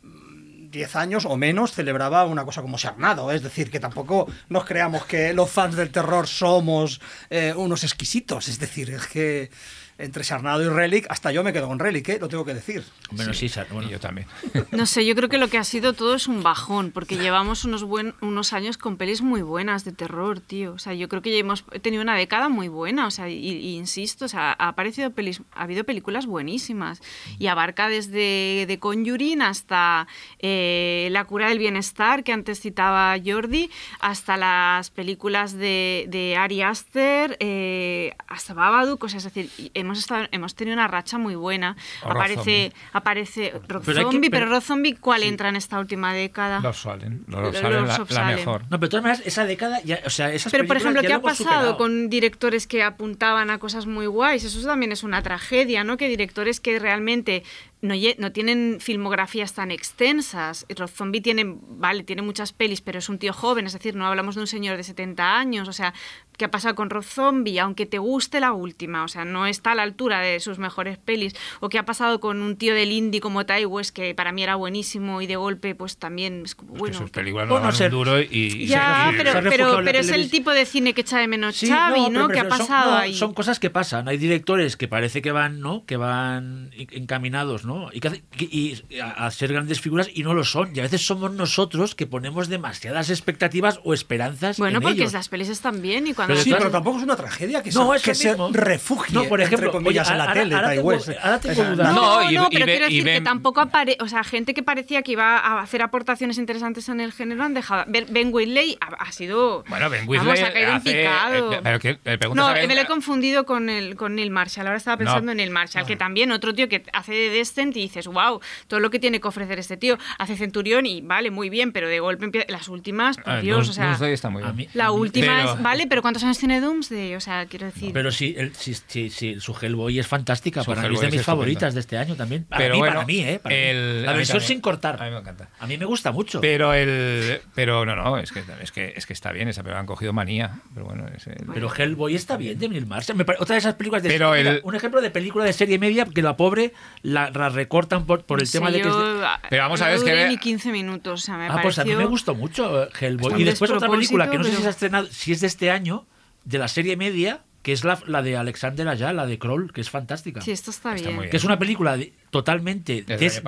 [0.04, 3.32] mm, 10 años o menos celebraba una cosa como Sarnado.
[3.32, 8.48] Es decir, que tampoco nos creamos que los fans del terror somos eh, unos exquisitos.
[8.48, 9.50] Es decir, es que
[9.98, 12.18] entre Sarnado y Relic, hasta yo me quedo con Relic, ¿eh?
[12.20, 12.84] lo tengo que decir.
[13.12, 13.90] Bueno, sí, Sar- bueno.
[13.90, 14.28] Yo también.
[14.72, 17.66] No sé, yo creo que lo que ha sido todo es un bajón, porque llevamos
[17.66, 20.74] unos, buen, unos años con pelis muy buenas de terror, tío.
[20.74, 23.36] O sea, yo creo que ya hemos tenido una década muy buena, o sea, y,
[23.38, 27.02] y insisto, o sea, ha, aparecido pelis, ha habido películas buenísimas
[27.40, 30.08] y abarca desde The Conjuring hasta
[30.40, 36.62] eh, La cura del bienestar, que antes citaba Jordi, hasta las películas de, de Ari
[36.62, 41.18] Aster, eh, hasta Babadook, o sea, es decir, y hemos, estado, hemos tenido una racha
[41.18, 41.76] muy buena.
[42.04, 42.74] O Aparece, Zombie.
[42.94, 46.14] aparece Rob Pero hay que- Zombie, pero- pero Rob Zombie, ¿cuál entra en esta última
[46.14, 46.60] década?
[46.60, 47.24] Los Salem.
[47.28, 48.62] Los Los la, mejor.
[48.64, 51.14] No, pero de todas maneras, esa década, ya, o sea, esas Pero, por ejemplo, ¿qué
[51.14, 51.78] ha pasado superado.
[51.78, 54.44] con directores que apuntaban a cosas muy guays?
[54.44, 55.98] Eso también es una tragedia, ¿no?
[55.98, 57.44] Que directores que realmente
[57.82, 60.66] no, no tienen filmografías tan extensas.
[60.76, 64.06] Rob Zombie tiene, vale, tiene muchas pelis, pero es un tío joven, es decir, no
[64.08, 65.68] hablamos de un señor de 70 años.
[65.68, 65.94] O sea,
[66.38, 67.60] ¿qué ha pasado con Rob Zombie?
[67.60, 70.98] Aunque te guste la última, o sea, no está a la altura de sus mejores
[70.98, 71.36] pelis.
[71.60, 74.42] O qué ha pasado con un tío del indie como Ty West, que para mí
[74.44, 76.98] era buenísimo y de golpe, pues también es como, bueno.
[76.98, 78.66] sus que- películas no ser- duro y...
[78.66, 82.10] ya, se- pero, pero, es el tipo de cine que echa de menos Sí, Xavi,
[82.10, 83.14] no, ¿Qué ha son- pasado no, ahí?
[83.14, 84.08] Son cosas que pasan.
[84.08, 85.86] Hay directores que parece que van, ¿no?
[85.86, 87.90] Que van en- encaminados, ¿no?
[87.94, 90.76] Y, que y a, a ser grandes figuras y no lo son.
[90.76, 95.14] Y a veces somos nosotros que ponemos demasiadas expectativas o esperanzas Bueno, en porque ellos.
[95.14, 96.34] las pelis están bien y cuando...
[96.34, 99.26] Pero Sí, pero tampoco es una tragedia que, No, se, es que se refugie, No,
[99.26, 101.10] por ejemplo, entre comillas, oye, en la ahora- tele, ahora tengo- West.
[101.22, 101.94] ahora tengo Esa- dudas.
[101.94, 103.98] No, No, y- no, y pero quiero y decir que tampoco apare...
[104.00, 107.54] O sea, gente que parecía que iba a hacer aportaciones interesantes en el género han
[107.54, 107.84] dejado...
[107.88, 109.64] Ben Ben Whitley ha, ha sido...
[109.68, 111.54] Bueno, Ben Vamos, Whitley ha caído en hace- picado.
[111.54, 114.68] eh, pero que le preguntas No, me lo he confundido con el con Neil Marshall.
[114.68, 115.32] Ahora estaba pensando No.
[115.32, 118.90] en Neil Marshall, que también otro tío que hace de Y dices, wow, todo lo
[118.90, 119.98] que tiene que ofrecer este tío.
[120.20, 122.48] Hace Centurión y vale, muy bien, pero de golpe empieza...
[122.52, 124.10] Las últimas, por Ah, Dios, Doom- o sea...
[124.12, 124.56] Está muy bien.
[124.56, 125.62] mí- La última Pero- es...
[125.64, 127.16] Vale, pero ¿cuántos años tiene Doomsday?
[127.16, 127.92] O sea, quiero decir...
[127.94, 130.64] Pero sí, el, sí, sí, sí, su Hellboy es fantástica.
[130.64, 131.36] Su para mí es Hellboy de es mis estupenda.
[131.36, 132.44] favoritas de este año también.
[132.46, 133.40] Para Pero mí, bueno, para mí, ¿eh?
[133.42, 133.62] Para mí.
[133.62, 134.48] el- La a mí versión también.
[134.48, 135.02] sin cortar.
[135.02, 135.50] A mí me encanta.
[135.60, 136.42] A mí me gusta mucho.
[136.42, 139.78] Pero el pero no, no, es que es que es que está bien, esa pero
[139.78, 143.20] han cogido manía, pero bueno, es el- Pero Hellboy está bien de Neil Marshall.
[143.40, 146.06] Otra de esas películas de Pero mira, el- un ejemplo de película de serie media
[146.06, 149.02] que la pobre la, la recortan por, por el sé, tema de que es de-
[149.02, 151.60] yo, ah, Pero vamos a ver, que ve- ni 15 minutos, o sea, me Ah,
[151.62, 153.42] pues a mí me gustó mucho eh, Hellboy.
[153.42, 155.72] Y después otra película que no sé si se ha estrenado, si es de este
[155.72, 156.06] año,
[156.46, 159.82] de la serie media, que es la, la de Alexander Ayala, la de Kroll, que
[159.82, 160.40] es fantástica.
[160.42, 161.30] Sí, esto está, Está bien.
[161.30, 163.42] Que es una película de- totalmente de, esa,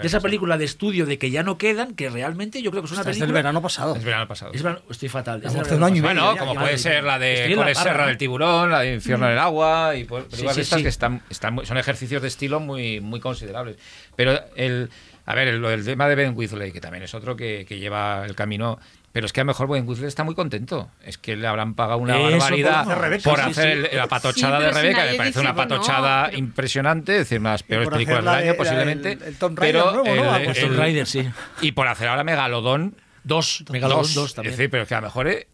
[0.00, 2.86] de esa película de estudio de que ya no quedan, que realmente yo creo que
[2.86, 3.26] es una Esta es película.
[3.26, 3.94] del verano pasado.
[3.94, 4.52] es verano pasado.
[4.52, 5.42] Es verano- estoy fatal.
[5.44, 6.78] es año Bueno, ya, como ya, puede ya.
[6.78, 8.08] ser la de la Serra ¿no?
[8.08, 10.82] del tiburón, la de Infierno del agua y pues, sí, sí.
[10.82, 11.22] que están,
[11.64, 13.76] son ejercicios de estilo muy muy considerables.
[14.16, 14.90] Pero el
[15.26, 18.24] a ver, el, el tema de Ben Wheatley, que también es otro que, que lleva
[18.26, 18.78] el camino
[19.12, 20.88] pero es que a lo mejor Ben Wheatley está muy contento.
[21.04, 23.88] Es que le habrán pagado una Eso, barbaridad por hacer Rebeca, por sí, hacer sí.
[23.92, 25.04] el- la patochada Sí, de Rebeca.
[25.04, 28.28] Me parece una que no, patochada impresionante, es decir, una de las peores películas del
[28.34, 29.12] año posiblemente.
[29.12, 30.36] el- el Tomb Raider pero nuevo, ¿no?
[30.36, 31.28] el- Tomb el- Raider, sí.
[31.60, 32.94] y por hacer ahora Megalodón
[33.24, 34.34] Dos, Megalodon 2 Dos.
[34.34, 34.52] también.
[34.52, 35.46] Es decir, pero es que a lo mejor eh,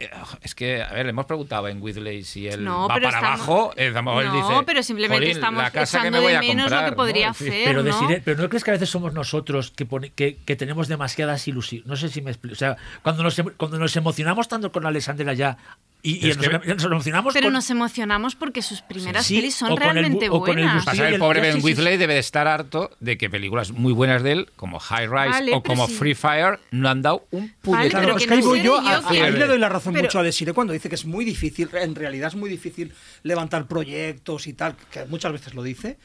[0.43, 3.27] es que, a ver, le hemos preguntado en Whitley si él No, va para estamos-
[3.41, 3.73] abajo.
[3.77, 6.33] eh, mejor él No, dice, pero simplemente "Jolín, estamos la casa que echando me voy
[6.33, 6.97] de a menos lo que comprar", ¿no?
[6.97, 7.65] podría hacer.
[7.65, 8.01] Pero, ¿no?
[8.01, 11.47] decir- pero no crees que a veces somos nosotros que, pone- que, que tenemos demasiadas
[11.47, 11.87] ilusiones.
[11.87, 12.55] No sé si me explico.
[12.55, 15.59] O sea, cuando nos, em- cuando nos emocionamos tanto con Alexander allá,
[16.01, 19.57] Y, y nos, que- nos emocionamos Pero con- nos emocionamos porque sus primeras Sí, pelis
[19.57, 20.85] son realmente o con el buenas.
[20.85, 21.65] Pasa el el- pobre Ben sí, sí.
[21.67, 25.29] Wheatley debe de estar harto de que películas muy buenas de él, como High Rise
[25.29, 25.95] Vale, o como sí.
[25.95, 28.17] Free Fire, no han dado un Vale, puñetazo.
[28.17, 30.23] Es que no yo, yo a- que- ahí le doy la razón Pero- mucho a
[30.23, 32.93] Desire cuando dice que es muy difícil, en realidad es muy difícil
[33.25, 35.99] levantar proyectos y tal, que muchas veces lo dice.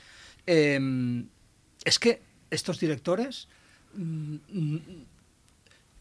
[0.48, 1.24] Eh,
[1.86, 3.48] es que estos directores,
[3.96, 4.80] mm, mm,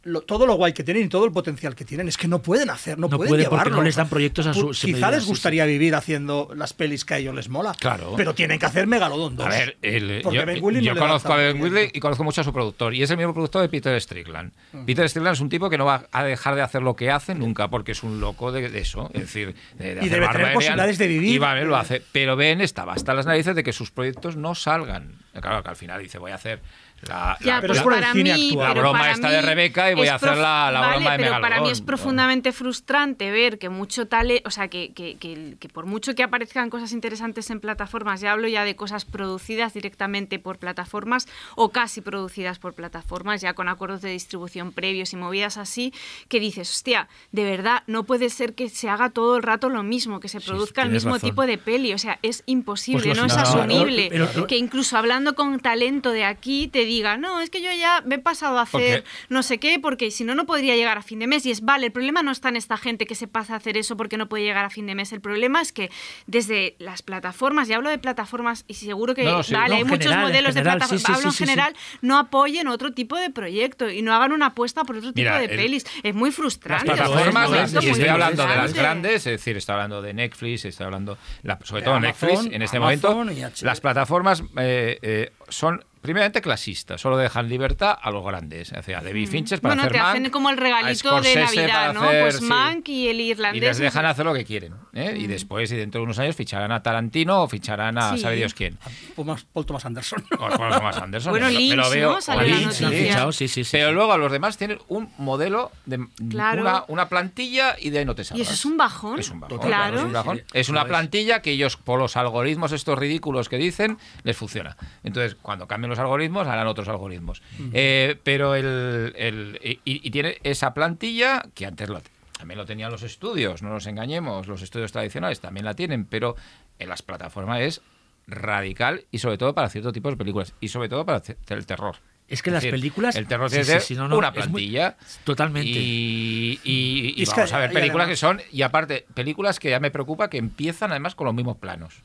[0.04, 2.42] lo- todo lo guay que tienen y todo el potencial que tienen, es que no
[2.42, 3.76] pueden hacer, no, No pueden puede porque llevarlo.
[3.76, 6.72] no les dan proyectos a su- Pu- su Quizá les sí, gustaría vivir haciendo las
[6.72, 8.14] pelis que a ellos les mola, Claro.
[8.16, 9.46] pero tienen que hacer Megalodon 2.
[9.46, 11.60] A ver, el- Porque yo, Ben Wheatley no yo conozco a Ben.
[11.62, 12.94] Wheatley y conozco mucho a su productor.
[12.94, 14.52] Y es el mismo productor de Peter Strickland.
[14.86, 17.34] Peter Strickland es un tipo que no va a dejar de hacer lo que hace
[17.34, 19.10] nunca, porque es un loco de, de eso.
[19.14, 21.30] Es decir, de, de Y hacer debe tener posibilidades de vivir.
[21.34, 22.02] Y Babel lo hace.
[22.12, 25.12] Pero Ben estaba hasta las narices de que sus proyectos no salgan.
[25.40, 26.60] Claro, que al final dice, voy a hacer
[27.08, 28.68] la, Ya, la- Pero es la- por el para cine mí, actual.
[28.68, 31.10] La pero broma mí de Rebeca y voy es a hacer la- la vale, broma
[31.12, 35.16] de pero para mí es profundamente frustrante ver que mucho talento, o sea, que, que,
[35.16, 39.04] que- que por mucho que aparezcan cosas interesantes en plataformas, ya hablo ya de cosas
[39.04, 41.26] producidas directamente por plataformas
[41.56, 45.92] o casi producidas por plataformas, ya con acuerdos de distribución previos y movidas así,
[46.28, 49.82] que dices, hostia, de verdad, no puede ser que se haga todo el rato lo
[49.82, 51.30] mismo, que se produzca el mismo razón.
[51.30, 54.06] tipo de peli, o sea, es imposible, Pues no es asumible.
[54.10, 57.70] Pero- pero- que incluso hablando con talento de aquí te diga, no, es que yo
[57.72, 60.98] ya me he pasado a hacer no sé qué, porque si no, no podría llegar
[60.98, 61.44] a fin de mes.
[61.46, 63.76] Y es, vale, el problema no está en esta gente que se pasa a hacer
[63.76, 65.12] eso porque no puede llegar a fin de mes.
[65.12, 65.90] El problema es que
[66.26, 69.54] desde las plataformas, y hablo de plataformas, y seguro que, No, no, sí.
[69.54, 71.50] vale, No, hay muchos modelos general, de plataformas, sí, sí, hablo en sí, sí, sí.
[71.50, 75.30] general, no apoyen otro tipo de proyecto y no hagan una apuesta por otro tipo
[75.30, 75.84] de el- pelis.
[76.02, 76.86] Es muy Las frustrante.
[76.86, 80.14] plataformas, es las- momento y estoy hablando de las grandes, es decir, estoy hablando de
[80.14, 84.42] Netflix, estoy hablando, la- sobre De todo Amazon, Netflix, en este Amazon momento, las plataformas
[84.56, 89.28] eh, eh, son primeramente clasistas, solo dejan libertad a los grandes, o sea, a David
[89.28, 92.02] Fincher para Bueno, hacer te hacen Mank, como el a regalito de Navidad, ¿no?
[92.02, 92.44] hacer, Pues sí.
[92.44, 93.62] Mank y el y irlandés.
[93.62, 94.74] les no dejan hacer lo que quieren.
[94.92, 95.14] ¿eh?
[95.16, 98.18] Y después, y dentro de unos años, ficharán a Tarantino o ficharán a Sí.
[98.18, 98.78] sabe Dios quién.
[99.16, 100.24] Thomas- Paul Thomas Anderson.
[100.38, 101.30] O o Thomas Anderson.
[101.30, 102.10] Bueno, me lo- me lo Lynch, veo.
[102.10, 102.16] ¿no?
[102.16, 102.88] o Salió la Lynch, noticia.
[102.90, 102.96] sí.
[103.04, 106.62] Fichado, sí, sí, sí, Pero luego los demás tienen un modelo de Claro.
[106.62, 108.46] una, una plantilla y de ahí no te Y salvas.
[108.48, 109.20] eso es un bajón.
[109.20, 109.58] Es un bajón.
[109.60, 109.98] Claro.
[109.98, 110.36] Es, un, bajón.
[110.38, 114.76] Sí, Es una plantilla que ellos, por los algoritmos estos ridículos que dicen, les funciona.
[115.04, 117.42] Entonces, cuando cambian los algoritmos, harán otros algoritmos.
[117.72, 122.00] Eh, pero el, el- y, y tiene esa plantilla que antes lo,
[122.36, 126.34] también lo tenían los estudios, no nos engañemos, los estudios tradicionales también la tienen, pero
[126.78, 127.80] en las plataformas es
[128.26, 131.96] radical y sobre todo para cierto tipo de películas y sobre todo para el terror.
[132.28, 134.96] Es que las decir, películas- El terror tiene sí, no, no, una muy- plantilla.
[135.24, 135.68] Totalmente.
[135.68, 138.40] Y, y- y Y es vamos que a ver películas que son.
[138.50, 142.00] Y aparte, películas que ya me preocupa que empiezan además con los mismos planos.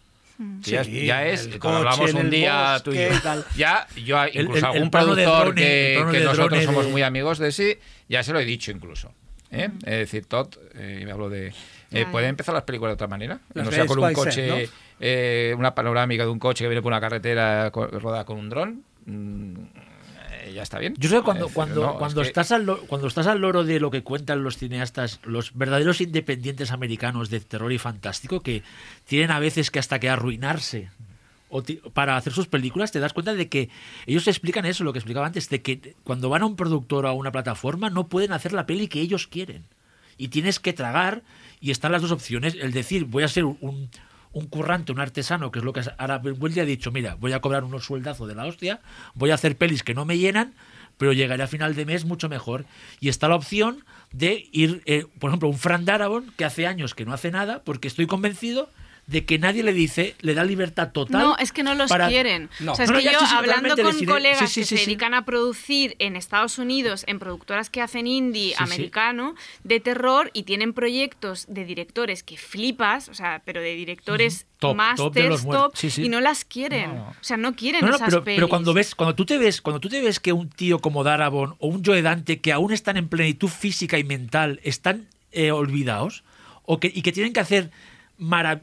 [0.63, 3.09] Que ya, es- ya coche hablamos un día tú y yo,
[3.55, 7.51] ya yo incluso el- el algún productor drone, que, nosotros somos de- muy amigos de
[7.51, 7.77] sí,
[8.07, 9.11] ya se lo he dicho incluso.
[9.51, 9.69] ¿eh?
[9.85, 11.53] Es decir, Todd, eh, me hablo de...
[11.91, 13.39] eh, ¿Pueden empezar las películas de otra manera?
[13.53, 14.55] Las no sea con un coche, ¿no?
[14.99, 18.83] eh, una panorámica de un coche que viene por una carretera rodada con un dron.
[19.05, 19.53] mm,
[20.53, 20.95] ya está bien.
[20.97, 23.27] Yo sé que cuando, decir, cuando, no, es cuando, que- estás al lo- cuando estás
[23.27, 27.77] al loro de lo que cuentan los cineastas, los verdaderos independientes americanos de terror y
[27.77, 28.63] fantástico, que
[29.05, 30.89] tienen a veces que hasta que arruinarse
[31.49, 31.63] o
[31.93, 33.69] para hacer sus películas, te das cuenta de que
[34.05, 37.09] ellos explican eso, lo que explicaba antes, de que cuando van a un productor o
[37.09, 39.63] a una plataforma no pueden hacer la peli que ellos quieren.
[40.17, 41.23] Y tienes que tragar
[41.61, 43.89] y están las dos opciones, el decir voy a ser un,
[44.37, 47.41] un currante, un artesano, que es lo que ahora Weldy ha dicho, mira, voy a
[47.41, 48.81] cobrar unos sueldazos de la hostia,
[49.15, 50.53] voy a hacer pelis que no me llenan,
[50.97, 52.65] pero llegaré a final de mes mucho mejor.
[52.99, 56.95] Y está la opción de ir, eh, por ejemplo, un Fran Darabont, que hace años
[56.95, 58.69] que no hace nada, porque estoy convencido
[59.07, 61.21] de que nadie le dice, le da libertad total.
[61.21, 62.49] No, es que no los para- quieren.
[62.59, 62.73] No.
[62.73, 65.13] O sea, es No, que yo, sí, sí, hablando con colegas sí, que se dedican
[65.13, 70.73] a producir en Estados Unidos, en productoras que hacen indie americano, de terror, y tienen
[70.73, 75.55] proyectos de directores que flipas, o sea, pero de directores Top, top de masters, los
[75.55, 76.03] top, sí.
[76.03, 76.89] y no las quieren.
[76.91, 78.37] O sea, no quieren esas pero, pelis.
[78.39, 81.03] pero cuando ves, cuando tú te ves, cuando tú te ves que un tío como
[81.03, 85.51] Darabont o un Joe Dante que aún están en plenitud física y mental están eh,
[85.51, 86.23] olvidados
[86.63, 87.71] o que, y que tienen que hacer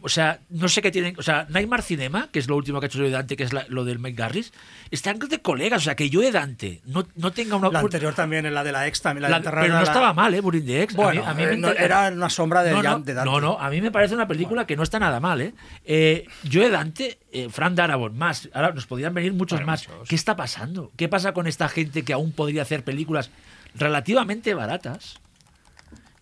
[0.02, 2.86] o sea, no sé qué tienen, o sea, Nightmare Cinema, que es lo último que
[2.86, 4.52] ha hecho Joe Dante, que es la- lo del Mike Garris,
[4.90, 8.46] están de colegas, o sea, que Joe Dante no, no tenga una La anterior también,
[8.46, 10.34] en la de la ex, también la, la- de enterrar pero no la- estaba mal,
[10.34, 10.40] ¿eh?
[10.40, 10.94] Burin the Ex.
[10.94, 13.14] A Bueno, mí- a mí eh, no, era una sombra de, no, Jan- no, de
[13.14, 13.30] Dante.
[13.30, 15.54] no, no, a mí me parece una película que no está nada mal, ¿eh?
[15.84, 19.88] eh Joe Dante, eh, Fran Darabont, más, ahora nos podrían venir muchos Bueno, más.
[19.88, 20.08] muchos.
[20.08, 20.90] ¿Qué está pasando?
[20.96, 23.30] ¿Qué pasa con esta gente que aún podría hacer películas
[23.74, 25.20] relativamente baratas?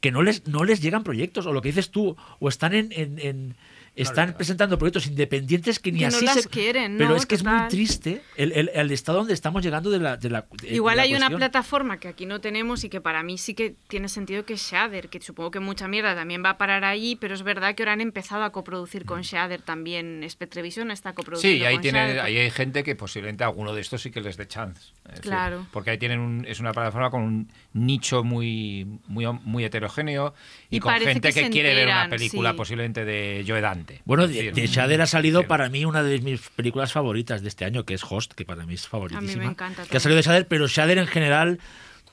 [0.02, 2.92] Que no les, no les llegan proyectos, o lo que dices tú, o están en...
[2.92, 3.56] en- en-
[3.94, 7.16] están presentando proyectos independientes que ni Que no así las se quieren, pero ¿no?
[7.16, 7.68] es que es muy Total.
[7.68, 11.02] triste el, el- el estado donde estamos llegando de la, de la de Igual la
[11.02, 14.44] hay una plataforma que aquí no tenemos y que para mí sí que tiene sentido
[14.46, 17.42] que es Shader, que supongo que mucha mierda también va a parar allí, pero es
[17.42, 20.24] verdad que ahora han empezado a coproducir con Shader también.
[20.28, 22.20] Spectrevisión está coproduciendo Sí, y ahí, con tiene, Shudder.
[22.20, 24.80] ahí hay gente que posiblemente alguno de estos sí que les dé chance.
[25.04, 25.66] Es decir, Claro.
[25.72, 30.34] porque ahí tienen un- es una plataforma con un nicho muy, muy, muy heterogéneo
[30.70, 32.56] y, Y con gente que que, quiere ver una enteran, película sí.
[32.56, 33.60] posiblemente de Joe
[34.04, 37.48] Bueno, de, decir, de Shader ha salido para mí una de mis películas favoritas de
[37.48, 39.44] este año, que es Host, que para mí es favoritísima.
[39.44, 41.58] encanta Que ha salido de Shader, pero Shader en general,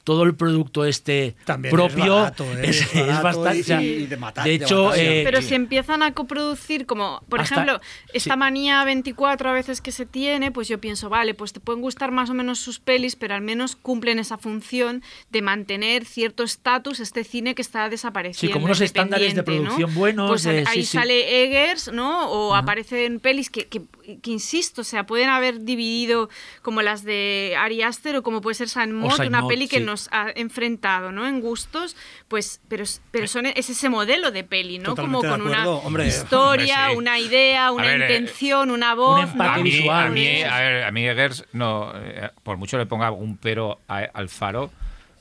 [0.09, 2.61] todo el producto este También propio es barato, ¿eh?
[2.63, 3.57] es, Es es barato bastante.
[3.57, 7.21] y- o sea, y de matar- de hecho, eh, Pero si empiezan a coproducir, como
[7.29, 7.79] por Hasta- ejemplo,
[8.11, 8.39] esta sí.
[8.39, 12.11] manía 24 a veces que se tiene, pues yo pienso, vale, pues te pueden gustar
[12.11, 16.99] más o menos sus pelis, pero al menos cumplen esa función de mantener cierto estatus
[16.99, 18.47] este cine que está desapareciendo.
[18.47, 20.97] Sí, como unos estándares de producción buenos, Pues de- ahí sí, sí.
[20.97, 22.29] sale Eggers, ¿no?
[22.31, 23.81] O aparecen pelis que, que,
[24.17, 26.29] que, insisto, o sea, pueden haber dividido
[26.61, 29.83] como las de Ari Aster o como puede ser San Mott, una peli que sí.
[29.83, 31.27] nos ha enfrentado, ¿no?
[31.27, 31.95] En gustos,
[32.27, 34.89] pues, pero, pero son, es ese modelo de peli, ¿no?
[34.95, 36.07] Totalmente como con una hombre.
[36.07, 36.97] historia, Hombre, sí.
[36.97, 39.21] una idea, una ver, eh, intención, una voz.
[39.39, 39.63] A ¿no?
[39.63, 40.07] mí, visual.
[40.07, 43.79] a mí, a ver, a mí Eggers, no, eh, por mucho le ponga algún pero
[43.87, 44.71] a- al faro,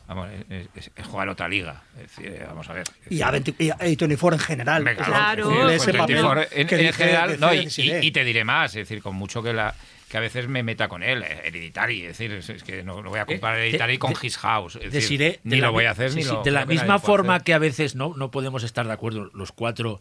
[0.08, 1.82] vamos, es, es- es jugar otra liga.
[1.96, 2.84] Es decir, eh, vamos a ver.
[3.08, 4.84] Y a, decir, 20 y a A24 en general.
[4.96, 8.00] Claro, Cumple ese papel 24 en, que en dice- general, que no, dice y, Desiree.
[8.02, 9.74] y- y te diré más, es decir, con mucho que la
[10.08, 13.10] que a veces me meta con él, eh, Hereditary, es decir, es, que no, no
[13.10, 15.60] voy a comparar Eh, Hereditary de- con de- His House, es decir, Desiree, ni de
[15.60, 17.58] la lo voy a hacer sí, ni sí, lo de la misma forma que a
[17.58, 20.00] veces no, no podemos estar de acuerdo los cuatro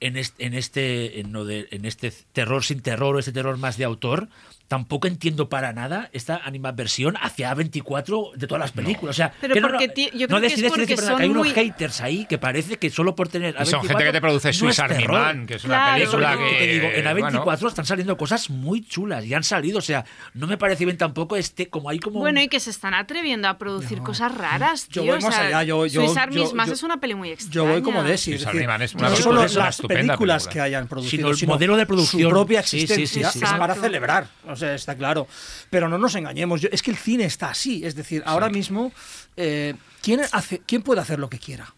[0.00, 3.56] en este, en este, en lo de- en este terror sin terror o este terror
[3.56, 4.28] más de autor,
[4.68, 9.14] tampoco entiendo para nada esta animadversión hacia A24 de todas las películas.
[9.14, 11.16] O sea, Pero que no, porque no, yo no creo que es decides porque son
[11.16, 13.88] que hay unos muy- haters ahí que parece que solo por tener Y son A24
[13.88, 15.06] gente que te produce no Swiss Army.
[15.06, 16.56] Man, que es una Claro, película lo que...
[16.56, 20.04] te digo, en A24 bueno, están saliendo cosas muy chulas y han salido, o sea,
[20.34, 22.94] no me parece bien tampoco este como hay como Bueno, un- y que se están
[22.94, 25.12] atreviendo a producir cosas raras, Yo tío.
[25.12, 27.30] voy o más sea, allá, yo- yo- Swiss Army yo- yo- es una peli muy
[27.30, 27.54] extraña.
[27.54, 29.74] Yo voy como Desi, es Swiss decir, Army Man es una no película, solo las
[29.76, 30.52] estupenda películas película.
[30.52, 32.22] que hayan producido, Sino el modelo de producción.
[32.22, 34.26] su propia Sí, sí, sí, existencia sí, es para celebrar,
[34.56, 35.28] o sea, está claro.
[35.70, 38.92] Pero no nos engañemos, yo- es que el cine está así, es decir, ahora mismo,
[39.36, 41.72] eh, ¿quién, hace, ¿quién puede hacer lo que quiera?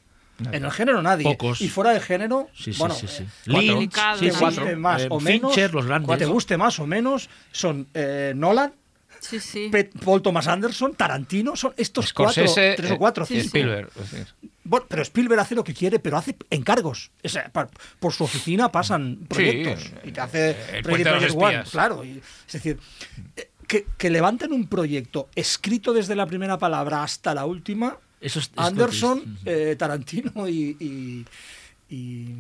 [0.53, 1.25] En el género nadie.
[1.25, 1.61] Pocos.
[1.61, 3.25] Y fuera del género, Sí, sí, bueno, sí, sí.
[3.25, 6.17] eh, Lynch, te guste más Eh, o menos, Fincher, los grandes.
[6.19, 8.73] te guste más o menos, son eh, Nolan,
[9.21, 9.71] Sí, sí.
[10.05, 13.47] Paul Thomas Anderson, Tarantino, son estos cuatro, tres o eh, cuatro, y cinco.
[13.47, 13.91] Spielberg.
[14.65, 17.11] Bueno, pero Spielberg hace lo que quiere, pero hace encargos.
[17.25, 17.69] O sea, pa-
[17.99, 19.85] por su oficina pasan proyectos.
[19.85, 22.05] Sí, y te hace el Ready puente de los Player One, claro.
[22.05, 22.79] y- es decir,
[23.37, 28.39] eh, que, que levanten un proyecto escrito desde la primera palabra hasta la última, Eso
[28.41, 30.77] es- es Anderson, eh, Tarantino y...
[30.79, 32.35] y, y-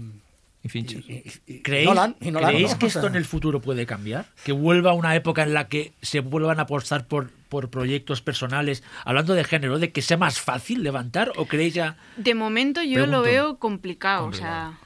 [0.69, 1.03] Y Fincher.
[1.09, 1.13] y-
[1.47, 2.79] y- y ¿Creéis, Nolan, y Nolan, creéis ¿no?
[2.79, 4.27] que esto en el futuro puede cambiar?
[4.45, 8.83] ¿Que vuelva una época en la que se vuelvan a apostar por, por proyectos personales?
[9.05, 11.97] Hablando de género, ¿de que sea más fácil levantar o creéis ya...?
[12.17, 13.17] De momento yo Pregunto.
[13.19, 14.71] lo veo complicado, Complicado.
[14.71, 14.79] o sea,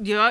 [0.00, 0.22] yo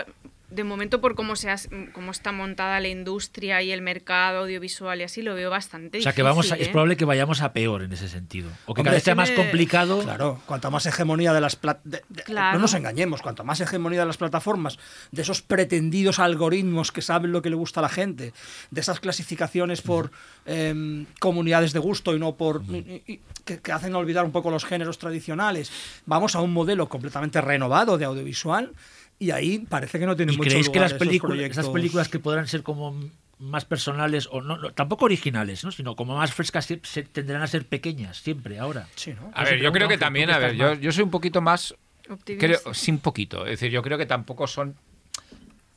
[0.54, 5.00] de momento por cómo se has- cómo está montada la industria y el mercado audiovisual
[5.02, 6.72] y así lo veo bastante O sea, que vamos a- es ¿eh?
[6.72, 8.50] probable que vayamos a peor en ese sentido.
[8.66, 10.02] O que Hombre, cada vez sea más complicado.
[10.02, 12.58] Claro, cuanto más hegemonía de las plat- de- de- Claro.
[12.58, 14.78] no nos engañemos, cuanto más hegemonía de las plataformas,
[15.12, 18.34] de esos pretendidos algoritmos que saben lo que le gusta a la gente,
[18.72, 20.12] de esas clasificaciones por
[20.46, 24.52] em, comunidades de gusto y no por y- y- que, que hacen olvidar un poco
[24.52, 25.72] los géneros tradicionales,
[26.06, 28.72] vamos a un modelo completamente renovado de audiovisual
[29.20, 31.58] y ahí parece que no tiene ¿Y mucho creéis que las películas, proyectos.
[31.58, 33.00] esas películas que podrán ser como
[33.40, 35.72] más personales, o no, no, tampoco originales, ¿no?
[35.72, 38.88] sino como más frescas, se- se- tendrán a ser pequeñas siempre, ahora?
[38.96, 39.28] Sí, ¿no?
[39.34, 41.42] A Pues ver, yo creo que también, ¿tú a ver, yo, yo soy un poquito
[41.42, 41.76] más
[42.10, 42.60] Optimista.
[42.62, 43.46] Creo, sí, un poquito.
[43.46, 44.76] Es decir, yo creo que tampoco son.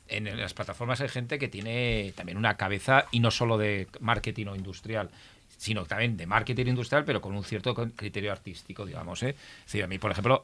[0.09, 4.47] En las plataformas hay gente que tiene también una cabeza, y no solo de marketing
[4.47, 5.09] o industrial,
[5.57, 9.21] sino también de marketing industrial, pero con un cierto criterio artístico, digamos.
[9.23, 9.29] ¿eh?
[9.59, 10.41] Es decir, a mí, por ejemplo,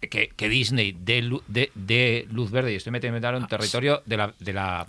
[0.00, 4.16] que, que Disney dé dé- dé luz verde, y estoy metiendo en un territorio de
[4.16, 4.34] la.
[4.38, 4.86] De la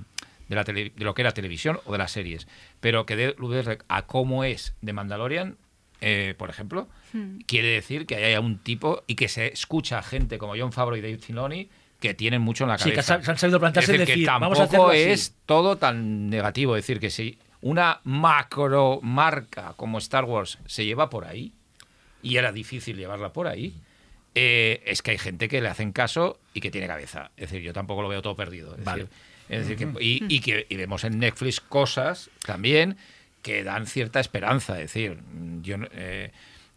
[0.48, 2.46] de, la tele- de lo que era televisión o de las series,
[2.82, 5.56] pero que dé luz verde a cómo es de Mandalorian,
[6.02, 6.90] eh, por ejemplo,
[7.48, 10.98] quiere decir que haya un tipo y que se escucha a gente como John Favreau
[10.98, 11.70] y Dave Filoni
[12.02, 13.22] que tienen mucho en la Sí, que cabeza.
[13.24, 15.12] se han sabido plantarse es decir, decir, que "Vamos a tampoco hacerlo así".
[15.14, 16.76] es todo tan negativo.
[16.76, 21.54] Es decir, que si una macro marca como Star Wars se lleva por ahí,
[22.24, 23.74] y era difícil llevarla por ahí,
[24.36, 27.32] eh, es que hay gente que le hacen caso y que tiene cabeza.
[27.38, 28.76] Es decir, yo tampoco lo veo todo perdido.
[28.76, 29.04] Es Vale.
[29.04, 29.18] decir,
[29.50, 32.98] es decir que, y, y que y vemos en Netflix cosas también
[33.42, 34.74] que dan cierta esperanza.
[34.76, 35.18] Es decir,
[35.62, 36.32] yo no- eh,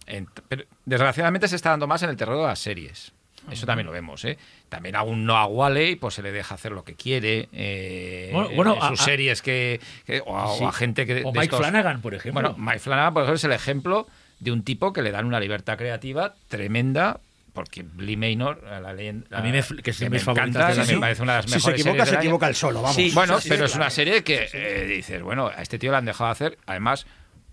[0.06, 3.12] en- pero desgraciadamente se está dando más en el terreno de las series.
[3.50, 4.38] Eso también lo vemos, ¿eh?
[4.70, 7.50] También a un Noah Wally pues se le deja hacer lo que quiere.
[7.52, 11.04] eh, Bueno, bueno, en sus a- a- series que, que- o, a, o a gente
[11.04, 12.40] que O Mike estos- Flanagan, por ejemplo.
[12.40, 14.06] Bueno, Mike Flanagan, por ejemplo, es el ejemplo
[14.40, 17.20] de un tipo que le dan una libertad creativa tremenda.
[17.54, 19.38] Porque Lee Maynor, a la leyenda.
[19.38, 21.44] A mí me que es de me encanta, de me la- parece una de las
[21.44, 22.96] Si se mejores equivoca, series se equivoca el solo, vamos.
[22.96, 25.92] Sí, Bueno, Sí, pero sí, es una serie que eh, dices, bueno, a este tío
[25.92, 27.06] le han dejado hacer, además,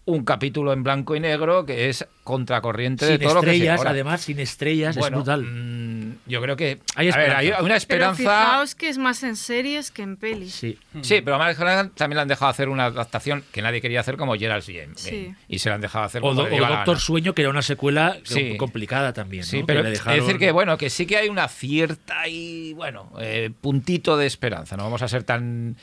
[0.04, 3.78] un capítulo en blanco y negro que es contracorriente de todo lo que se estrellas,
[3.80, 3.90] ahora.
[3.92, 5.44] además, sin estrellas, Bueno, es brutal.
[5.44, 8.16] mm, yo creo que Hay a ver, hay una Pero esperanza.
[8.18, 10.54] fijaos que es más en series que en pelis.
[10.56, 10.78] Sí.
[11.02, 14.00] Sí, pero a Mike Flanagan también le han dejado hacer una adaptación que nadie quería
[14.00, 14.94] hacer como Gerald's Game.
[14.96, 15.34] Sí.
[15.48, 17.00] Y se la han dejado hacer O, como Do- o Doctor.
[17.00, 18.58] Sueño, que era una secuela Sí.
[18.58, 19.44] complicada también.
[19.44, 19.66] Sí, ¿no?
[19.68, 22.74] pero Que le es dejaron- decir que bueno, que sí que hay una cierta y
[22.74, 24.76] bueno, eh, puntito de esperanza.
[24.78, 25.76] No vamos a ser tan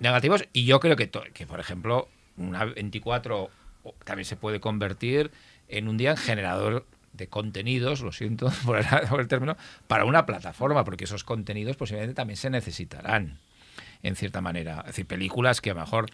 [0.00, 0.44] negativos.
[0.52, 3.50] Y yo creo que por ejemplo, una 24
[3.84, 5.30] o- también se puede convertir
[5.68, 9.56] en un día en generador de contenidos, lo siento por el, por el término,
[9.86, 13.38] para una plataforma, porque esos contenidos posiblemente también se necesitarán,
[14.02, 14.80] en cierta manera.
[14.80, 16.06] Es decir, películas que a lo mejor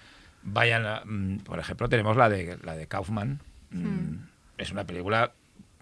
[0.43, 3.41] vayan a, mm, por ejemplo, tenemos la de la de Kaufman.
[3.71, 4.15] mm,
[4.59, 5.33] Es una película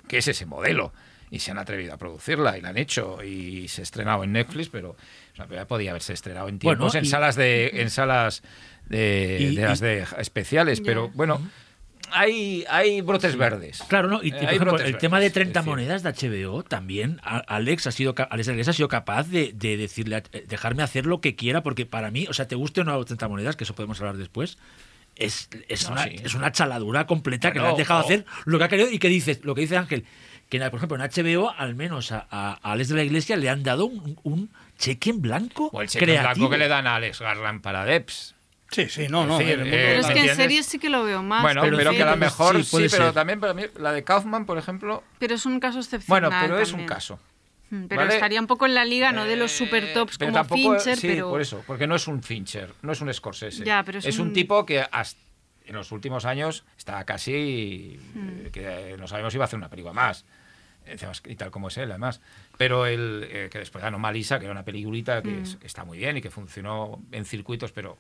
[0.09, 0.93] que es ese modelo.
[1.33, 4.33] Y se han atrevido a producirla y la han hecho y se ha estrenado en
[4.33, 4.97] Netflix, pero
[5.49, 8.43] que podía haberse estrenado en Bueno, tiempos en y- salas de en salas
[8.91, 11.41] de, Y- de las de especiales, pero bueno,
[12.13, 13.83] hay hay brotes verdes.
[13.89, 14.23] Claro, ¿no?
[14.23, 17.21] Y, Eh, por ejemplo, el verdes, tema de es 30 decir, monedas de HBO también,
[17.23, 21.37] Alex ha sido Alex ha sido capaz de, de decirle, eh, dejarme hacer lo que
[21.37, 24.01] quiera, porque para mí, o sea, te guste o no 30 monedas, que eso podemos
[24.01, 24.59] hablar después,
[25.17, 26.17] es, es, No, una, sí.
[26.25, 29.09] es una chaladura completa que le han dejado hacer lo que ha querido y que
[29.09, 30.05] dices, lo que dice Ángel,
[30.49, 33.85] que por ejemplo en HBO, al menos a, Alex de la Iglesia le han dado
[33.87, 36.49] un, un cheque en blanco O el cheque en creativo.
[36.49, 38.35] blanco que le dan a Alex Garland para Deps.
[38.71, 39.35] Sí, sí, no, no.
[39.39, 41.43] Mundo eh, Pero es que en series sí que lo veo más.
[41.43, 43.13] bueno, pero pero, sí, que a lo mejor sí, pero ser.
[43.13, 46.31] también para mí la de Kaufman, por ejemplo, Pero es un caso excepcional.
[46.31, 47.19] bueno, pero es un caso.
[47.71, 48.15] Mm, Pero ¿vale?
[48.15, 50.75] estaría un poco en la liga, no de los super Eh, tops pero como tampoco-
[50.75, 51.31] Fincher, sí, pero.
[51.31, 53.65] por eso, porque no es un Fincher, no es un Scorsese.
[53.65, 54.29] Ya, pero es un...
[54.29, 55.21] un- tipo que hasta
[55.67, 58.29] en los últimos años está casi Hmm.
[58.47, 60.25] eh, que no sabemos si va a hacer una película más.
[61.27, 62.21] Y tal como es él, además.
[62.59, 65.43] Pero el eh, que después ganó Malisa, que era una peliculita que, Hmm.
[65.43, 67.97] es- que está muy bien y que funcionó en circuitos, pero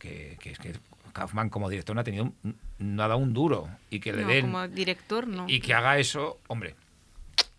[0.00, 0.72] que, que es que
[1.12, 4.40] Kaufman como director no ha tenido un- nada un duro y que le no, den
[4.46, 5.44] como director, no.
[5.48, 6.74] y que haga eso, hombre,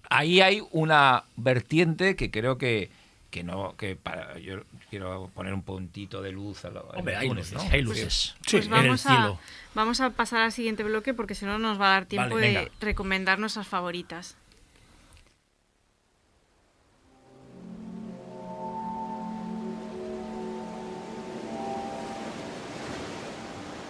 [0.09, 2.89] ahí hay una vertiente que creo que,
[3.29, 7.29] que no, que para, yo quiero poner un puntito de luz a lo, Hombre, hay
[7.29, 8.35] el luces, hay luces.
[8.49, 9.33] Pues en el vamos, a,
[9.75, 12.47] vamos a pasar al siguiente bloque porque si no nos va a dar tiempo Vale,
[12.47, 12.71] de venga.
[12.81, 14.35] recomendar nuestras favoritas.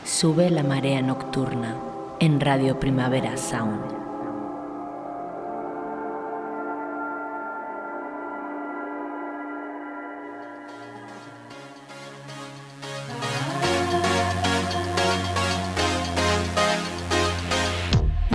[0.04, 1.76] Sube la marea nocturna
[2.20, 3.80] en Radio Primavera Sound.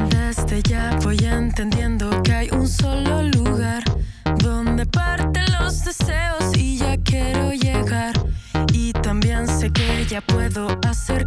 [0.09, 3.83] Desde ya voy entendiendo que hay un solo lugar
[4.39, 8.15] donde parten los deseos y ya quiero llegar.
[8.73, 11.26] Y también sé que ya puedo acercarte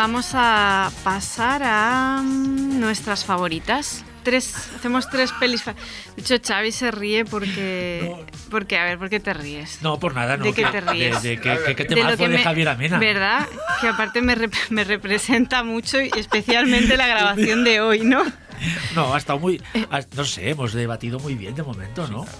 [0.00, 4.02] vamos a pasar a mm, nuestras favoritas.
[4.22, 5.64] Tres, hacemos tres pelis.
[5.66, 5.74] De
[6.18, 8.10] hecho, Xavi se ríe porque.
[8.50, 9.78] Porque, a ver, ¿por qué te ríes?
[9.80, 10.42] No, por nada, no.
[10.44, 11.22] ¿De qué que- te ríes?
[11.22, 12.98] De, de De temazo que de me- Javier Amena.
[12.98, 13.46] ¿Verdad?
[13.80, 18.24] Que aparte me, rep- me representa mucho y especialmente la grabación de hoy, ¿no?
[18.96, 19.62] No, ha estado muy.
[19.90, 22.24] ha- no sé, hemos debatido muy bien de momento, ¿no?
[22.24, 22.30] Sí.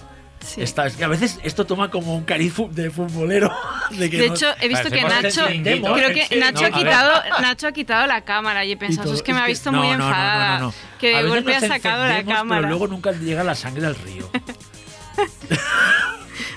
[0.57, 3.51] Está- es que a veces esto toma como un cariz de futbolero.
[3.91, 6.79] De, que De no- hecho, he visto que Nacho, creo que Sí, Nacho no, ha
[6.79, 9.15] quitado, Nacho ha quitado la cámara y he y pensado, todo.
[9.15, 10.73] es que me ha visto no, muy no, no, no, enfadada, no, no.
[10.99, 12.61] que A de golpe ha nos sacado la cámara.
[12.61, 14.29] Pero luego nunca llega la sangre al río.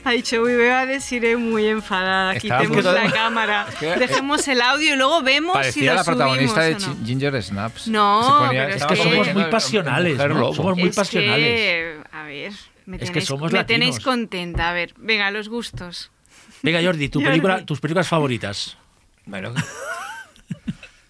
[0.07, 3.97] Ha dicho, uy, veo a Desiree muy enfadada, quitemos punto de- la cámara, Es que-
[3.97, 7.05] dejemos el audio y luego vemos si Parecía lo la protagonista de subimos no.
[7.05, 7.89] Gi- Ginger Snaps.
[7.89, 10.53] No, ponía- pero es estaba que- Somos muy pasionales, ¿no?
[10.53, 11.47] Somos muy Es pasionales.
[11.47, 12.53] que, a ver,
[12.86, 14.70] Me Es que tenéis, somos me tenéis contenta.
[14.70, 16.11] A ver, venga, los gustos.
[16.62, 17.31] Venga, Jordi, tu Jordi.
[17.31, 18.77] película, tus películas favoritas.
[19.27, 19.55] Bueno,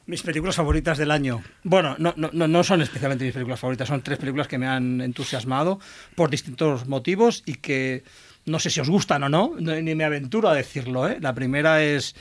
[0.06, 1.42] Mis películas favoritas del año.
[1.62, 4.66] Bueno, no, no, no- no son especialmente mis películas favoritas, son tres películas que me
[4.66, 5.80] han entusiasmado
[6.14, 8.04] por distintos motivos y que
[8.44, 11.08] no sé si os gustan o no, no- ni me aventuro a decirlo.
[11.08, 11.16] ¿eh?
[11.22, 12.14] La primera es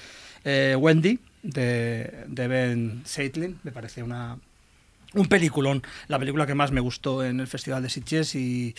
[0.46, 4.38] eh, Wendy, de, de Ben Seitlin, me parece una,
[5.14, 8.74] un peliculón, la película que más me gustó en el Festival de Sitges y,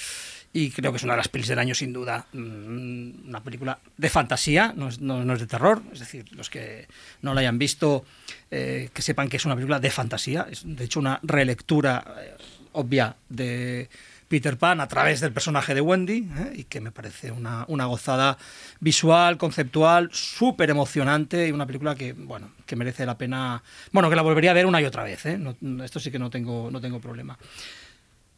[0.54, 2.24] y creo que es una de las pelis del año sin duda.
[2.32, 6.86] Mm, Una película de fantasía, no es, no- es de terror, es decir, los que
[7.22, 8.04] no la hayan visto,
[8.50, 12.36] eh, que sepan que es una película de fantasía, es de hecho una relectura eh,
[12.72, 13.88] obvia de
[14.28, 16.52] Peter Pan a través del personaje de Wendy ¿eh?
[16.56, 18.36] y que me parece una, una gozada
[18.80, 23.62] visual, conceptual, súper emocionante y una película que, bueno, que merece la pena,
[23.92, 25.24] bueno, que la volvería a ver una y otra vez.
[25.38, 27.38] No- esto sí que no tengo, no tengo problema.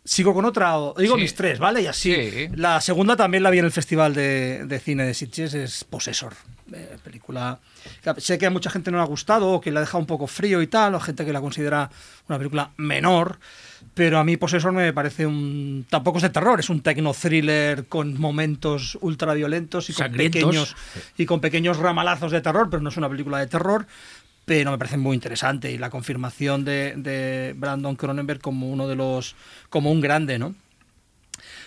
[0.06, 1.22] Sigo con otra, o- digo Sí.
[1.22, 1.82] mis tres, ¿vale?
[1.82, 2.14] Y así.
[2.14, 2.48] Sí.
[2.54, 6.32] La segunda también la vi en el Festival de, de Cine de Sitges, es Possessor.
[6.72, 7.60] eh, película.
[8.02, 10.06] que Sé que a mucha gente no le ha gustado, o que la deja un
[10.06, 11.90] poco frío y tal, o gente que la considera
[12.28, 13.38] una película menor.
[13.94, 15.86] Pero a mí Possessor me parece un.
[15.88, 20.40] Tampoco es de terror, es un techno thriller con momentos ultraviolentos y con Sangrientos.
[20.42, 20.76] pequeños
[21.16, 23.86] y con pequeños ramalazos de terror, pero no es una película de terror.
[24.46, 28.96] Pero me parece muy interesante y la confirmación de, de Brandon Cronenberg como uno de
[28.96, 29.36] los.
[29.68, 30.54] como un grande, ¿no?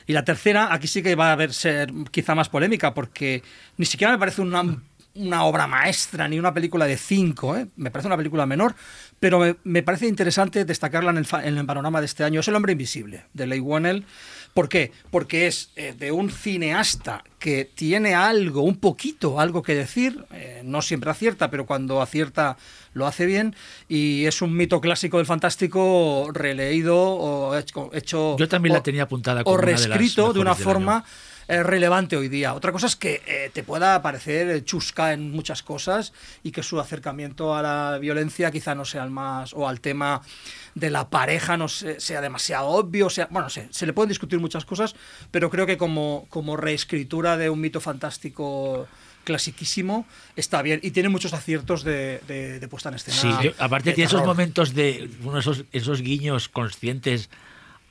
[0.07, 3.43] Y la tercera, aquí sí que va a haber ser quizá más polémica, porque
[3.77, 4.81] ni siquiera me parece una,
[5.15, 7.67] una obra maestra ni una película de cinco, ¿eh?
[7.75, 8.73] me parece una película menor,
[9.19, 12.39] pero me, me parece interesante destacarla en el, en el panorama de este año.
[12.39, 14.05] Es El hombre invisible, de Leigh Whannell.
[14.59, 14.91] ¿Por qué?
[15.09, 20.63] Porque es eh, de un cineasta que tiene algo, un poquito, algo que decir, eh,
[20.65, 22.57] no siempre acierta, pero cuando acierta
[22.91, 23.55] lo hace bien,
[23.87, 28.35] y es un mito clásico del fantástico releído o hecho...
[28.37, 30.95] Yo también o- la tenía apuntada como o una de las reescrito de una forma
[30.97, 31.05] año.
[31.49, 32.53] Eh, relevante hoy día.
[32.53, 36.13] Otra cosa es que eh, te pueda parecer chusca en muchas cosas
[36.43, 40.21] y que su acercamiento a la violencia quizá no sea el más, o al tema
[40.75, 44.07] de la pareja no se- sea demasiado obvio, sea, bueno, no sé, se le pueden
[44.09, 44.95] discutir muchas cosas,
[45.31, 48.87] pero creo que como, como reescritura de un mito fantástico
[49.23, 50.05] clasiquísimo
[50.35, 53.17] está bien y tiene muchos aciertos de, de- de puesta en escena.
[53.17, 57.29] Sí, yo- aparte de tiene esos momentos de uno de esos, esos guiños conscientes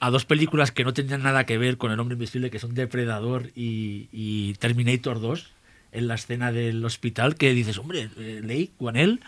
[0.01, 2.75] a dos películas que no tenían nada que ver con El hombre invisible, que son
[2.75, 5.47] Depredador y, y Terminator 2,
[5.93, 9.21] en la escena del hospital, que dices, hombre, eh, Leigh Whannell,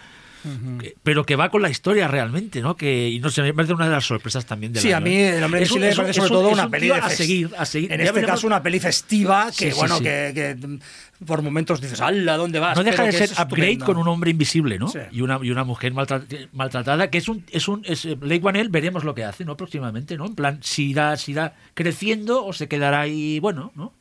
[0.80, 2.74] que- pero que va con la historia realmente, ¿no?
[2.76, 5.14] Que, y no sé, me parece una de las sorpresas también de Sí, a mí
[5.14, 7.92] El hombre invisible me parece sobre todo una peli de a seguir, a seguir.
[7.92, 10.04] En Ya este veremos- caso una peli festiva que, Sí, sí, bueno, sí.
[10.04, 10.78] Que, que,
[11.26, 12.36] por momentos dices, ¡hala!
[12.36, 12.76] ¿Dónde vas?
[12.76, 14.88] No deja Pero de que ser upgrade con un hombre invisible, ¿no?
[14.88, 14.98] Sí.
[15.12, 18.40] Y una, y una mujer maltra- maltratada, que es un, es un, es, eh, Blake
[18.42, 19.56] Whannell, veremos lo que hace, ¿no?
[19.56, 20.26] Próximamente, ¿no?
[20.26, 23.92] En plan, si irá, si irá creciendo o se quedará ahí, bueno, ¿no?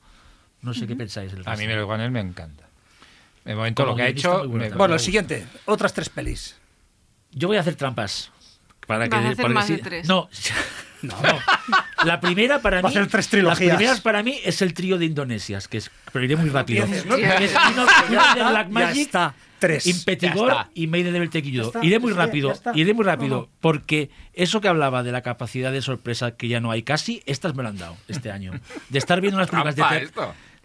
[0.61, 1.31] No sé qué pensáis.
[1.33, 1.67] del A mí.
[1.67, 2.67] Mel Wanel me encanta.
[3.45, 4.29] De momento Como lo que ha hecho.
[4.29, 4.77] bueno me- también.
[4.77, 6.57] Bueno, me el siguiente, otras tres pelis.
[7.31, 8.31] Yo voy a hacer trampas.
[8.87, 10.07] Para que Vas a de- hacer porque más de sí- tres.
[10.07, 10.29] No,
[11.01, 11.39] no, no.
[12.05, 12.95] La primera para Va mí.
[12.95, 13.59] a hacer tres trilogías.
[13.67, 16.83] Las primeras para mí es el trío de Indonesias, que es, pero iré muy rápido.
[16.83, 19.35] empieces, no es Black está, Magic, ya está.
[19.59, 19.87] Tres.
[19.87, 20.71] Impetigor Ya está.
[20.73, 23.49] y Made in Devil está, Iré muy rápido, iré muy rápido, no.
[23.59, 27.55] porque eso que hablaba de la capacidad de sorpresa que ya no hay casi, estas
[27.55, 28.53] me lo han dado este año.
[28.87, 30.11] De estar viendo unas películas de, ter-.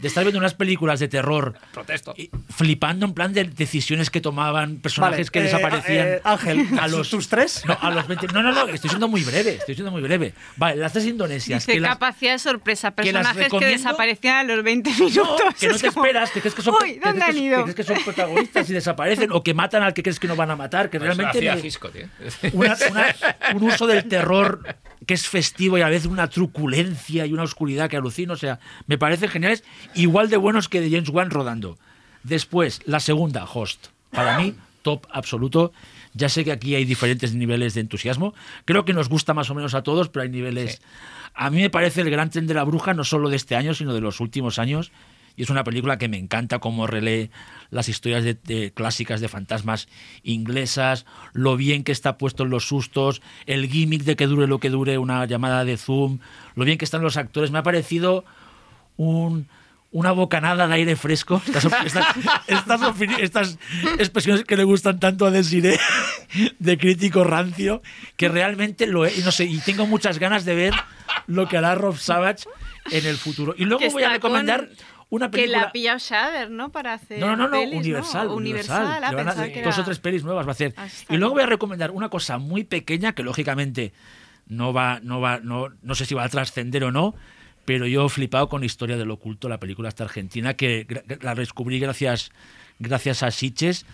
[0.05, 2.13] De estar viendo unas películas de terror Protesto.
[2.15, 6.07] y flipando en plan de decisiones que tomaban personajes Vale, que eh, desaparecían.
[6.09, 7.63] eh, Ángel, a los ¿tus tres?
[7.67, 8.27] No, a los 20.
[8.29, 10.35] No, no, no, estoy siendo muy breve, estoy siendo muy breve.
[10.57, 11.61] Vale, las tres indonesias.
[11.67, 15.41] Dice que las- capacidad de sorpresa, personajes que, desaparecían a los 20 no, minutos.
[15.59, 17.65] que no te como, esperas, que crees que son, Uy, ¿dónde han ido?
[17.65, 20.37] que crees que son protagonistas y desaparecen, o que matan al que crees que no
[20.37, 22.07] van a matar, que Eso realmente hacía me- Gisco, tío.
[22.53, 23.17] una- una-
[23.55, 24.61] un uso del terror
[25.07, 28.35] que es festivo y a vez una truculencia y una oscuridad que alucino.
[28.35, 29.65] O sea, me parecen geniales,
[29.95, 31.79] igual de buenos que de James Wan rodando.
[32.23, 33.89] Después, la segunda, Host.
[34.11, 35.73] Para mí, top absoluto.
[36.15, 38.35] Ya sé que aquí hay diferentes niveles de entusiasmo.
[38.65, 40.81] Creo que nos gusta más o menos a todos, pero hay niveles.
[41.35, 43.75] A mí me parece el gran tren de la bruja, no solo de este año,
[43.75, 44.93] sino de los últimos años.
[45.37, 47.31] Y es una película que me encanta cómo relee
[47.71, 49.89] las historias de, de clásicas de fantasmas
[50.23, 54.61] inglesas, lo bien que está puesto en los sustos, el gimmick de que dure lo
[54.61, 56.19] que dure una llamada de Zoom,
[56.55, 57.51] lo bien que están los actores.
[57.51, 58.25] Me ha parecido
[58.97, 59.49] un,
[59.91, 61.43] una bocanada de aire fresco.
[61.55, 62.07] Estas, estas,
[62.47, 63.59] estas opini- estas
[63.99, 65.79] expresiones que le gustan tanto a Desiree
[66.59, 67.83] de crítico rancio,
[68.17, 69.19] que realmente lo es.
[69.19, 70.75] Y no sé, y tengo muchas ganas de ver
[71.27, 72.45] lo que hará Rob Savage
[72.91, 73.55] en el futuro.
[73.57, 74.77] Y luego voy a recomendar con-
[75.15, 76.71] una Que la ha pillado Shader, ¿no?
[76.71, 77.19] Para hacer.
[77.21, 78.87] No, no, no, no, pelis, Universal, Universal.
[78.87, 80.53] ah, Le van a pensaba hacer que dos era- o tres pelis nuevas va a
[80.53, 80.75] hacer.
[80.77, 83.93] Ah, Y luego voy a recomendar una cosa muy pequeña que lógicamente
[84.49, 87.15] no va, no va, no, no sé si va a trascender o no,
[87.65, 90.87] pero yo he flipado con Historia del Oculto, la película esta argentina, que
[91.23, 92.31] la descubrí gracias,
[92.79, 93.87] gracias a Siches.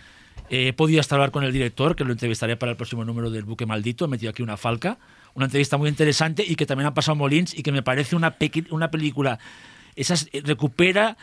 [0.48, 3.30] Eh, he podido hasta hablar con el director, que lo entrevistaré para el próximo número
[3.30, 4.06] del Buque Maldito.
[4.06, 4.98] He metido aquí una falca.
[5.34, 8.34] Una entrevista muy interesante y que también ha pasado Molins y que me parece una,
[8.70, 9.38] una película.
[10.00, 11.16] Esas, eh, recupera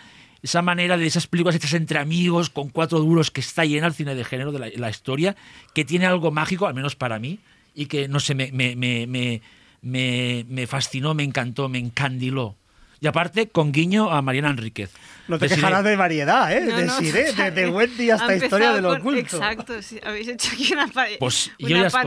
[0.43, 3.93] esa manera de esas películas hechas entre amigos, con cuatro duros, que está llena el
[3.93, 5.35] cine de género de la, la historia,
[5.73, 7.39] que tiene algo mágico, al menos para mí,
[7.73, 9.41] y que, no sé, me, me, me, me,
[9.81, 12.55] me- me fascinó, me encantó, me encandiló.
[12.99, 14.91] Y aparte, con guiño a Mariana Enríquez.
[15.27, 16.61] No te Desiree- quejarás de variedad, ¿eh?
[16.65, 17.53] No, de no, Siré, total.
[17.53, 19.19] de, de Wendy hasta Ha historia de lo con- oculto.
[19.37, 22.01] Exacto, sí, habéis hecho aquí una, pa- Pues una ya estoy.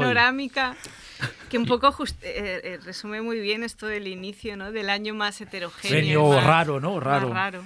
[1.50, 4.72] Que un poco just- eh, eh, resume muy bien esto del inicio, ¿no?
[4.72, 6.00] Del año más heterogéneo.
[6.00, 6.94] Genio más- raro, ¿no?
[6.94, 7.32] más Raro.
[7.34, 7.64] raro.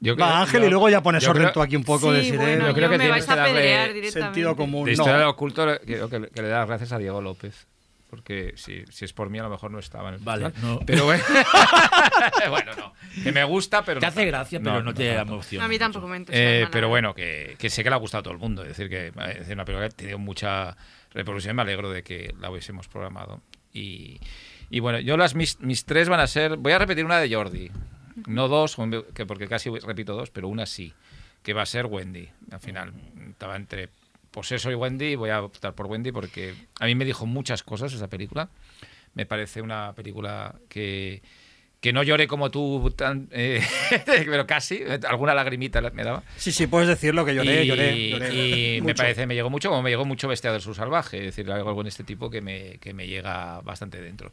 [0.00, 2.30] Yo Va, Ángel, y luego ya pones yo orden creo- tú aquí un poco Sí,
[2.30, 4.10] de bueno, yo creo yo que tienes que darle.
[4.12, 4.84] Sentido común.
[4.84, 5.02] De no.
[5.02, 7.66] historia del oculto creo que, que le da gracias a Diego López.
[8.08, 10.80] Porque si, si es por mí, a lo mejor no estaba en el Vale, no.
[10.86, 11.22] Pero bueno,
[12.48, 12.92] bueno, no.
[13.22, 14.00] Que me gusta, pero.
[14.00, 14.28] Te no hace tanto.
[14.30, 15.32] gracia, pero no, te tanto.
[15.34, 15.64] emociona.
[15.64, 15.84] A mí mucho.
[15.84, 18.32] tampoco me entusiasma Eh, pero bueno, que, que sé que le ha gustado a todo
[18.34, 18.62] el mundo.
[18.62, 20.76] Es decir, que es decir, una película que ha tenido mucha
[21.12, 21.56] reproducción.
[21.56, 23.40] Me alegro de que la hubiésemos programado.
[23.72, 24.20] Y,
[24.70, 26.56] y bueno, yo las mis, mis tres van a ser.
[26.56, 27.70] Voy a repetir una de Jordi.
[28.26, 28.76] No dos,
[29.14, 30.92] que porque casi repito dos, pero una sí.
[31.42, 32.28] Que va a ser Wendy.
[32.50, 32.92] Al final,
[33.30, 33.88] estaba entre
[34.30, 35.14] Poseso y Wendy.
[35.14, 38.50] Voy a optar por Wendy porque a mí me dijo muchas cosas esa película.
[39.14, 41.22] Me parece una película que
[41.80, 43.62] que no lloré como tú, tan, eh,
[44.06, 46.22] pero casi, alguna lagrimita me daba.
[46.36, 48.34] Sí, sí, puedes decirlo que lloré, y, lloré, lloré.
[48.76, 51.36] y me parece, me llegó mucho, como me llegó mucho Bestia del Sur Salvaje, es
[51.36, 54.32] decir, algo en este tipo que me, que me llega bastante dentro.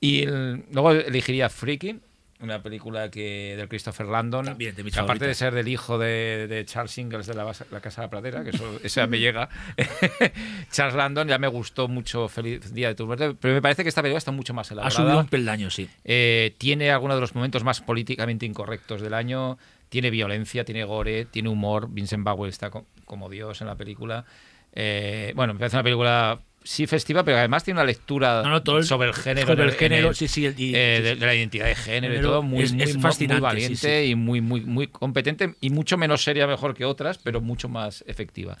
[0.00, 1.98] Y el- luego elegiría Freaky,
[2.40, 6.64] una película que del Christopher Landon, También, de aparte de ser del hijo de, de
[6.66, 7.44] Charles Ingalls de la,
[7.80, 9.48] Casa de la Pradera, que eso, esa me llega,
[10.70, 13.88] Charles Landon ya me gustó mucho Feliz Día de tu muerte, pero me parece que
[13.88, 14.96] esta película está mucho más Ha elaborada.
[15.02, 15.88] subido un peldaño, sí.
[16.04, 19.58] Eh, tiene algunos de los momentos más políticamente incorrectos del año.
[19.88, 21.88] Tiene violencia, tiene gore, tiene humor.
[21.90, 24.24] Vincent Bauer está co- como Dios en la película.
[24.72, 28.62] Eh, bueno, me parece una película sí festiva, pero además tiene una lectura No, no,
[28.62, 31.14] todo el- sobre el género, sobre el género, sí, sí, el- y- eh, sí, de,
[31.26, 34.02] la identidad de género y todo, muy, es- muy, es muy- fascinante, muy sí, valiente
[34.04, 34.10] sí.
[34.10, 38.02] y muy, muy, muy competente y mucho menos seria mejor que otras, pero mucho más
[38.06, 38.56] efectiva.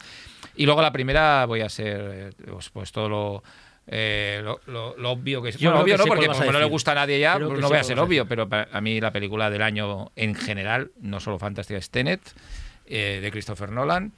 [0.54, 3.42] Y luego la primera voy a ser eh, pues, pues todo lo,
[3.88, 5.58] eh, lo, lo- lo obvio que es.
[5.58, 7.78] Yo Bueno, obvio no, porque como no le gusta a nadie ya, pues no voy
[7.78, 11.38] a ser obvio, pero para a mí la película del año en general, no solo
[11.38, 12.20] fantástica, es Tenet,
[12.86, 14.12] eh, de Christopher Nolan.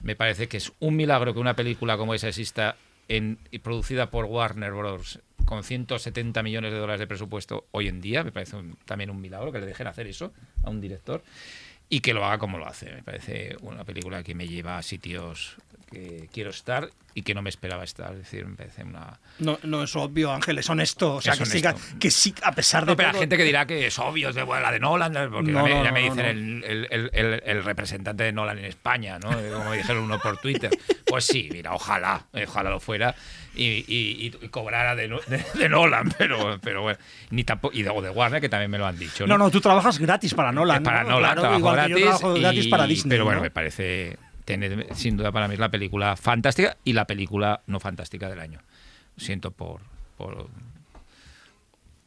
[0.00, 2.74] Me parece que es un milagro que una película como esa exista
[3.08, 5.20] en, y producida por Warner Bros.
[5.44, 8.22] con 170 millones de dólares de presupuesto hoy en día.
[8.24, 11.22] Me parece un- también un milagro que le dejen hacer eso a un director
[11.88, 12.90] y que lo haga como lo hace.
[12.92, 15.56] Me parece una película que me lleva a sitios
[15.92, 18.12] que quiero estar y que no me esperaba estar.
[18.12, 19.20] Es decir, me parece una...
[19.38, 21.16] No, no es obvio, Ángel, es honesto.
[21.16, 21.98] O sea, Es que, siga- honesto.
[22.00, 24.34] que sí, a pesar de No, pero hay gente que dirá que es obvio, es
[24.34, 26.20] de bueno, la de Nolan, porque No, ya me, dicen.
[26.20, 29.28] El, el- el- el- el representante de Nolan en España, ¿no?
[29.30, 30.70] Como me dijeron uno por Twitter.
[31.04, 33.14] Pues sí, mira, ojalá, ojalá lo fuera
[33.54, 36.98] y, y- y cobrara de, de- de Nolan, pero, pero bueno,
[37.28, 39.26] ni tampoco, y de, o de Warner, que también me lo han dicho.
[39.26, 40.82] No, no, tú trabajas gratis para Nolan.
[40.82, 41.10] para ¿no?
[41.10, 43.10] Nolan, Claro, trabajo igual gratis, que yo trabajo gratis y- para Disney.
[43.10, 43.42] Pero bueno, ¿no?
[43.44, 47.78] me parece, Tenet, sin duda para mí es la película fantástica y la película no
[47.80, 48.60] fantástica del año.
[49.16, 49.80] Siento por,
[50.16, 50.48] por,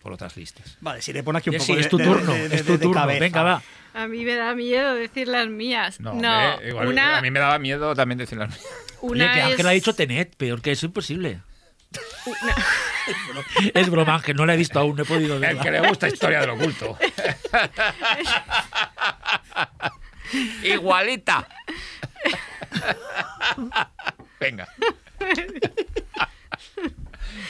[0.02, 0.78] por otras listas.
[0.82, 2.78] Vale, si le pone aquí un poco de, es tu turno, de- de- es tu
[2.78, 3.06] turno.
[3.08, 3.62] Venga, va.
[3.94, 6.00] A mí me da miedo decir las mías.
[6.02, 8.62] No, No, hombre, igual, una, a mí me daba miedo también decir las mías.
[9.02, 11.40] una Oye, que Ángel es- ha dicho Tenet, peor que eso imposible.
[12.26, 12.56] una-
[13.74, 15.62] Es broma, Ángel, no la he visto aún, no he podido El verla.
[15.64, 16.98] que le gusta historia del oculto.
[20.64, 21.48] Igualita.
[24.40, 24.68] Venga.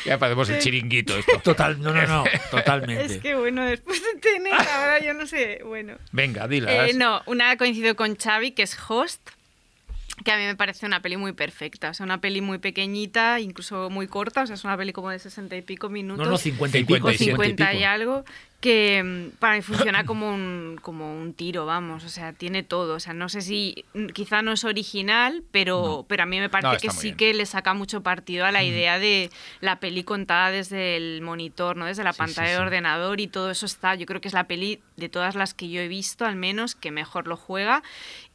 [0.06, 1.40] Ya podemos el chiringuito esto.
[1.40, 3.06] Total, no, no, no, totalmente.
[3.06, 5.98] Es que bueno, después de tener, ahora yo no sé, bueno.
[6.12, 6.90] Venga, dilas.
[6.90, 9.30] Eh, no, una coincido con Xavi, que es Host,
[10.24, 11.90] que a mí me parece una peli muy perfecta.
[11.90, 14.44] O sea, una peli muy pequeñita, incluso muy corta.
[14.44, 16.26] O sea, es una peli como de sesenta y pico minutos.
[16.26, 17.08] No, no, 50 y pico.
[17.08, 17.32] o 57
[17.64, 18.24] 50 y, algo,
[18.62, 22.96] que mm, para mí funciona como un, como un tiro, vamos, o sea, tiene todo.
[22.96, 26.50] O sea, no sé si mm, quizá no es original, pero, pero a mí me
[26.50, 27.18] parece No, que sí bien.
[27.18, 29.30] que le saca mucho partido a la idea de
[29.60, 31.86] la peli contada desde el monitor, ¿no?
[31.86, 32.64] Desde la Sí, pantalla sí, de sí.
[32.64, 33.96] ordenador y todo eso está.
[33.96, 36.74] Yo creo que es la peli de todas las que yo he visto, al menos,
[36.74, 37.84] que mejor lo juega.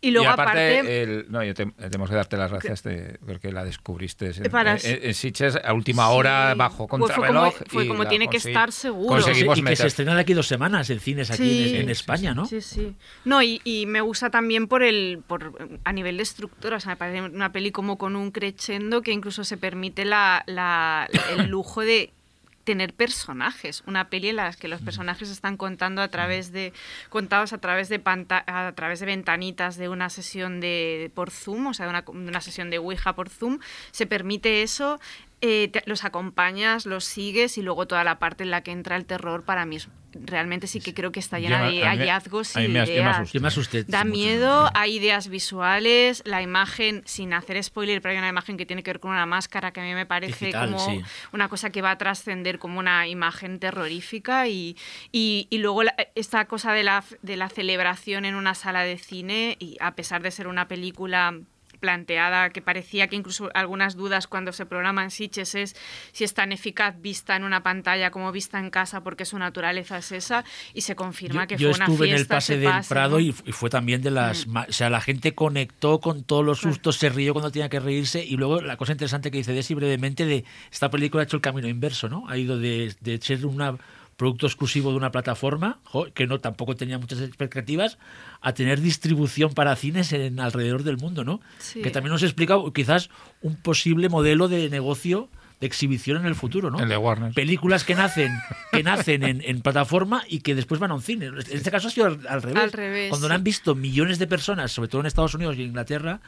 [0.02, 3.18] Y luego, y aparte, aparte el- no, yo te- tenemos que darte las gracias de,
[3.27, 7.16] porque la descubriste en, Para- en- en Sitges a última hora, Sí, bajo pues fue
[7.16, 7.55] contrarreloj.
[7.59, 9.09] como- fue y como la tiene que estar seguro.
[9.22, 9.86] Conseguimos y que se meter.
[9.89, 12.47] estrena de aquí dos semanas en cines aquí Sí, en, en sí, España, ¿no?
[12.47, 12.94] Sí, sí.
[13.27, 15.52] No, y, y me gusta también por el por
[15.85, 19.12] a nivel de estructura, o sea, me parece una peli como con un crescendo que
[19.12, 22.10] incluso se permite la, la- el lujo de
[22.65, 26.73] tener personajes, una peli en la que los personajes están contando a través de
[27.09, 31.69] contados a través de panta- a través de ventanitas de una sesión de por Zoom,
[31.69, 33.59] o sea, de una, de una sesión de Ouija por Zoom,
[33.93, 35.01] se permite eso.
[35.42, 38.96] Eh, te- los acompañas, los sigues y luego toda la parte en la que entra
[38.96, 42.62] el terror para mí es- realmente sí que creo que está llena de hallazgos a
[42.62, 43.16] y yo me ideas.
[43.18, 43.38] asusté.
[43.38, 43.84] Yo me asusté.
[43.84, 44.16] Da mucho.
[44.18, 48.82] miedo, hay ideas visuales, la imagen, sin hacer spoiler, pero hay una imagen que tiene
[48.82, 51.00] que ver con una máscara que a mí me parece Digital, como sí.
[51.32, 54.76] una cosa que va a trascender como una imagen terrorífica y,
[55.12, 58.98] y, y luego la- esta cosa de la, de la celebración en una sala de
[58.98, 61.38] cine y a pesar de ser una película
[61.81, 65.77] planteada que parecía que incluso algunas dudas cuando se programan Sitges es
[66.12, 69.98] si es tan eficaz vista en una pantalla como vista en casa porque su naturaleza
[69.98, 70.44] es esa
[70.74, 72.89] y se confirma Yo, que yo fue una estuve en el fiesta pase del pase,
[72.89, 73.20] Prado ¿no?
[73.20, 74.47] y, fu- y fue también de las...
[74.47, 77.81] ma- O sea, la gente conectó con todos los sustos, se rió cuando tenía que
[77.81, 81.36] reírse y luego la cosa interesante que dice Desi brevemente de esta película ha hecho
[81.36, 82.28] el camino inverso, ¿no?
[82.28, 83.61] Ha ido de, de ser un
[84.20, 87.97] producto exclusivo de una plataforma, jo, que no tampoco tenía muchas expectativas,
[88.42, 91.40] a tener distribución para cines en alrededor del mundo, ¿no?
[91.59, 91.80] Sí.
[91.82, 93.09] Que también nos explica quizás
[93.40, 95.28] un posible modelo de negocio
[95.60, 96.78] de exhibición en el futuro, ¿no?
[96.80, 97.32] El de Warner.
[97.34, 98.32] películas que nacen
[98.72, 101.26] que nacen en, en plataforma y que después van a un cine.
[101.26, 102.62] En este caso ha sido al, al revés.
[102.62, 103.28] Al revés, Cuando sí.
[103.30, 106.20] lo han visto millones de personas, sobre todo en Estados Unidos y Inglaterra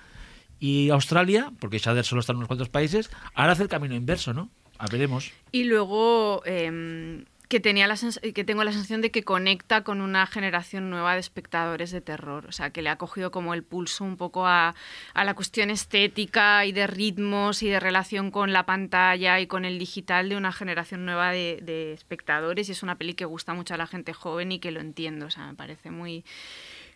[0.60, 4.32] y Australia, porque Shader solo está en unos cuantos países, ahora hace el camino inverso,
[4.34, 4.50] ¿no?
[4.78, 5.30] A veremos.
[5.52, 7.98] Y luego em, que, tenía la
[8.34, 12.46] que tengo la sensación de que conecta con una generación nueva de espectadores de terror.
[12.46, 14.74] O sea, que le ha cogido como el pulso un poco a,
[15.14, 19.78] la cuestión estética y de ritmos y de relación con la pantalla y con el
[19.78, 22.70] digital de una generación nueva de, de espectadores.
[22.70, 25.26] Y es una peli que gusta mucho a la gente joven y que lo entiendo.
[25.26, 26.24] O sea, me parece muy...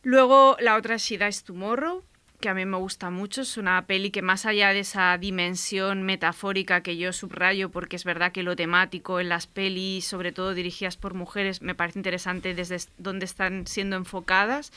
[0.02, 2.02] Luego la otra es She Dies Tomorrow,
[2.40, 3.42] que a mí me gusta mucho.
[3.42, 8.04] Es una peli que más allá de esa dimensión metafórica que yo subrayo, porque es
[8.04, 12.54] verdad que lo temático en las pelis, sobre todo dirigidas por mujeres, me parece interesante
[12.54, 14.72] desde es- dónde están siendo enfocadas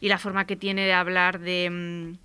[0.00, 2.16] y la forma que tiene de hablar de...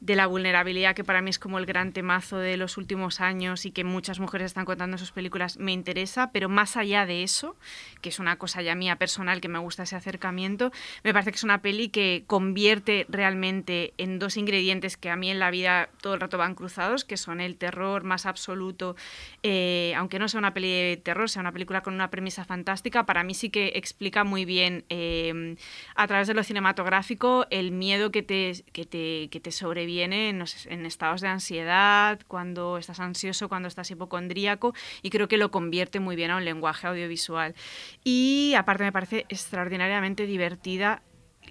[0.00, 3.64] de la vulnerabilidad, que para mí es como el gran temazo de los últimos años
[3.64, 7.22] y que muchas mujeres están contando en sus películas, me interesa, pero más allá de
[7.22, 7.56] eso,
[8.02, 10.70] que es una cosa ya mía personal que me gusta ese acercamiento,
[11.02, 15.30] me parece que es una peli que convierte realmente en dos ingredientes que a mí
[15.30, 18.96] en la vida todo el rato van cruzados, que son el terror más absoluto,
[19.42, 23.06] eh, aunque no sea una peli de terror, sea una película con una premisa fantástica,
[23.06, 25.56] para mí sí que explica muy bien eh,
[25.94, 29.52] a través de lo cinematográfico el miedo que te, que te, que te
[29.86, 35.36] sobreviene en, en estados de ansiedad, cuando estás ansioso, cuando estás hipocondríaco, y creo que
[35.36, 37.54] lo convierte muy bien a un lenguaje audiovisual.
[38.02, 41.02] Y aparte me parece extraordinariamente divertida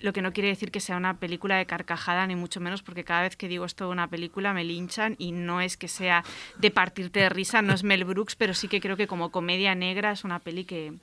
[0.02, 3.06] lo que no quiere decir que sea una película de carcajada, ni mucho menos, porque
[3.06, 6.26] cada vez que digo esto de una película me linchan y no es que sea
[6.58, 9.74] de partirte de risa, no es Mel Brooks, pero sí que creo que como comedia
[9.74, 10.94] negra es una peli que,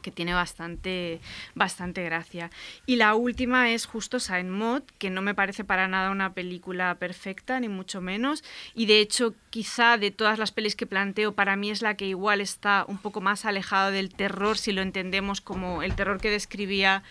[0.00, 1.20] que tiene bastante,
[1.54, 2.50] bastante gracia.
[2.86, 6.94] Y la última es justo Saint Maud, que no me parece para nada una película
[6.96, 8.44] perfecta, ni mucho menos.
[8.74, 12.06] Y de hecho, quizá de todas las pelis que planteo, para mí es la que
[12.06, 16.30] igual está un poco más alejado del terror, si lo entendemos como el terror que
[16.30, 17.02] describía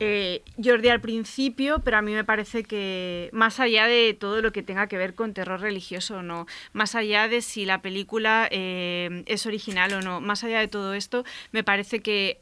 [0.00, 4.52] eh, Jordi al principio, pero a mí me parece que más allá de todo lo
[4.52, 8.48] que tenga que ver con terror religioso o no, más allá de si la película
[8.50, 12.40] eh, es original o no, más allá de todo esto, me parece que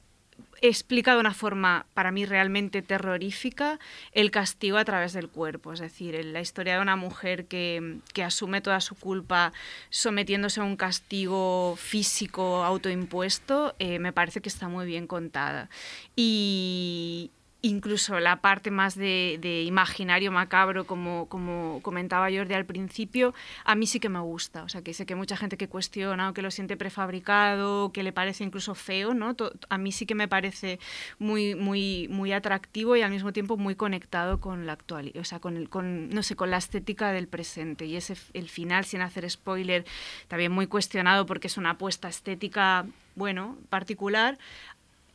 [0.63, 3.79] explica de una forma para mí realmente terrorífica
[4.13, 8.23] el castigo a través del cuerpo, es decir, la historia de una mujer que, que
[8.23, 9.53] asume toda su culpa
[9.89, 15.71] sometiéndose a un castigo físico autoimpuesto, eh, me parece que está muy bien contada.
[16.15, 17.31] Y
[17.63, 23.35] incluso la parte más de, de imaginario macabro, como, como comentaba Jordi al principio,
[23.65, 24.63] a mí sí que me gusta.
[24.63, 28.03] O sea, que sé que mucha gente que cuestiona o que lo siente prefabricado, que
[28.03, 29.37] le parece incluso feo, ¿no?
[29.69, 30.79] A mí sí que me parece
[31.19, 35.41] muy, muy, muy atractivo y al mismo tiempo muy conectado con la actualidad, o sea,
[35.41, 37.85] con, el, con, no sé, con la estética del presente.
[37.85, 39.85] Y ese, el final, sin hacer spoiler,
[40.29, 44.39] también muy cuestionado porque es una apuesta estética, bueno, particular,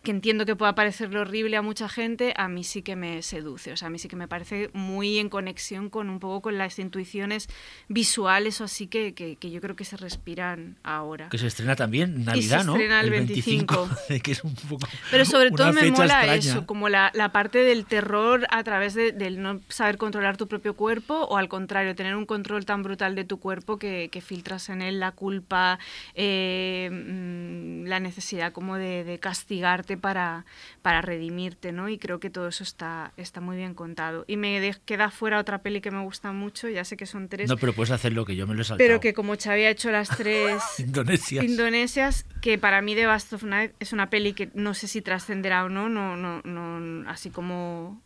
[0.05, 3.73] que entiendo que pueda parecerle horrible a mucha gente, a mí sí que me seduce.
[3.73, 6.57] O sea, a mí sí que me parece muy en conexión con un poco con
[6.57, 7.49] las intuiciones
[7.89, 11.27] visuales o así que, que, que yo creo que se respiran ahora.
[11.29, 12.73] Que se estrena también Navidad, Y se ¿no?
[12.73, 13.89] estrena el 25.
[14.23, 16.35] que es un poco Pero sobre todo me mola extraña.
[16.35, 20.47] eso, como la, la parte del terror a través de, del no saber controlar tu
[20.47, 24.21] propio cuerpo o al contrario, tener un control tan brutal de tu cuerpo que, que
[24.21, 25.79] filtras en él la culpa,
[26.13, 30.45] eh, mm, la necesidad como de, de castigarte para,
[30.81, 31.89] para redimirte, ¿no?
[31.89, 34.23] Y creo que todo eso está, está muy bien contado.
[34.27, 37.27] Y me de- queda fuera otra peli que me gusta mucho, ya sé que son
[37.29, 38.87] tres, No, pero puedes hacer lo que yo me lo he saltado.
[38.87, 41.43] pero que como Xavi ha hecho las tres Indonesias.
[41.45, 45.01] indonesias, que para mí The Bast of Night es una peli que no sé si
[45.01, 48.01] trascenderá o no, no, no, no así como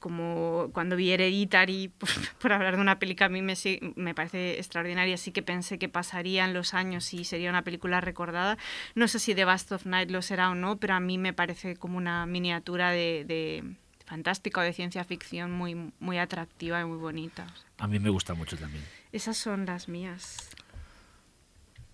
[0.00, 2.08] como cuando vi Hereditary, por,
[2.40, 3.54] por hablar de una peli que a mí me,
[3.96, 8.58] me parece extraordinaria, sí que pensé que pasarían los años y sería una película recordada.
[8.94, 11.32] No sé si The Bast of Night lo será o no, pero a mí me
[11.32, 16.84] parece como una miniatura de, de fantástica o de ciencia ficción muy, muy atractiva y
[16.84, 17.46] muy bonita.
[17.78, 18.84] A mí me gusta mucho también.
[19.12, 20.50] Esas son las mías.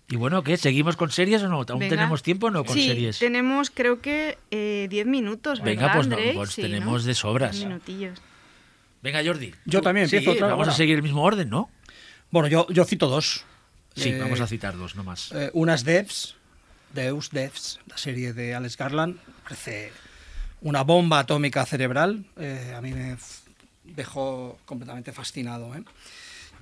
[0.09, 0.55] Y bueno, ¿qué?
[0.55, 1.57] ¿Seguimos con series o no?
[1.57, 1.89] ¿Aún Venga.
[1.89, 3.19] tenemos tiempo o no con sí, series?
[3.19, 7.57] tenemos creo que eh, 10 minutos, Venga, ¿verdad, pues no, pues Sí, tenemos de sobras.
[7.57, 8.19] Minutillos.
[9.01, 9.53] Venga, Jordi.
[9.65, 10.77] Yo también sí, empiezo otra Vamos a hora.
[10.77, 11.69] seguir el mismo orden, ¿no?
[12.31, 13.43] Bueno, yo, yo cito dos.
[13.95, 15.31] Sí, Eh, vamos a citar dos nomás.
[15.33, 16.35] Eh, una es Devs,
[16.93, 19.17] Deus Devs, la serie de Alex Garland.
[19.43, 19.91] Parece
[20.61, 22.25] una bomba atómica cerebral.
[22.37, 23.17] Eh, a mí me
[23.83, 25.75] dejó completamente fascinado.
[25.75, 25.83] ¿eh?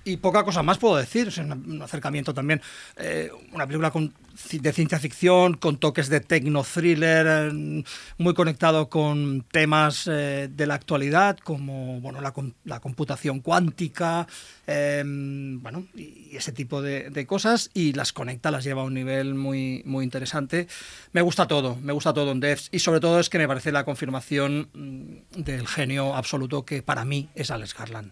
[0.06, 2.62] Y poca cosa más puedo decir, es un, acercamiento también.
[2.98, 4.14] eh, una película con,
[4.52, 7.84] de ciencia ficción, con toques de techno-thriller, eh,
[8.18, 12.34] muy conectado con temas eh, de la actualidad, como bueno, la,
[12.66, 14.28] la computación cuántica,
[14.68, 18.94] eh, bueno, y ese tipo de, de cosas, y las conecta, las lleva a un
[18.94, 20.68] nivel muy, muy interesante.
[21.14, 23.72] Me gusta todo, me gusta todo en Devs, y sobre todo es que me parece
[23.72, 28.12] la confirmación mm, del genio absoluto que para mí es Alex Garland.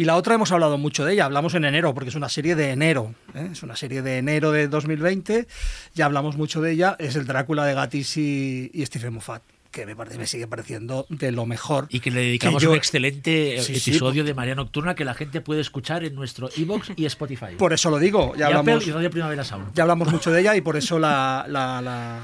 [0.00, 2.56] Y la otra hemos hablado mucho de ella, hablamos en enero, porque es una serie
[2.56, 3.50] de enero, ¿eh?
[3.52, 5.46] es una serie de enero de 2020,
[5.94, 9.86] ya hablamos mucho de ella, es el Drácula de Gatis y, y Stephen Moffat, que
[9.86, 11.86] me, parece, me sigue pareciendo de lo mejor.
[11.90, 15.40] Y que le dedicamos yo- un excelente sí, episodio de María Nocturna que la gente
[15.40, 17.54] puede escuchar en nuestro iBox y Spotify.
[17.56, 19.72] Por eso lo digo, ya y hablamos, Apple y Radio Primavera Sound.
[19.74, 22.20] ya hablamos mucho de ella y por eso la, la- la-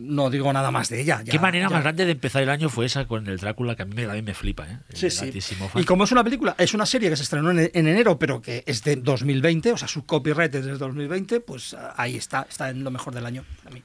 [0.00, 1.20] no digo nada más de ella.
[1.24, 3.74] ya- Qué manera ya- más grande de empezar el año fue esa con el Drácula
[3.76, 4.78] que a mí me, a mí me flipa, ¿eh?
[4.94, 5.32] Sí, sí.
[5.74, 8.40] Y como es una película, es una serie que se estrenó en, en enero, pero
[8.40, 12.46] que es de 2020, o sea, su copyright es de 2020, pues ah, ahí está,
[12.48, 13.82] está en lo mejor del año para mí.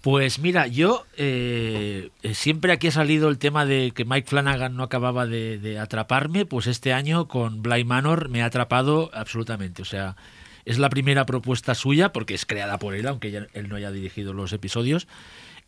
[0.00, 4.74] Pues mira, yo eh, eh, siempre aquí ha salido el tema de que Mike Flanagan
[4.74, 9.82] no acababa de, atraparme, pues este año con Bly Manor me ha atrapado absolutamente.
[9.82, 10.16] O sea,
[10.64, 13.90] es la primera propuesta suya, porque es creada por él, aunque ya- él no haya
[13.90, 15.06] dirigido los episodios,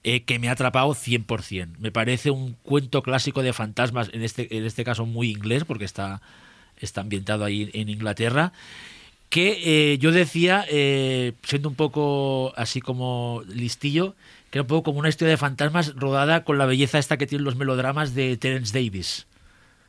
[0.02, 1.76] eh, que me ha atrapado 100%.
[1.78, 5.84] Me parece un cuento clásico de fantasmas, en este, en este caso muy inglés, porque
[5.84, 6.22] está,
[6.78, 8.54] está ambientado ahí en Inglaterra
[9.32, 14.14] que eh, yo decía, eh, siendo un poco así como listillo,
[14.50, 17.26] que era un poco como una historia de fantasmas rodada con la belleza esta que
[17.26, 19.26] tienen los melodramas de Terence Davis.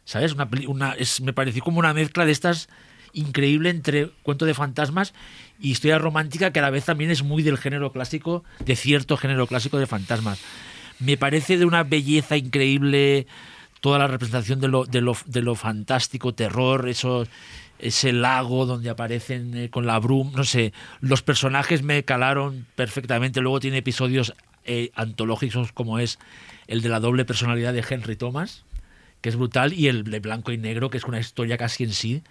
[0.05, 0.33] ¿Sabes?
[0.65, 2.69] Una, me pareció como una mezcla de estas
[3.11, 5.13] increíble entre cuento de fantasmas
[5.59, 9.17] y historia romántica que a la vez también es muy del género clásico, de cierto
[9.17, 10.39] género clásico de fantasmas.
[10.99, 13.27] Me parece de una belleza increíble
[13.81, 17.27] toda la representación de lo, de lo, de lo fantástico, terror, eso,
[17.83, 23.41] ese lago donde aparecen eh, con la bruma, no sé, los personajes me calaron perfectamente.
[23.41, 24.33] Luego tiene episodios
[24.63, 26.17] eh, antológicos como es
[26.67, 28.63] el de la doble personalidad de Henry Thomas,
[29.19, 31.91] que es brutal, y el de blanco y negro, que es una historia casi en
[31.91, 32.23] sí,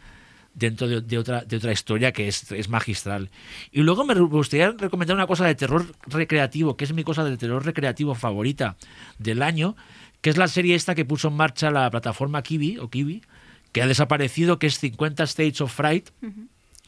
[0.55, 3.31] dentro de, de otra, de otra historia que es, es magistral.
[3.73, 7.37] Y luego me gustaría recomendar una cosa de terror recreativo, que es mi cosa de
[7.37, 8.77] terror recreativo favorita
[9.19, 9.77] del año,
[10.23, 13.23] que es la serie esta que puso en marcha la plataforma Kiwi, o Kiwi,
[13.73, 16.11] que ha desaparecido, que es 50 States of Fright,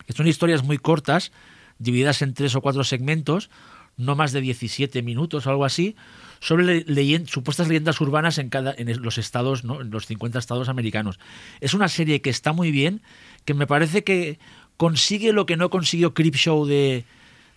[0.06, 1.32] que son historias muy cortas,
[1.78, 3.50] divididas en tres o cuatro segmentos,
[3.96, 5.96] no más de 17 minutos o algo así,
[6.40, 9.80] sobre le- supuestas leyendas urbanas en, cada, en los estados, ¿no?
[9.80, 11.18] en los 50 estados americanos.
[11.60, 13.00] Es una serie que está muy bien,
[13.44, 14.38] que me parece que
[14.76, 17.04] consigue lo que no consiguió Creepshow de,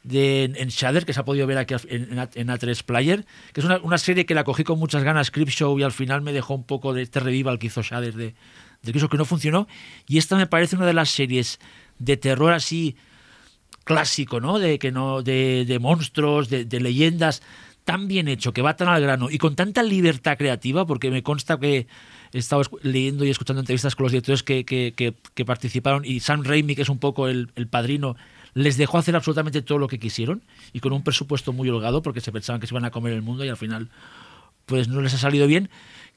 [0.03, 3.25] de en Shudder, que se ha podido ver aquí en, en A- en A3 Player,
[3.51, 6.21] que es una, una serie que la cogí con muchas ganas Creepshow y al final
[6.21, 8.35] me dejó un poco de este revival que hizo Shudder de,
[8.83, 9.67] de Creepshow que no funcionó.
[10.07, 11.59] Y esta me parece una de las series
[11.99, 12.95] de terror así
[13.83, 14.59] clásico, ¿no?
[14.59, 17.41] De que no, de, de monstruos, de, de leyendas,
[17.85, 21.23] tan bien hecho, que va tan al grano y con tanta libertad creativa, porque me
[21.23, 21.87] consta que
[22.33, 26.19] he estado leyendo y escuchando entrevistas con los directores que, que- que- que participaron y
[26.19, 28.17] Sam Raimi, que es un poco el, el padrino,
[28.53, 30.43] les dejó hacer absolutamente todo lo que quisieron
[30.73, 33.21] y con un presupuesto muy holgado porque se pensaban que se iban a comer el
[33.21, 33.89] mundo y al final
[34.65, 35.69] pues no les ha salido bien,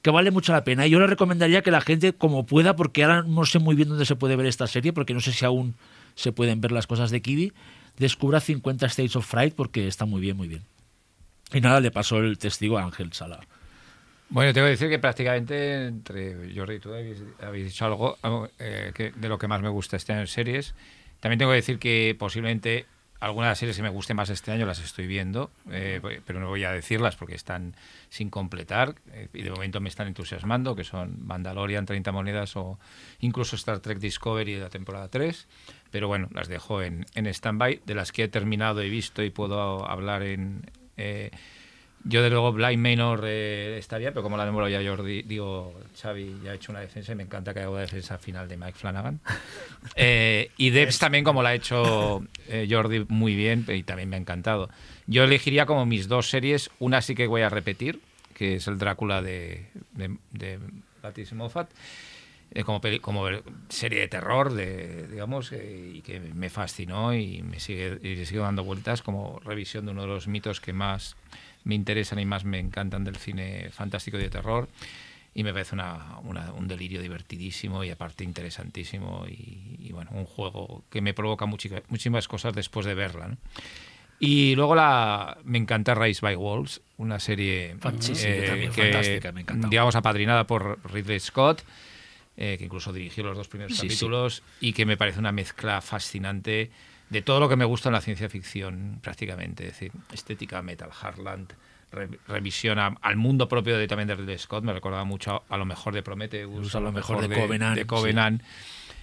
[0.03, 0.87] que vale mucho la pena.
[0.87, 3.89] Y yo le recomendaría que la gente, como pueda, porque ahora no sé muy bien
[3.89, 5.75] dónde se puede ver esta serie, porque no sé si aún
[6.15, 7.53] se pueden ver las cosas de Kiwi,
[7.97, 10.63] descubra 50 States of Fright porque está muy bien, muy bien.
[11.53, 13.41] Y nada, le pasó el testigo a Ángel Sala.
[14.29, 18.17] Bueno, tengo que decir que prácticamente entre Jordi y tú habéis, habéis dicho algo
[18.61, 20.75] eh, de lo que más me gusta este año en series.
[21.19, 22.87] También tengo que decir que posiblemente
[23.21, 26.41] algunas de las series que me gusten más este año las estoy viendo, eh, pero
[26.41, 27.77] no voy a decirlas porque están
[28.09, 32.79] sin completar eh, y de momento me están entusiasmando, que son Mandalorian, 30 monedas o
[33.21, 35.47] incluso Star Trek Discovery de la temporada 3.
[35.91, 39.31] Pero bueno, las dejo en, en stand-by, de las que he terminado, he visto y
[39.31, 40.71] puedo hablar en...
[40.97, 41.31] eh,
[42.05, 46.41] yo, de luego, Blind Manor eh, estaría, pero como la memoria ya Jordi, digo, Xavi
[46.45, 48.79] ya ha hecho una defensa y me encanta que haga una defensa final de Mike
[48.79, 49.21] Flanagan.
[49.97, 54.17] Eh, y Debs también, como la ha hecho eh, Jordi muy bien, y también me
[54.17, 54.69] ha encantado.
[55.07, 58.01] Yo elegiría como mis dos series, una sí que voy a repetir,
[58.35, 60.59] que es el Drácula de, de, de
[61.35, 61.71] Moffat,
[62.53, 63.27] eh, como, peli- como
[63.69, 68.43] serie de terror, de, digamos, eh, y que me fascinó y me sigue, y sigo
[68.45, 71.17] dando vueltas como revisión de uno de los mitos que más
[71.65, 74.69] me interesan y más me encantan del cine fantástico y de terror.
[75.33, 80.25] Y me parece una, una- un delirio divertidísimo y aparte interesantísimo y, y, bueno, un
[80.27, 83.29] juego que me provoca muchi- muchísimas cosas después de verla.
[83.29, 83.37] ¿no?
[84.19, 88.73] Y luego la, me encanta Rise by Wolves, una serie Fan- sí, sí, eh, también,
[88.73, 91.63] que, fantástica, me digamos, apadrinada por Ridley Scott,
[92.37, 93.87] eh, que incluso dirigió los dos primeros Sí, sí.
[93.87, 96.71] capítulos y que me parece una mezcla fascinante
[97.11, 99.65] de todo lo que me gusta en la ciencia ficción, prácticamente.
[99.67, 101.53] Es decir, estética, metal, Heartland,
[101.93, 105.57] re- revisión a- al mundo propio de, también de Ridley Scott, me recordaba mucho a,
[105.57, 108.43] lo mejor de Prometheus, Incluso a lo mejor de Covenant, de Covenant,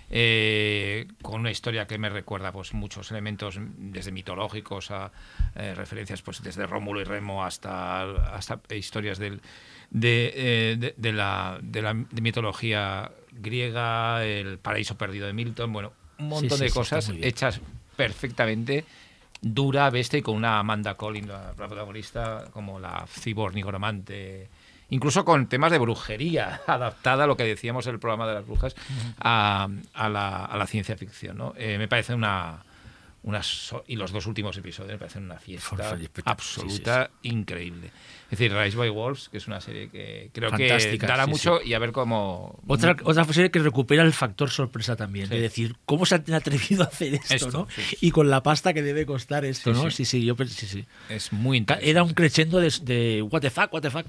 [0.10, 5.12] eh, con una historia que me recuerda pues muchos elementos desde mitológicos a
[5.56, 8.04] eh, referencias pues desde Rómulo y Remo hasta,
[8.34, 9.42] hasta historias del,
[9.90, 15.92] de, eh, de, de la, de la mitología griega, el paraíso perdido de Milton, bueno,
[16.20, 17.60] un montón Sí, sí, de cosas hechas
[17.98, 18.86] perfectamente
[19.42, 24.48] dura, bestia y con una Amanda Collins, la, la protagonista, como la cyborg nigromante.
[24.90, 28.48] Incluso con temas de brujería, adaptada a lo que decíamos en el programa de las
[28.48, 28.76] brujas,
[29.20, 31.38] a, a la, a la ciencia ficción.
[31.38, 31.54] ¿no?
[31.58, 32.64] Eh, me parece una,
[33.28, 37.92] una so- y los dos últimos episodios me parecen una fiesta absoluta increíble.
[38.32, 41.30] Es decir, Rise by Wolves, que es una serie que creo Fantástica, que dará sí,
[41.32, 41.70] mucho sí.
[41.70, 42.58] y a ver cómo...
[42.68, 45.28] Otra, otra serie que recupera el factor sorpresa también.
[45.28, 45.36] Sí.
[45.36, 47.68] Es decir, ¿cómo se han atrevido a hacer esto, Esto, no?
[47.70, 47.98] sí, sí.
[48.02, 49.92] Y con la pasta que debe costar esto, Sí, ¿no?
[49.92, 49.98] sí.
[49.98, 50.86] Sí, sí, yo pens- sí, sí.
[51.10, 51.90] Es muy interesante.
[51.90, 54.06] Era un crescendo de, de what the fuck, what the fuck.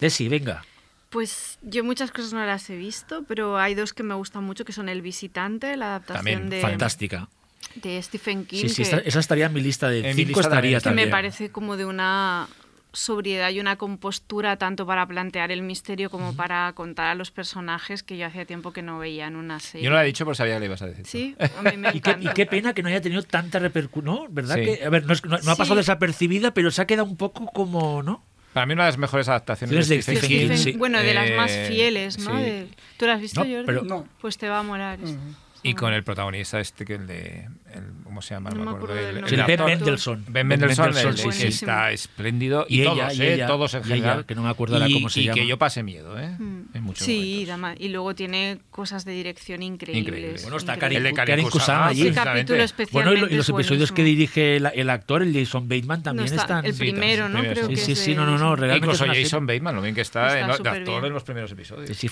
[0.00, 0.64] Desi, venga.
[1.10, 4.64] Pues yo muchas cosas no las he visto, pero hay dos que me gustan mucho,
[4.64, 7.28] que son El Visitante, la adaptación También de, fantástica.
[7.76, 10.28] De Stephen King, Sí, sí, que, esa, esa estaría en mi lista de En cinco
[10.40, 11.10] lista estaría que me también.
[11.10, 12.48] parece como de una
[12.94, 18.02] sobriedad y una compostura tanto para plantear el misterio como para contar a los personajes
[18.02, 19.84] que yo hacía tiempo que no veía en una serie.
[19.84, 21.06] Yo no la he dicho, pero sabía que le ibas a decir.
[21.06, 24.04] Sí, a mí me Y qué, y qué pena que no haya tenido tanta repercusión,
[24.04, 24.26] ¿no?
[24.28, 24.56] ¿Verdad?
[24.56, 24.64] Sí.
[24.64, 25.86] Que, a ver, no, es- no- no ha pasado Sí.
[25.86, 28.22] desapercibida, pero se ha quedado un poco como, ¿no?
[28.52, 30.76] Para mí una de las mejores adaptaciones de de Stephen King.
[30.78, 32.36] Bueno, de las más Eh, fieles, ¿no?
[32.36, 32.42] sí.
[32.42, 32.68] De-
[32.98, 33.64] ¿Tú la has visto, No, Jordi?
[33.64, 34.06] pero- No.
[34.20, 34.98] Pues te va a molar.
[35.02, 35.16] es-
[35.62, 37.48] Y con el protagonista este que el de...
[37.72, 38.50] el- ¿Cómo se llama?
[38.50, 39.26] No me acuerdo del El-.
[39.26, 39.64] Sí, el Ben.
[39.64, 40.24] Mendelssohn.
[40.28, 41.64] Ben Mendelssohn, el- Mendelssohn, sí, sí, sí, sí.
[41.64, 42.66] está espléndido.
[42.68, 43.34] Y, Y ella, todos, y ¿eh?
[43.34, 44.26] ella, todos en y ella, general.
[44.26, 45.34] que no me acuerdo ahora y, cómo se y llama.
[45.36, 46.28] que yo pase miedo, ¿eh?
[46.38, 46.60] Mm.
[46.74, 47.48] En muchos Sí, momentos.
[47.48, 50.06] además- y luego tiene cosas de dirección increíbles.
[50.06, 50.42] Increíble.
[50.42, 51.12] Bueno, está increíbles.
[51.14, 52.12] Karin Karin Kusama Kusama, allí.
[52.12, 56.02] Capítulo Bueno, y, lo- y los episodios que dirige el, el actor, el Jason Bateman,
[56.02, 56.66] también No está- están.
[56.66, 57.40] el primero, ¿no?
[57.40, 57.74] Creo sí.
[57.74, 61.06] que Sí, sí, no, no, no, Incluso Jason Bateman, lo bien que está, de actor
[61.06, 61.96] en los primeros episodios.
[61.96, 62.08] Sí,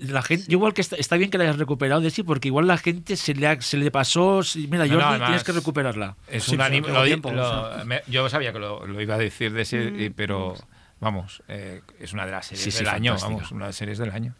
[0.00, 2.66] la gente, igual que está, está bien que la hayas recuperado de sí, porque igual
[2.66, 4.40] la gente se le, ha- se le pasó.
[4.56, 6.16] Mira, No, Jordi, no, tienes que recuperarla.
[6.28, 6.88] Es Sí, un anime.
[6.88, 7.84] lo tiempo, lo- o sea.
[7.84, 10.12] me- yo sabía que lo, lo iba a decir de ese, Mm.
[10.14, 10.54] pero
[11.00, 13.34] vamos, eh, es una de las series Sí, sí, del año, fantástica.
[13.34, 14.34] vamos, una de las series del año.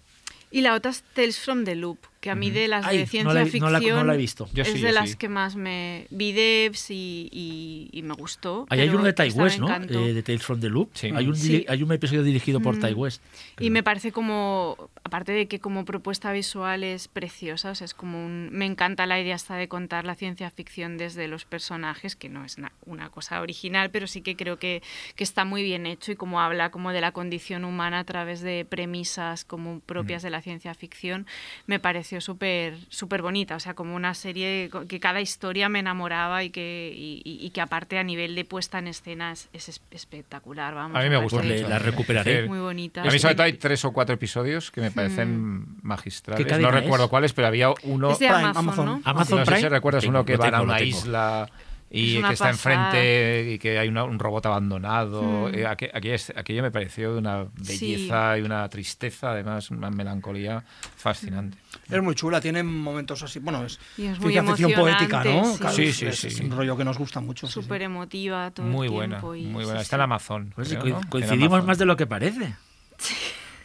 [0.50, 3.04] Y la otra es Tales from the Loop, que a mí de las Ay, de
[3.04, 4.48] no ciencia la he- no ficción la- no la he visto.
[4.52, 5.16] Yo es sí, de las sí.
[5.16, 8.66] que más me vi devs y, y- y me gustó.
[8.68, 9.72] Ahí hay uno de Ty West, ¿no?
[9.74, 10.90] Eh, de Tales from the Loop.
[10.94, 11.10] Sí.
[11.14, 11.36] Hay, un,
[11.68, 12.80] hay un episodio dirigido por Mm.
[12.80, 13.22] Ty West.
[13.60, 17.94] Y me parece como, aparte de que como propuesta visual es preciosa, o sea, es
[17.94, 22.16] como un, me encanta la idea hasta de contar la ciencia ficción desde los personajes,
[22.16, 24.82] que no es na- una cosa original, pero sí que creo que,
[25.14, 28.40] que está muy bien hecho y como habla como de la condición humana a través
[28.40, 31.26] de premisas como propias de la ciencia ficción,
[31.66, 36.42] me pareció súper súper bonita, o sea, como una serie que cada historia me enamoraba
[36.44, 40.74] y que, y, que aparte a nivel de puesta en escena es, es es- espectacular,
[40.74, 40.98] vamos.
[40.98, 41.70] A mí me gusta parece Pues mucho.
[41.70, 42.42] la recuperaré.
[42.42, 42.48] Sí.
[42.48, 43.02] Muy bonita.
[43.02, 45.78] A mí sobre todo hay tres o cuatro episodios que me parecen Mm.
[45.82, 46.44] magistrales.
[46.44, 47.10] ¿Qué cadena No recuerdo es?
[47.10, 48.10] cuáles, pero había uno...
[48.10, 48.86] Es de Prime, Amazon, Amazon.
[48.86, 49.00] ¿no?
[49.04, 49.60] Amazon no sé Prime.
[49.62, 51.48] si recuerdas Tengo, uno que van a una isla
[51.88, 52.50] y Es que está pasada.
[52.50, 55.22] enfrente y que hay una- un robot abandonado.
[55.48, 55.54] Mm.
[55.54, 60.64] Eh, aqu- aquello, aquello me pareció de una belleza y una tristeza, además una melancolía
[60.96, 61.56] fascinante.
[61.88, 63.38] Es muy chula, tiene momentos así.
[63.38, 65.30] Bueno, es, Y es muy ficción poética, ¿no?
[65.30, 65.82] emocionante, Claro, sí.
[65.84, 66.44] es- Sí, es, sí, es sí.
[66.44, 67.46] un rollo que nos gusta mucho.
[67.46, 67.62] sí, sí.
[67.62, 69.34] Súper emotiva todo Muy el buena, tiempo.
[69.36, 69.80] y- muy sí, buena.
[69.80, 69.82] sí.
[69.84, 70.52] Está en Amazon.
[70.54, 70.76] Pues sí,
[71.08, 71.66] coincidimos Amazon.
[71.66, 72.54] más de lo que parece.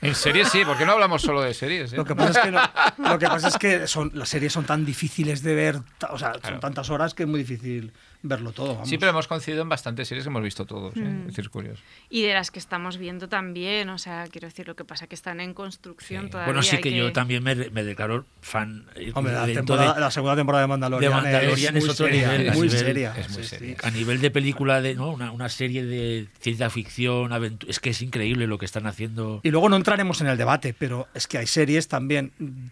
[0.04, 1.94] En series sí, porque no hablamos solo de series.
[1.94, 1.96] eh?
[1.98, 4.66] Lo que pasa es que, no- lo que, pasa es que son, las series son
[4.66, 5.76] tan difíciles de ver,
[6.10, 6.50] o sea, Claro.
[6.50, 7.94] son tantas horas que es muy difícil
[8.24, 8.74] verlo todo.
[8.74, 8.90] Vamos.
[8.90, 10.96] Sí, pero hemos coincidido en bastantes series que hemos visto todos.
[10.96, 11.00] ¿eh?
[11.02, 11.22] Mm.
[11.22, 11.82] Es decir, curioso.
[12.10, 15.16] Y de las que estamos viendo también, o sea, quiero decir, lo que pasa que
[15.16, 16.54] están en construcción todavía.
[16.54, 18.86] Bueno, sí que, yo también me, me declaro fan.
[18.96, 21.84] eh, Hombre, la, dentro temporada- de- la segunda temporada de Mandalorian, de Mandalorian es, es,
[21.84, 22.50] muy otro seria, nivel.
[22.50, 23.14] a muy nivel- seria.
[23.18, 23.76] es muy sí, seria.
[23.80, 23.88] sí.
[23.88, 25.12] A nivel de película, de, ¿no?
[25.12, 29.40] una, una serie de ciencia ficción, aventu- es que es increíble lo que están haciendo.
[29.44, 32.32] Y luego no entraremos en el debate, pero es que hay series también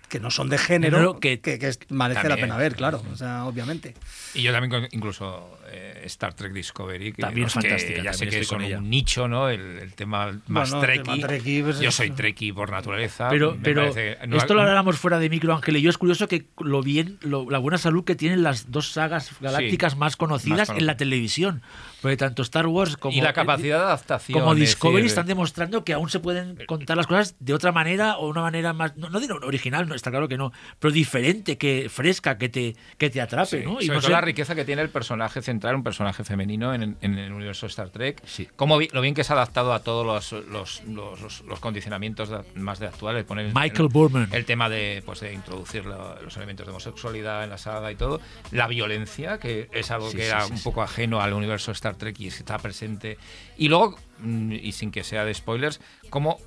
[0.09, 1.59] que no son de género que, que-
[1.89, 3.01] merece la pena ver, claro.
[3.11, 3.93] O sea, obviamente.
[4.33, 8.03] Y yo también, incluso uh, eh, Star Trek Discovery, que, También es sé, que fantástica,
[8.03, 9.49] ya sé que es con como un nicho, ¿no?
[9.49, 10.85] El, el tema más Bueno,
[11.21, 13.29] trekkie, pues, yo soy trekkie por naturaleza.
[13.29, 15.77] Pero, me pero parece- no- esto lo hablamos fuera de micro, Ángel.
[15.77, 18.91] Y yo es curioso que lo bien, lo- la buena salud que tienen las dos
[18.91, 21.61] sagas galácticas más conocidas más en la televisión.
[22.01, 24.39] Porque tanto Star Wars como, y la capacidad de adaptación.
[24.39, 28.17] como Discovery decir, están demostrando que aún se pueden contar las cosas de otra manera
[28.17, 31.57] o una manera más, no, no digo original, no, está claro que no, pero diferente,
[31.57, 33.59] que fresca, que te, que te atrape.
[33.59, 33.73] Sí, ¿no?
[33.73, 36.97] sobre no todo sé- la riqueza que tiene el personaje central, un personaje femenino en,
[37.01, 38.21] en el universo de Star Trek.
[38.55, 42.29] Cómo vi- lo bien que se ha adaptado a todos los, los, los- los- condicionamientos
[42.29, 43.25] de- más de actuales.
[43.25, 44.29] Poner el- Michael el, Burman.
[44.31, 47.95] El tema de, pues, de introducir la- los elementos de homosexualidad en la saga y
[47.95, 48.19] todo.
[48.51, 50.63] La violencia, que es algo Sí, que sí, era sí, un sí.
[50.63, 53.17] poco ajeno al universo de Star Trek y está presente.
[53.57, 55.79] Y luego, mm, y sin que sea de spoilers,
[56.09, 56.39] cómo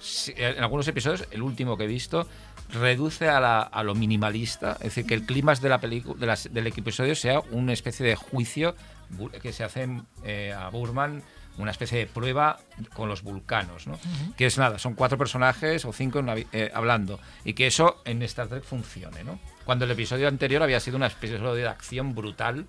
[0.00, 2.28] si- en algunos episodios, el último que he visto,
[2.70, 6.52] reduce a, la- a lo minimalista, es decir, que el clima de la de las-
[6.52, 8.74] del episodio sea una especie de juicio
[9.42, 9.88] que se hace
[10.24, 11.22] eh, a Burman,
[11.56, 12.58] una especie de prueba
[12.94, 13.98] con los vulcanos, ¿no?
[14.36, 18.22] Que es nada, son cuatro personajes o cinco una eh, hablando, y que eso en
[18.22, 19.40] Star Trek funcione, ¿no?
[19.64, 22.66] Cuando el episodio anterior había sido una especie de acción brutal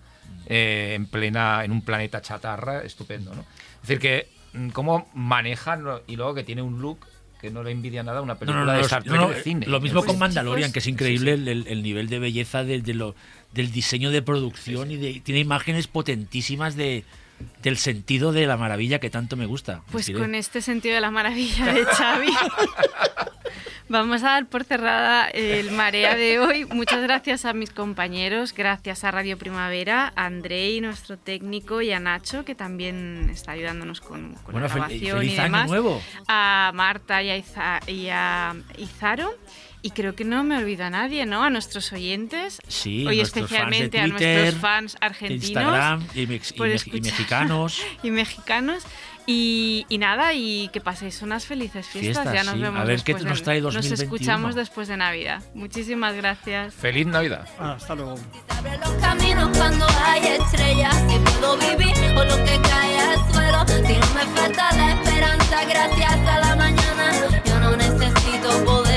[0.47, 3.41] eh, en plena en un planeta chatarra estupendo, ¿no?
[3.81, 7.05] Es decir que mm, cómo manejan y luego que tiene un look
[7.39, 9.41] que no le envidia nada a una película no, no, de Star Trek no, de
[9.41, 9.65] cine.
[9.65, 12.93] Lo mismo con Mandalorian, que es increíble el, el- el nivel de belleza de, de
[12.93, 13.15] lo,
[13.53, 17.05] del diseño de producción y de, tiene imágenes potentísimas de,
[17.63, 19.81] del sentido de la maravilla que tanto me gusta.
[19.91, 22.27] Pues con este sentido de la maravilla de Xavi,
[23.89, 26.65] vamos a dar por cerrada el marea de hoy.
[26.65, 31.99] Muchas gracias a mis compañeros, gracias a Radio Primavera, a Andrei, nuestro técnico, y a
[31.99, 35.67] Nacho, que también está ayudándonos con, con Bueno, la grabación y demás.
[35.67, 36.01] nuevo.
[36.27, 39.29] A Marta y a, Iza- y a Izaro.
[39.81, 41.41] Y creo que no me olvido a nadie, ¿no?
[41.41, 42.59] A nuestros oyentes.
[42.67, 45.45] Sí, Hoy especialmente a nuestros fans argentinos.
[45.45, 46.53] Instagram y, mex-
[47.01, 47.81] mexicanos.
[48.03, 48.83] y mexicanos.
[49.31, 52.23] Y, y nada, y que paséis unas felices fiestas.
[52.23, 52.61] Fiestas, ya nos sí.
[52.61, 54.03] vemos A ver qué nos trae Nos 2021.
[54.03, 55.43] escuchamos después de Navidad.
[55.53, 56.73] Muchísimas gracias.
[56.73, 57.47] Feliz Navidad.
[57.59, 58.15] Hasta luego.
[58.47, 60.95] Abre los caminos cuando hay estrellas.
[61.07, 63.65] Si puedo vivir o lo que cae al suelo.
[63.67, 67.11] Si no me falta la esperanza, gracias a la mañana.
[67.45, 68.88] Yo no necesito volar.